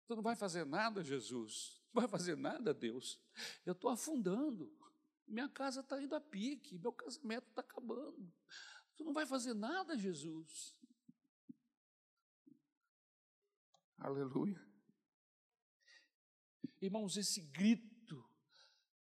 Tu 0.05 0.15
não 0.15 0.21
vai 0.21 0.36
fazer 0.36 0.65
nada, 0.65 1.03
Jesus. 1.03 1.82
Não 1.93 2.01
vai 2.01 2.07
fazer 2.07 2.38
nada, 2.38 2.73
Deus. 2.73 3.19
Eu 3.65 3.73
estou 3.73 3.89
afundando. 3.89 4.71
Minha 5.27 5.49
casa 5.49 5.79
está 5.79 6.01
indo 6.01 6.15
a 6.15 6.21
pique. 6.21 6.77
Meu 6.77 6.91
casamento 6.91 7.47
está 7.47 7.61
acabando. 7.61 8.32
Tu 8.95 9.03
não 9.03 9.13
vai 9.13 9.25
fazer 9.25 9.53
nada, 9.53 9.97
Jesus. 9.97 10.77
Aleluia. 13.97 14.70
Irmãos, 16.82 17.15
esse 17.15 17.41
grito, 17.41 17.91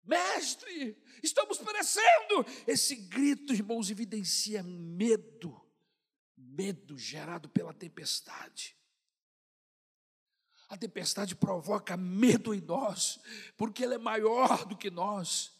mestre, 0.04 0.96
estamos 1.22 1.56
perecendo. 1.56 2.44
Esse 2.66 2.94
grito, 2.94 3.54
irmãos, 3.54 3.90
evidencia 3.90 4.62
medo, 4.62 5.58
medo 6.36 6.98
gerado 6.98 7.48
pela 7.48 7.72
tempestade. 7.72 8.76
A 10.68 10.76
tempestade 10.76 11.34
provoca 11.34 11.96
medo 11.96 12.54
em 12.54 12.60
nós, 12.60 13.20
porque 13.56 13.84
ela 13.84 13.94
é 13.94 13.98
maior 13.98 14.66
do 14.66 14.76
que 14.76 14.90
nós. 14.90 15.52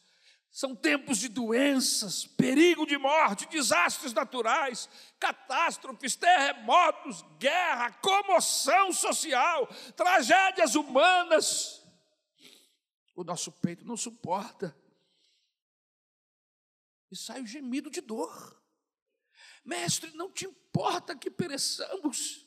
São 0.50 0.76
tempos 0.76 1.16
de 1.16 1.28
doenças, 1.28 2.26
perigo 2.26 2.86
de 2.86 2.98
morte, 2.98 3.48
desastres 3.48 4.12
naturais, 4.12 4.86
catástrofes, 5.18 6.14
terremotos, 6.14 7.24
guerra, 7.38 7.90
comoção 8.02 8.92
social, 8.92 9.66
tragédias 9.96 10.74
humanas 10.74 11.81
o 13.14 13.24
nosso 13.24 13.52
peito 13.52 13.84
não 13.84 13.96
suporta. 13.96 14.76
E 17.10 17.16
sai 17.16 17.42
o 17.42 17.46
gemido 17.46 17.90
de 17.90 18.00
dor. 18.00 18.60
Mestre, 19.64 20.10
não 20.14 20.30
te 20.30 20.46
importa 20.46 21.16
que 21.16 21.30
pereçamos. 21.30 22.46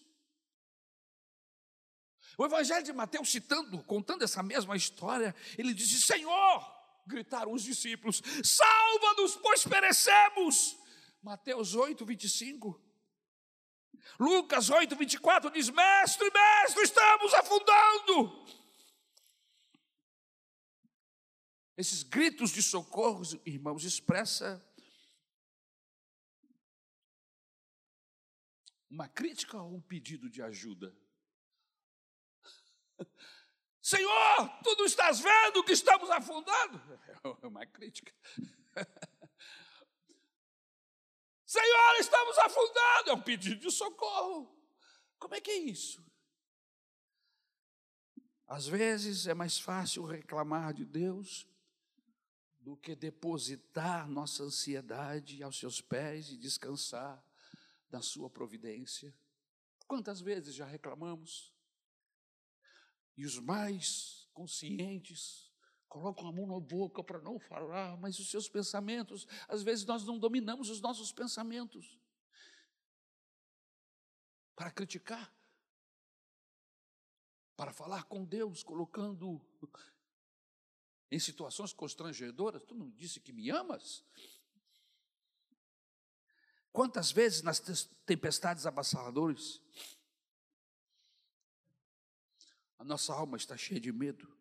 O 2.38 2.46
Evangelho 2.46 2.84
de 2.84 2.92
Mateus, 2.92 3.32
citando, 3.32 3.82
contando 3.84 4.24
essa 4.24 4.44
mesma 4.44 4.76
história, 4.76 5.34
ele 5.58 5.74
disse: 5.74 6.02
Senhor, 6.02 6.76
gritaram 7.08 7.54
os 7.54 7.64
discípulos, 7.64 8.22
salva-nos, 8.44 9.36
pois 9.38 9.66
perecemos. 9.66 10.78
Mateus 11.22 11.76
8, 11.76 12.06
25. 12.06 12.82
Lucas 14.20 14.70
8, 14.70 14.96
24 14.96 15.52
diz: 15.52 15.70
Mestre, 15.70 16.30
mestre, 16.32 16.84
estamos 16.84 17.34
afundando. 17.34 18.65
Esses 21.78 22.04
gritos 22.04 22.52
de 22.52 22.62
socorro, 22.64 23.22
irmãos, 23.46 23.84
expressa 23.84 24.66
uma 28.90 29.10
crítica 29.10 29.62
ou 29.62 29.76
um 29.76 29.82
pedido 29.82 30.30
de 30.30 30.42
ajuda? 30.42 30.96
Senhor, 33.82 34.62
tu 34.64 34.74
não 34.78 34.86
estás 34.86 35.20
vendo 35.20 35.64
que 35.64 35.74
estamos 35.74 36.10
afundando? 36.10 36.82
É 37.42 37.48
uma 37.48 37.66
crítica. 37.66 38.14
Senhor, 41.44 41.96
estamos 42.00 42.38
afundando. 42.38 43.10
É 43.10 43.14
um 43.14 43.22
pedido 43.22 43.62
de 43.62 43.72
socorro. 43.72 44.56
Como 45.18 45.34
é 45.34 45.42
que 45.42 45.50
é 45.50 45.58
isso? 45.58 46.06
Às 48.48 48.68
vezes 48.68 49.26
é 49.26 49.34
mais 49.34 49.58
fácil 49.58 50.06
reclamar 50.06 50.72
de 50.72 50.86
Deus 50.86 51.48
do 52.66 52.76
que 52.76 52.96
depositar 52.96 54.10
nossa 54.10 54.42
ansiedade 54.42 55.44
aos 55.44 55.60
seus 55.60 55.82
pés 55.82 56.32
e 56.32 56.36
descansar 56.36 57.24
na 57.92 58.02
sua 58.02 58.28
providência. 58.28 59.16
Quantas 59.88 60.20
vezes 60.20 60.56
já 60.56 60.66
reclamamos? 60.66 61.54
E 63.16 63.24
os 63.24 63.38
mais 63.38 64.28
conscientes 64.34 65.54
colocam 65.88 66.28
a 66.28 66.32
mão 66.32 66.48
na 66.48 66.60
boca 66.60 67.04
para 67.04 67.22
não 67.22 67.38
falar, 67.40 67.96
mas 67.98 68.18
os 68.18 68.32
seus 68.32 68.50
pensamentos, 68.50 69.28
às 69.48 69.62
vezes 69.62 69.86
nós 69.86 70.04
não 70.04 70.18
dominamos 70.18 70.68
os 70.72 70.82
nossos 70.82 71.12
pensamentos. 71.12 72.00
Para 74.56 74.72
criticar, 74.72 75.32
para 77.56 77.72
falar 77.72 78.06
com 78.06 78.26
Deus, 78.26 78.64
colocando 78.64 79.40
em 81.16 81.20
situações 81.20 81.72
constrangedoras. 81.72 82.64
Tu 82.64 82.76
não 82.76 82.90
disse 82.92 83.20
que 83.20 83.32
me 83.32 83.50
amas? 83.50 84.04
Quantas 86.72 87.12
vezes 87.12 87.42
nas 87.42 87.60
tempestades 88.06 88.66
avassaladoras, 88.66 89.62
a 92.78 92.84
nossa 92.84 93.14
alma 93.14 93.38
está 93.38 93.56
cheia 93.56 93.80
de 93.80 93.94
medo, 93.94 94.36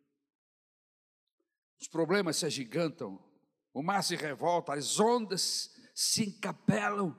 os 1.81 1.87
problemas 1.87 2.39
se 2.39 2.47
agigantam, 2.47 3.25
o 3.73 3.83
mar 3.83 4.03
se 4.03 4.17
revolta, 4.17 4.75
as 4.75 4.99
ondas 4.99 5.73
se 5.95 6.25
encapelam 6.25 7.17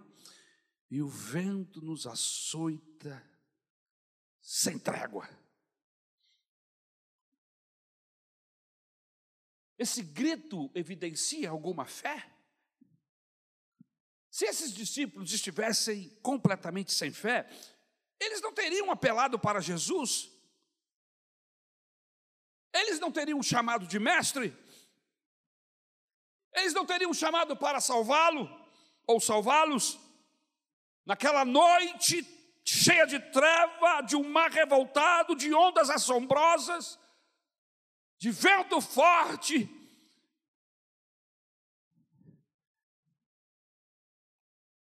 e 0.92 1.02
o 1.02 1.08
vento 1.08 1.82
nos 1.82 2.06
açoita 2.06 3.26
sem 4.42 4.78
trégua. 4.78 5.30
Esse 9.78 10.02
grito 10.02 10.72
evidencia 10.74 11.50
alguma 11.50 11.86
fé? 11.86 12.32
Se 14.30 14.46
esses 14.46 14.74
discípulos 14.74 15.32
estivessem 15.32 16.10
completamente 16.22 16.92
sem 16.92 17.12
fé, 17.12 17.50
eles 18.20 18.42
não 18.42 18.54
teriam 18.54 18.92
apelado 18.92 19.40
para 19.40 19.62
Jesus, 19.62 20.30
eles 22.74 23.00
não 23.00 23.12
teriam 23.12 23.42
chamado 23.42 23.88
de 23.88 24.00
mestre, 24.00 24.54
eles 26.54 26.74
não 26.74 26.86
teriam 26.86 27.14
chamado 27.14 27.56
para 27.56 27.80
salvá-lo 27.80 28.50
ou 29.08 29.20
salvá-los. 29.20 30.00
Naquela 31.06 31.46
noite 31.46 32.26
cheia 32.66 33.06
de 33.06 33.20
treva, 33.32 34.02
de 34.02 34.16
um 34.16 34.28
mar 34.28 34.50
revoltado, 34.52 35.36
de 35.36 35.54
ondas 35.54 35.90
assombrosas, 35.90 37.00
de 38.18 38.32
vento 38.32 38.80
forte. 38.82 39.70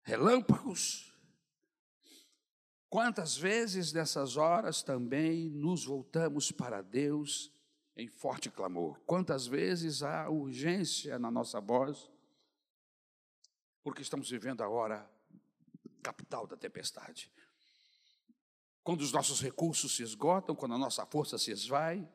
Relâmpagos. 0.03 1.13
Quantas 2.89 3.37
vezes 3.37 3.93
nessas 3.93 4.37
horas 4.37 4.83
também 4.83 5.51
nos 5.51 5.85
voltamos 5.85 6.53
para 6.53 6.81
Deus 6.81 7.53
em 7.97 8.09
forte 8.09 8.51
clamor? 8.51 9.01
Quantas 9.01 9.47
vezes 9.47 10.03
há 10.03 10.29
urgência 10.31 11.19
na 11.19 11.31
nossa 11.31 11.61
voz? 11.61 12.11
Porque 13.83 14.03
estamos 14.03 14.31
vivendo 14.31 14.63
a 14.63 14.69
hora 14.69 15.11
capital 16.03 16.47
da 16.47 16.57
tempestade. 16.57 17.31
Quando 18.85 19.01
os 19.01 19.11
nossos 19.11 19.41
recursos 19.41 19.97
se 19.97 20.05
esgotam, 20.05 20.55
quando 20.55 20.77
a 20.77 20.79
nossa 20.79 21.05
força 21.05 21.37
se 21.37 21.51
esvai, 21.51 22.09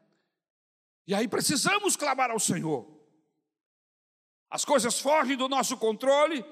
e 1.08 1.14
aí 1.14 1.28
precisamos 1.28 1.96
clamar 1.96 2.32
ao 2.32 2.40
Senhor. 2.40 3.00
As 4.50 4.66
coisas 4.66 5.00
fogem 5.00 5.38
do 5.38 5.48
nosso 5.48 5.78
controle, 5.78 6.44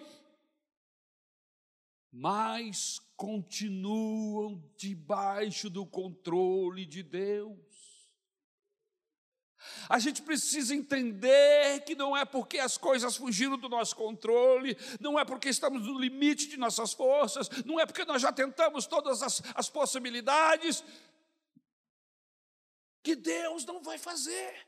mas 2.11 2.99
continuam 3.15 4.63
debaixo 4.77 5.69
do 5.69 5.85
controle 5.85 6.85
de 6.85 7.03
Deus. 7.03 7.59
A 9.89 9.99
gente 9.99 10.21
precisa 10.21 10.73
entender 10.73 11.83
que 11.85 11.95
não 11.95 12.15
é 12.15 12.23
porque 12.23 12.59
as 12.59 12.77
coisas 12.77 13.17
fugiram 13.17 13.57
do 13.57 13.67
nosso 13.67 13.95
controle, 13.95 14.77
não 14.99 15.19
é 15.19 15.25
porque 15.25 15.49
estamos 15.49 15.85
no 15.85 15.99
limite 15.99 16.47
de 16.47 16.57
nossas 16.57 16.93
forças, 16.93 17.49
não 17.65 17.79
é 17.79 17.85
porque 17.85 18.05
nós 18.05 18.21
já 18.21 18.31
tentamos 18.31 18.85
todas 18.87 19.21
as, 19.21 19.41
as 19.53 19.69
possibilidades, 19.69 20.83
que 23.03 23.15
Deus 23.15 23.65
não 23.65 23.81
vai 23.81 23.97
fazer. 23.97 24.67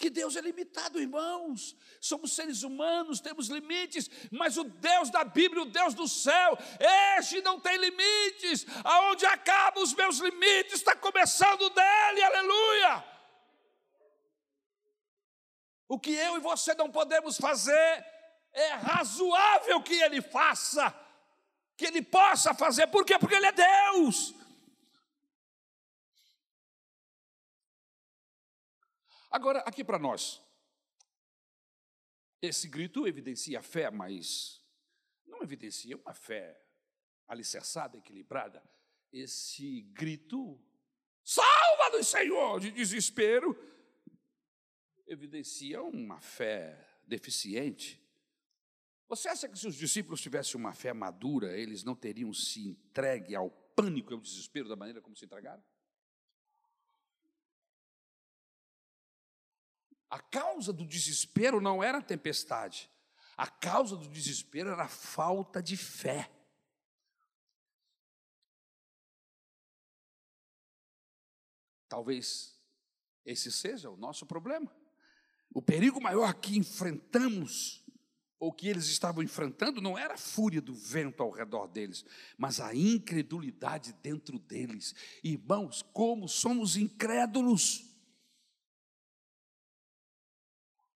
Que 0.00 0.08
Deus 0.08 0.34
é 0.34 0.40
limitado, 0.40 0.98
irmãos. 0.98 1.76
Somos 2.00 2.34
seres 2.34 2.62
humanos, 2.62 3.20
temos 3.20 3.48
limites, 3.48 4.08
mas 4.30 4.56
o 4.56 4.64
Deus 4.64 5.10
da 5.10 5.22
Bíblia, 5.24 5.62
o 5.62 5.70
Deus 5.70 5.92
do 5.92 6.08
céu, 6.08 6.56
este 7.18 7.42
não 7.42 7.60
tem 7.60 7.76
limites. 7.76 8.64
Aonde 8.82 9.26
acabam 9.26 9.82
os 9.82 9.92
meus 9.92 10.18
limites, 10.18 10.72
está 10.72 10.96
começando 10.96 11.68
dele, 11.68 12.22
aleluia. 12.22 13.04
O 15.86 16.00
que 16.00 16.12
eu 16.12 16.38
e 16.38 16.40
você 16.40 16.72
não 16.74 16.90
podemos 16.90 17.36
fazer, 17.36 18.06
é 18.54 18.68
razoável 18.68 19.82
que 19.82 19.94
ele 19.94 20.22
faça, 20.22 20.94
que 21.76 21.84
ele 21.84 22.00
possa 22.00 22.54
fazer, 22.54 22.86
por 22.86 23.04
quê? 23.04 23.18
Porque 23.18 23.34
ele 23.34 23.46
é 23.46 23.52
Deus. 23.52 24.34
Agora, 29.30 29.60
aqui 29.60 29.84
para 29.84 29.98
nós, 29.98 30.42
esse 32.42 32.66
grito 32.66 33.06
evidencia 33.06 33.60
a 33.60 33.62
fé, 33.62 33.90
mas 33.90 34.60
não 35.26 35.42
evidencia 35.42 35.96
uma 35.96 36.12
fé 36.12 36.60
alicerçada, 37.28 37.96
equilibrada. 37.96 38.62
Esse 39.12 39.82
grito, 39.92 40.60
salva-nos, 41.22 42.08
Senhor, 42.08 42.58
de 42.58 42.72
desespero, 42.72 43.56
evidencia 45.06 45.80
uma 45.82 46.20
fé 46.20 46.84
deficiente. 47.06 48.00
Você 49.08 49.28
acha 49.28 49.48
que 49.48 49.58
se 49.58 49.66
os 49.66 49.74
discípulos 49.74 50.20
tivessem 50.20 50.58
uma 50.58 50.72
fé 50.72 50.92
madura, 50.92 51.56
eles 51.56 51.84
não 51.84 51.94
teriam 51.94 52.32
se 52.32 52.68
entregue 52.68 53.34
ao 53.34 53.50
pânico 53.50 54.12
e 54.12 54.14
ao 54.14 54.20
desespero 54.20 54.68
da 54.68 54.76
maneira 54.76 55.00
como 55.00 55.16
se 55.16 55.24
entregaram? 55.24 55.62
A 60.10 60.18
causa 60.18 60.72
do 60.72 60.84
desespero 60.84 61.60
não 61.60 61.82
era 61.82 61.98
a 61.98 62.02
tempestade, 62.02 62.90
a 63.36 63.46
causa 63.46 63.96
do 63.96 64.08
desespero 64.08 64.70
era 64.70 64.84
a 64.84 64.88
falta 64.88 65.62
de 65.62 65.76
fé. 65.76 66.30
Talvez 71.88 72.60
esse 73.24 73.50
seja 73.50 73.90
o 73.90 73.96
nosso 73.96 74.26
problema. 74.26 74.70
O 75.52 75.60
perigo 75.60 76.00
maior 76.00 76.34
que 76.34 76.56
enfrentamos, 76.56 77.84
ou 78.38 78.52
que 78.52 78.68
eles 78.68 78.86
estavam 78.86 79.22
enfrentando, 79.22 79.80
não 79.80 79.98
era 79.98 80.14
a 80.14 80.18
fúria 80.18 80.60
do 80.60 80.74
vento 80.74 81.22
ao 81.22 81.30
redor 81.30 81.66
deles, 81.66 82.04
mas 82.38 82.60
a 82.60 82.74
incredulidade 82.74 83.92
dentro 84.02 84.38
deles. 84.38 84.94
Irmãos, 85.22 85.82
como 85.92 86.28
somos 86.28 86.76
incrédulos. 86.76 87.89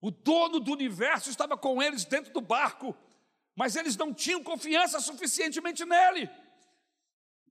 O 0.05 0.11
dono 0.11 0.61
do 0.61 0.71
universo 0.71 1.31
estava 1.31 1.57
com 1.57 1.83
eles 1.83 2.05
dentro 2.05 2.31
do 2.31 2.43
barco, 2.43 2.95
mas 3.57 3.75
eles 3.75 3.97
não 3.97 4.13
tinham 4.13 4.45
confiança 4.45 5.01
suficientemente 5.01 5.83
nele. 5.87 6.29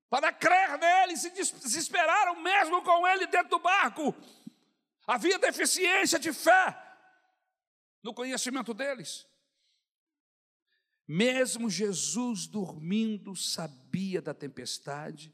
Para 0.08 0.32
crer 0.32 0.78
nele, 0.78 1.18
se 1.18 1.32
desesperaram 1.32 2.40
mesmo 2.44 2.84
com 2.84 3.08
ele 3.08 3.26
dentro 3.26 3.50
do 3.50 3.58
barco. 3.58 4.14
Havia 5.08 5.40
deficiência 5.40 6.20
de 6.20 6.32
fé 6.32 6.80
no 8.04 8.14
conhecimento 8.14 8.72
deles. 8.72 9.26
Mesmo 11.08 11.72
Jesus 11.72 12.46
dormindo, 12.46 13.36
sabia 13.36 14.22
da 14.22 14.32
tempestade 14.32 15.34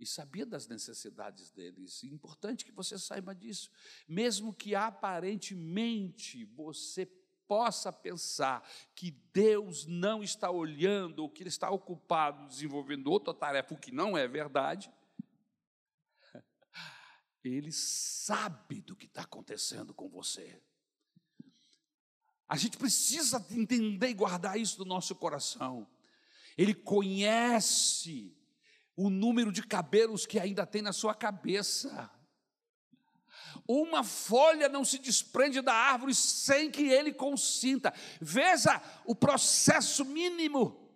e 0.00 0.06
sabia 0.06 0.46
das 0.46 0.66
necessidades 0.66 1.50
deles. 1.50 2.02
Importante 2.02 2.64
que 2.64 2.72
você 2.72 2.98
saiba 2.98 3.34
disso. 3.34 3.70
Mesmo 4.08 4.54
que 4.54 4.74
aparentemente 4.74 6.44
você 6.46 7.06
possa 7.46 7.92
pensar 7.92 8.66
que 8.94 9.10
Deus 9.32 9.84
não 9.84 10.22
está 10.22 10.50
olhando 10.50 11.18
ou 11.18 11.28
que 11.28 11.42
Ele 11.42 11.48
está 11.48 11.70
ocupado 11.70 12.48
desenvolvendo 12.48 13.08
outra 13.08 13.34
tarefa, 13.34 13.74
o 13.74 13.78
que 13.78 13.92
não 13.92 14.16
é 14.16 14.26
verdade, 14.26 14.90
Ele 17.44 17.72
sabe 17.72 18.80
do 18.80 18.96
que 18.96 19.06
está 19.06 19.22
acontecendo 19.22 19.92
com 19.92 20.08
você. 20.08 20.62
A 22.48 22.56
gente 22.56 22.78
precisa 22.78 23.44
entender 23.50 24.08
e 24.08 24.14
guardar 24.14 24.58
isso 24.58 24.78
no 24.78 24.84
nosso 24.84 25.14
coração. 25.14 25.86
Ele 26.56 26.74
conhece 26.74 28.36
o 29.00 29.08
número 29.08 29.50
de 29.50 29.62
cabelos 29.62 30.26
que 30.26 30.38
ainda 30.38 30.66
tem 30.66 30.82
na 30.82 30.92
sua 30.92 31.14
cabeça. 31.14 32.10
Uma 33.66 34.04
folha 34.04 34.68
não 34.68 34.84
se 34.84 34.98
desprende 34.98 35.62
da 35.62 35.72
árvore 35.72 36.14
sem 36.14 36.70
que 36.70 36.82
ele 36.82 37.10
consinta. 37.10 37.94
Veja 38.20 38.78
o 39.06 39.14
processo 39.14 40.04
mínimo. 40.04 40.86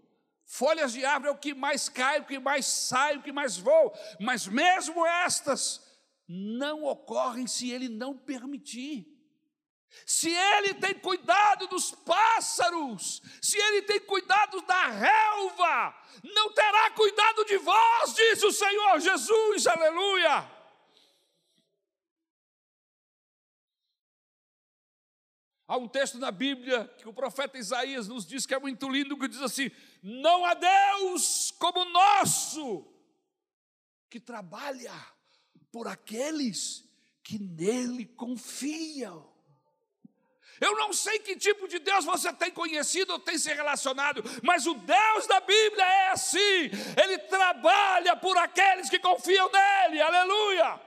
Folhas 0.45 0.93
de 0.93 1.03
árvore 1.03 1.31
é 1.31 1.33
o 1.33 1.39
que 1.39 1.55
mais 1.55 1.89
cai, 1.89 2.21
o 2.21 2.27
que 2.27 2.39
mais 2.39 2.67
sai, 2.67 3.17
o 3.17 3.23
que 3.23 3.33
mais 3.33 3.57
voa. 3.57 3.91
Mas 4.21 4.47
mesmo 4.47 5.07
estas 5.07 5.81
não 6.29 6.85
ocorrem 6.85 7.47
se 7.47 7.71
ele 7.71 7.89
não 7.89 8.15
permitir. 8.15 9.14
Se 10.07 10.31
ele 10.31 10.75
tem 10.75 10.95
cuidado 10.95 11.67
dos 11.67 11.91
pássaros, 11.91 13.23
se 13.41 13.59
ele 13.59 13.83
tem 13.83 14.01
cuidado 14.01 14.61
da 14.63 14.89
relva, 14.89 15.95
não 16.23 16.53
terá 16.53 16.91
cuidado 16.91 17.45
de 17.45 17.57
vós, 17.59 18.15
diz 18.15 18.43
o 18.43 18.53
Senhor 18.53 19.01
Jesus, 19.01 19.67
aleluia. 19.67 20.55
Há 25.67 25.79
um 25.79 25.89
texto 25.89 26.19
na 26.19 26.31
Bíblia 26.31 26.87
que 26.99 27.09
o 27.09 27.15
profeta 27.15 27.59
Isaías 27.59 28.07
nos 28.07 28.27
diz 28.27 28.45
que 28.45 28.55
é 28.55 28.61
muito 28.61 28.89
lindo, 28.89 29.19
que 29.19 29.27
diz 29.27 29.41
assim: 29.41 29.71
Não 30.03 30.45
há 30.45 30.53
Deus 30.53 31.51
como 31.53 31.87
nosso, 31.87 32.87
que 34.11 34.21
trabalha 34.21 34.93
por 35.73 35.89
aqueles 35.89 36.85
que 37.23 37.39
nele 37.39 38.05
confiam. 38.05 39.34
Eu 40.61 40.77
não 40.77 40.93
sei 40.93 41.19
que 41.19 41.37
tipo 41.37 41.67
de 41.67 41.79
Deus 41.79 42.05
você 42.05 42.33
tem 42.33 42.51
conhecido 42.51 43.13
ou 43.13 43.19
tem 43.19 43.37
se 43.39 43.53
relacionado, 43.53 44.23
mas 44.43 44.67
o 44.67 44.75
Deus 44.75 45.27
da 45.27 45.41
Bíblia 45.41 45.85
é 45.85 46.11
assim: 46.11 46.71
Ele 47.03 47.19
trabalha 47.19 48.17
por 48.17 48.37
aqueles 48.39 48.89
que 48.89 48.99
confiam 48.99 49.51
nele, 49.51 50.01
aleluia. 50.01 50.81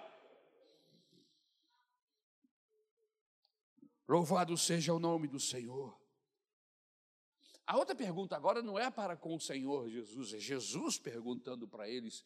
Louvado 4.08 4.56
seja 4.58 4.94
o 4.94 5.00
nome 5.00 5.28
do 5.28 5.40
Senhor. 5.40 5.98
A 7.66 7.76
outra 7.76 7.94
pergunta 7.94 8.38
agora 8.38 8.62
não 8.62 8.80
é 8.80 8.90
para 8.90 9.18
com 9.18 9.36
o 9.36 9.40
Senhor 9.40 9.90
Jesus, 9.90 10.34
é 10.34 10.40
Jesus 10.40 10.98
perguntando 10.98 11.68
para 11.68 11.90
eles, 11.90 12.24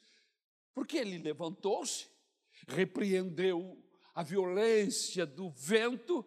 porque 0.71 0.97
ele 0.97 1.17
levantou-se, 1.17 2.07
repreendeu 2.67 3.83
a 4.13 4.21
violência 4.21 5.25
do 5.25 5.49
vento, 5.49 6.23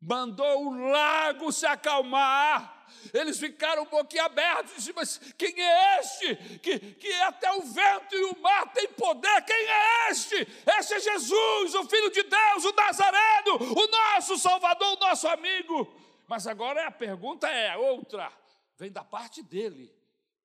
mandou 0.00 0.66
o 0.66 0.90
lago 0.90 1.52
se 1.52 1.66
acalmar, 1.66 2.86
eles 3.12 3.38
ficaram 3.38 3.84
boquiabertos 3.84 4.72
e 4.72 4.76
disseram, 4.76 4.96
mas 4.96 5.18
quem 5.36 5.54
é 5.62 6.00
este? 6.00 6.58
Que, 6.58 6.78
que 6.78 7.12
até 7.22 7.52
o 7.52 7.62
vento 7.62 8.14
e 8.14 8.24
o 8.24 8.40
mar 8.40 8.72
têm 8.72 8.88
poder, 8.88 9.42
quem 9.42 9.56
é 9.56 10.10
este? 10.10 10.36
Este 10.78 10.94
é 10.94 11.00
Jesus, 11.00 11.74
o 11.74 11.84
Filho 11.88 12.10
de 12.10 12.22
Deus, 12.22 12.64
o 12.64 12.72
Nazareno, 12.72 13.56
o 13.56 13.86
nosso 13.88 14.38
Salvador, 14.38 14.96
o 14.96 15.00
nosso 15.00 15.28
amigo. 15.28 15.92
Mas 16.26 16.46
agora 16.46 16.86
a 16.86 16.90
pergunta 16.90 17.48
é 17.48 17.76
outra, 17.76 18.32
vem 18.78 18.90
da 18.90 19.04
parte 19.04 19.42
dele. 19.42 19.94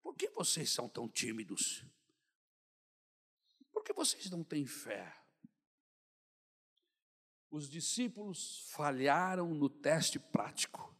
Por 0.01 0.15
que 0.15 0.29
vocês 0.29 0.71
são 0.71 0.87
tão 0.87 1.07
tímidos? 1.07 1.83
Por 3.71 3.83
que 3.83 3.93
vocês 3.93 4.29
não 4.29 4.43
têm 4.43 4.65
fé? 4.65 5.24
Os 7.55 7.69
discípulos 7.69 8.69
falharam 8.71 9.53
no 9.53 9.69
teste 9.69 10.19
prático 10.19 10.93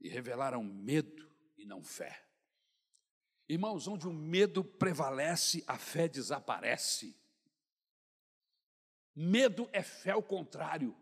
e 0.00 0.08
revelaram 0.08 0.64
medo 0.64 1.30
e 1.58 1.66
não 1.66 1.84
fé. 1.84 2.26
Irmãos, 3.46 3.86
onde 3.86 4.08
o 4.08 4.12
medo 4.12 4.64
prevalece, 4.64 5.62
a 5.66 5.76
fé 5.76 6.08
desaparece. 6.08 7.14
Medo 9.14 9.68
é 9.70 9.82
fé 9.82 10.12
ao 10.12 10.22
contrário. 10.22 10.96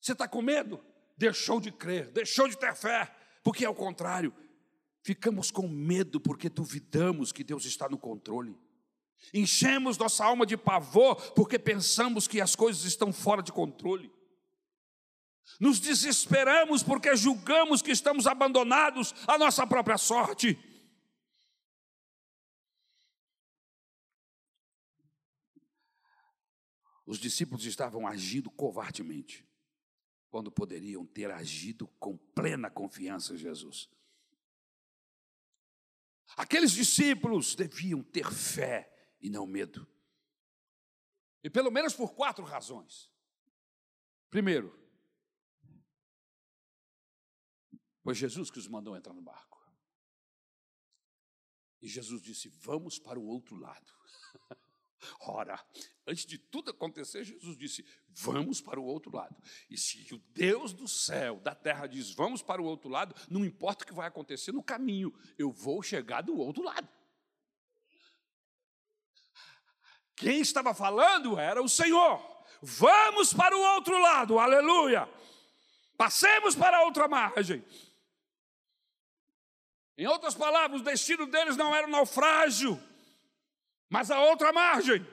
Você 0.00 0.12
está 0.12 0.26
com 0.26 0.40
medo? 0.40 0.82
Deixou 1.18 1.60
de 1.60 1.70
crer, 1.70 2.10
deixou 2.10 2.48
de 2.48 2.56
ter 2.56 2.74
fé, 2.74 3.14
porque 3.44 3.66
é 3.66 3.68
o 3.68 3.74
contrário. 3.74 4.34
Ficamos 5.02 5.50
com 5.50 5.68
medo 5.68 6.18
porque 6.18 6.48
duvidamos 6.48 7.32
que 7.32 7.44
Deus 7.44 7.66
está 7.66 7.86
no 7.86 7.98
controle. 7.98 8.58
Enchemos 9.32 9.98
nossa 9.98 10.24
alma 10.24 10.44
de 10.44 10.56
pavor 10.56 11.16
porque 11.32 11.58
pensamos 11.58 12.26
que 12.26 12.40
as 12.40 12.56
coisas 12.56 12.84
estão 12.84 13.12
fora 13.12 13.42
de 13.42 13.52
controle. 13.52 14.10
Nos 15.58 15.80
desesperamos 15.80 16.82
porque 16.82 17.14
julgamos 17.16 17.82
que 17.82 17.90
estamos 17.90 18.26
abandonados 18.26 19.14
à 19.26 19.36
nossa 19.38 19.66
própria 19.66 19.98
sorte. 19.98 20.58
Os 27.04 27.18
discípulos 27.18 27.64
estavam 27.64 28.06
agindo 28.06 28.48
covardemente, 28.50 29.44
quando 30.28 30.50
poderiam 30.50 31.04
ter 31.04 31.28
agido 31.30 31.88
com 31.98 32.16
plena 32.16 32.70
confiança 32.70 33.34
em 33.34 33.36
Jesus. 33.36 33.90
Aqueles 36.36 36.70
discípulos 36.70 37.56
deviam 37.56 38.00
ter 38.00 38.30
fé 38.30 38.89
e 39.20 39.28
não 39.28 39.46
medo. 39.46 39.86
E 41.42 41.50
pelo 41.50 41.70
menos 41.70 41.94
por 41.94 42.14
quatro 42.14 42.44
razões. 42.44 43.10
Primeiro, 44.28 44.80
Foi 48.02 48.14
Jesus 48.14 48.50
que 48.50 48.58
os 48.58 48.66
mandou 48.66 48.96
entrar 48.96 49.12
no 49.12 49.22
barco. 49.22 49.60
E 51.82 51.88
Jesus 51.88 52.22
disse: 52.22 52.48
Vamos 52.48 52.98
para 52.98 53.18
o 53.18 53.26
outro 53.26 53.56
lado. 53.56 53.92
Ora, 55.20 55.64
antes 56.06 56.26
de 56.26 56.36
tudo 56.36 56.70
acontecer, 56.70 57.24
Jesus 57.24 57.56
disse: 57.56 57.84
Vamos 58.08 58.60
para 58.60 58.80
o 58.80 58.84
outro 58.84 59.14
lado. 59.14 59.36
E 59.68 59.78
se 59.78 60.12
o 60.14 60.18
Deus 60.18 60.72
do 60.72 60.88
céu, 60.88 61.40
da 61.40 61.54
terra, 61.54 61.86
diz: 61.86 62.10
Vamos 62.10 62.42
para 62.42 62.60
o 62.60 62.64
outro 62.64 62.88
lado, 62.88 63.14
não 63.30 63.44
importa 63.44 63.84
o 63.84 63.86
que 63.86 63.94
vai 63.94 64.08
acontecer 64.08 64.52
no 64.52 64.62
caminho, 64.62 65.12
eu 65.38 65.50
vou 65.50 65.82
chegar 65.82 66.22
do 66.22 66.36
outro 66.36 66.62
lado. 66.62 66.88
Quem 70.20 70.40
estava 70.40 70.74
falando 70.74 71.38
era 71.38 71.62
o 71.62 71.68
Senhor. 71.68 72.22
Vamos 72.60 73.32
para 73.32 73.56
o 73.56 73.60
outro 73.74 73.98
lado, 73.98 74.38
aleluia. 74.38 75.08
Passemos 75.96 76.54
para 76.54 76.76
a 76.76 76.82
outra 76.82 77.08
margem. 77.08 77.64
Em 79.96 80.06
outras 80.06 80.34
palavras, 80.34 80.82
o 80.82 80.84
destino 80.84 81.26
deles 81.26 81.56
não 81.56 81.74
era 81.74 81.86
o 81.86 81.90
naufrágio, 81.90 82.78
mas 83.88 84.10
a 84.10 84.20
outra 84.20 84.52
margem. 84.52 85.06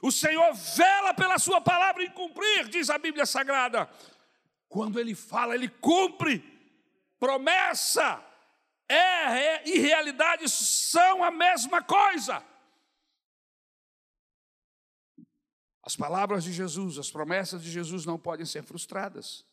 O 0.00 0.10
Senhor 0.10 0.52
vela 0.54 1.12
pela 1.12 1.38
Sua 1.38 1.60
palavra 1.60 2.02
em 2.02 2.10
cumprir, 2.10 2.68
diz 2.68 2.88
a 2.88 2.98
Bíblia 2.98 3.26
Sagrada. 3.26 3.88
Quando 4.68 4.98
Ele 4.98 5.14
fala, 5.14 5.54
Ele 5.54 5.68
cumpre. 5.68 6.42
Promessa 7.18 8.22
é, 8.88 8.96
é, 8.96 9.62
e 9.66 9.78
realidade 9.78 10.48
são 10.48 11.22
a 11.22 11.30
mesma 11.30 11.82
coisa. 11.82 12.42
As 15.84 15.94
palavras 15.94 16.44
de 16.44 16.52
Jesus, 16.52 16.98
as 16.98 17.10
promessas 17.10 17.62
de 17.62 17.70
Jesus 17.70 18.06
não 18.06 18.18
podem 18.18 18.46
ser 18.46 18.62
frustradas. 18.62 19.44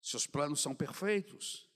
Seus 0.00 0.26
planos 0.26 0.62
são 0.62 0.74
perfeitos. 0.74 1.68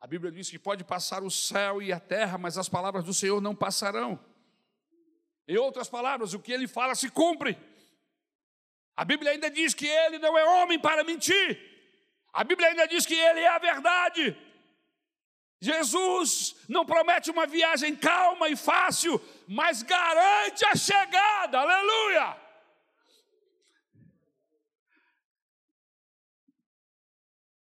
A 0.00 0.06
Bíblia 0.08 0.32
diz 0.32 0.50
que 0.50 0.58
pode 0.58 0.82
passar 0.82 1.22
o 1.22 1.30
céu 1.30 1.80
e 1.80 1.92
a 1.92 2.00
terra, 2.00 2.36
mas 2.36 2.58
as 2.58 2.68
palavras 2.68 3.04
do 3.04 3.14
Senhor 3.14 3.40
não 3.40 3.54
passarão. 3.54 4.18
Em 5.46 5.56
outras 5.56 5.88
palavras, 5.88 6.34
o 6.34 6.40
que 6.40 6.52
ele 6.52 6.66
fala 6.66 6.96
se 6.96 7.08
cumpre. 7.08 7.56
A 8.96 9.04
Bíblia 9.04 9.30
ainda 9.30 9.48
diz 9.48 9.72
que 9.72 9.86
ele 9.86 10.18
não 10.18 10.36
é 10.36 10.44
homem 10.44 10.78
para 10.80 11.04
mentir. 11.04 11.60
A 12.32 12.42
Bíblia 12.42 12.70
ainda 12.70 12.88
diz 12.88 13.06
que 13.06 13.14
ele 13.14 13.40
é 13.40 13.48
a 13.48 13.58
verdade. 13.58 14.36
Jesus 15.60 16.56
não 16.68 16.84
promete 16.84 17.30
uma 17.30 17.46
viagem 17.46 17.94
calma 17.94 18.48
e 18.48 18.56
fácil, 18.56 19.20
mas 19.46 19.82
garante 19.82 20.64
a 20.66 20.74
chegada. 20.74 21.58
Aleluia! 21.60 22.44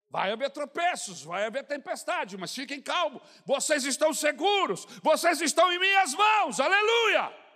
Vai 0.08 0.32
haver 0.32 0.50
tropeços, 0.50 1.22
vai 1.22 1.44
haver 1.44 1.66
tempestade, 1.66 2.38
mas 2.38 2.54
fiquem 2.54 2.80
calmos, 2.80 3.20
vocês 3.44 3.84
estão 3.84 4.14
seguros, 4.14 4.86
vocês 5.02 5.42
estão 5.42 5.70
em 5.70 5.78
minhas 5.78 6.14
mãos, 6.14 6.58
aleluia! 6.58 7.46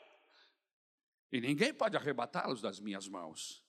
E 1.33 1.41
ninguém 1.41 1.73
pode 1.73 1.97
arrebatá-los 1.97 2.61
das 2.61 2.79
minhas 2.79 3.09
mãos. 3.09 3.65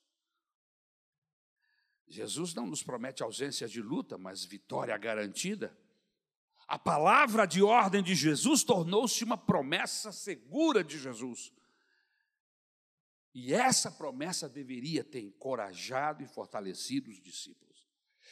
Jesus 2.06 2.54
não 2.54 2.66
nos 2.66 2.84
promete 2.84 3.24
ausência 3.24 3.66
de 3.66 3.82
luta, 3.82 4.18
mas 4.18 4.44
vitória 4.44 4.98
garantida. 4.98 5.74
A 6.72 6.80
palavra 6.80 7.46
de 7.46 7.62
ordem 7.62 8.02
de 8.02 8.16
Jesus 8.16 8.64
tornou-se 8.64 9.22
uma 9.26 9.38
promessa 9.38 10.10
segura 10.10 10.82
de 10.82 10.98
Jesus. 10.98 11.52
E 13.34 13.54
essa 13.54 13.92
promessa 13.92 14.48
deveria 14.48 15.04
ter 15.04 15.20
encorajado 15.20 16.24
e 16.24 16.28
fortalecido 16.28 17.10
os 17.10 17.22
discípulos. 17.22 17.86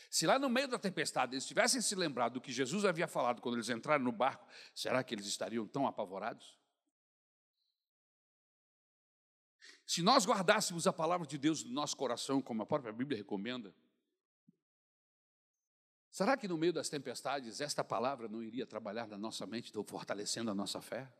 Se 0.09 0.25
lá 0.25 0.39
no 0.39 0.47
meio 0.47 0.69
da 0.69 0.79
tempestade 0.79 1.33
eles 1.33 1.45
tivessem 1.45 1.81
se 1.81 1.93
lembrado 1.95 2.35
do 2.35 2.41
que 2.41 2.49
Jesus 2.49 2.85
havia 2.85 3.09
falado 3.09 3.41
quando 3.41 3.55
eles 3.55 3.67
entraram 3.67 4.05
no 4.05 4.11
barco, 4.13 4.47
será 4.73 5.03
que 5.03 5.13
eles 5.13 5.25
estariam 5.25 5.67
tão 5.67 5.85
apavorados? 5.85 6.57
Se 9.85 10.01
nós 10.01 10.25
guardássemos 10.25 10.87
a 10.87 10.93
palavra 10.93 11.27
de 11.27 11.37
Deus 11.37 11.65
no 11.65 11.73
nosso 11.73 11.97
coração, 11.97 12.41
como 12.41 12.63
a 12.63 12.65
própria 12.65 12.93
Bíblia 12.93 13.17
recomenda, 13.17 13.75
será 16.09 16.35
que 16.37 16.47
no 16.47 16.57
meio 16.57 16.73
das 16.73 16.89
tempestades 16.89 17.61
esta 17.61 17.83
palavra 17.83 18.27
não 18.27 18.41
iria 18.41 18.65
trabalhar 18.65 19.07
na 19.07 19.17
nossa 19.17 19.45
mente, 19.45 19.71
fortalecendo 19.85 20.51
a 20.51 20.55
nossa 20.55 20.81
fé? 20.81 21.11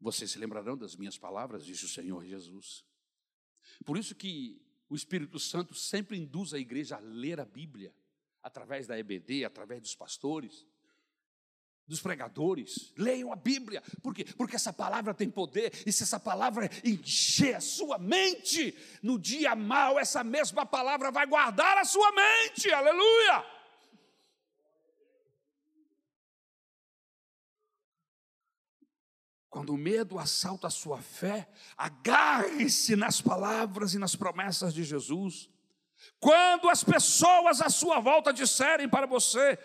Vocês 0.00 0.30
se 0.30 0.38
lembrarão 0.38 0.76
das 0.76 0.96
minhas 0.96 1.16
palavras, 1.16 1.64
disse 1.64 1.84
o 1.84 1.88
Senhor 1.88 2.24
Jesus. 2.24 2.84
Por 3.84 3.96
isso 3.96 4.14
que 4.14 4.60
o 4.88 4.94
Espírito 4.94 5.38
Santo 5.38 5.74
sempre 5.74 6.18
induz 6.18 6.52
a 6.52 6.58
igreja 6.58 6.96
a 6.96 7.00
ler 7.00 7.40
a 7.40 7.44
Bíblia, 7.44 7.94
através 8.42 8.86
da 8.86 8.98
EBD, 8.98 9.44
através 9.44 9.80
dos 9.80 9.94
pastores, 9.94 10.66
dos 11.86 12.00
pregadores. 12.00 12.92
Leiam 12.96 13.32
a 13.32 13.36
Bíblia, 13.36 13.82
por 14.02 14.14
quê? 14.14 14.24
Porque 14.36 14.56
essa 14.56 14.72
palavra 14.72 15.14
tem 15.14 15.30
poder, 15.30 15.72
e 15.86 15.92
se 15.92 16.02
essa 16.02 16.18
palavra 16.18 16.70
encher 16.82 17.56
a 17.56 17.60
sua 17.60 17.98
mente, 17.98 18.76
no 19.02 19.18
dia 19.18 19.54
mal, 19.54 19.98
essa 19.98 20.24
mesma 20.24 20.64
palavra 20.64 21.10
vai 21.10 21.26
guardar 21.26 21.78
a 21.78 21.84
sua 21.84 22.10
mente, 22.12 22.70
aleluia! 22.72 23.54
Quando 29.54 29.72
o 29.72 29.78
medo 29.78 30.18
assalta 30.18 30.66
a 30.66 30.70
sua 30.70 31.00
fé, 31.00 31.48
agarre-se 31.76 32.96
nas 32.96 33.20
palavras 33.20 33.94
e 33.94 33.98
nas 33.98 34.16
promessas 34.16 34.74
de 34.74 34.82
Jesus. 34.82 35.48
Quando 36.18 36.68
as 36.68 36.82
pessoas 36.82 37.60
à 37.60 37.70
sua 37.70 38.00
volta 38.00 38.32
disserem 38.32 38.88
para 38.88 39.06
você 39.06 39.56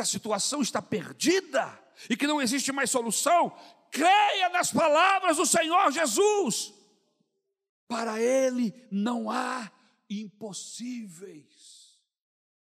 que 0.00 0.02
a 0.02 0.04
situação 0.06 0.62
está 0.62 0.80
perdida 0.80 1.78
e 2.08 2.16
que 2.16 2.26
não 2.26 2.40
existe 2.40 2.72
mais 2.72 2.90
solução, 2.90 3.54
creia 3.90 4.48
nas 4.48 4.72
palavras 4.72 5.36
do 5.36 5.44
Senhor 5.44 5.92
Jesus. 5.92 6.72
Para 7.86 8.18
Ele 8.18 8.72
não 8.90 9.30
há 9.30 9.70
impossíveis. 10.08 11.44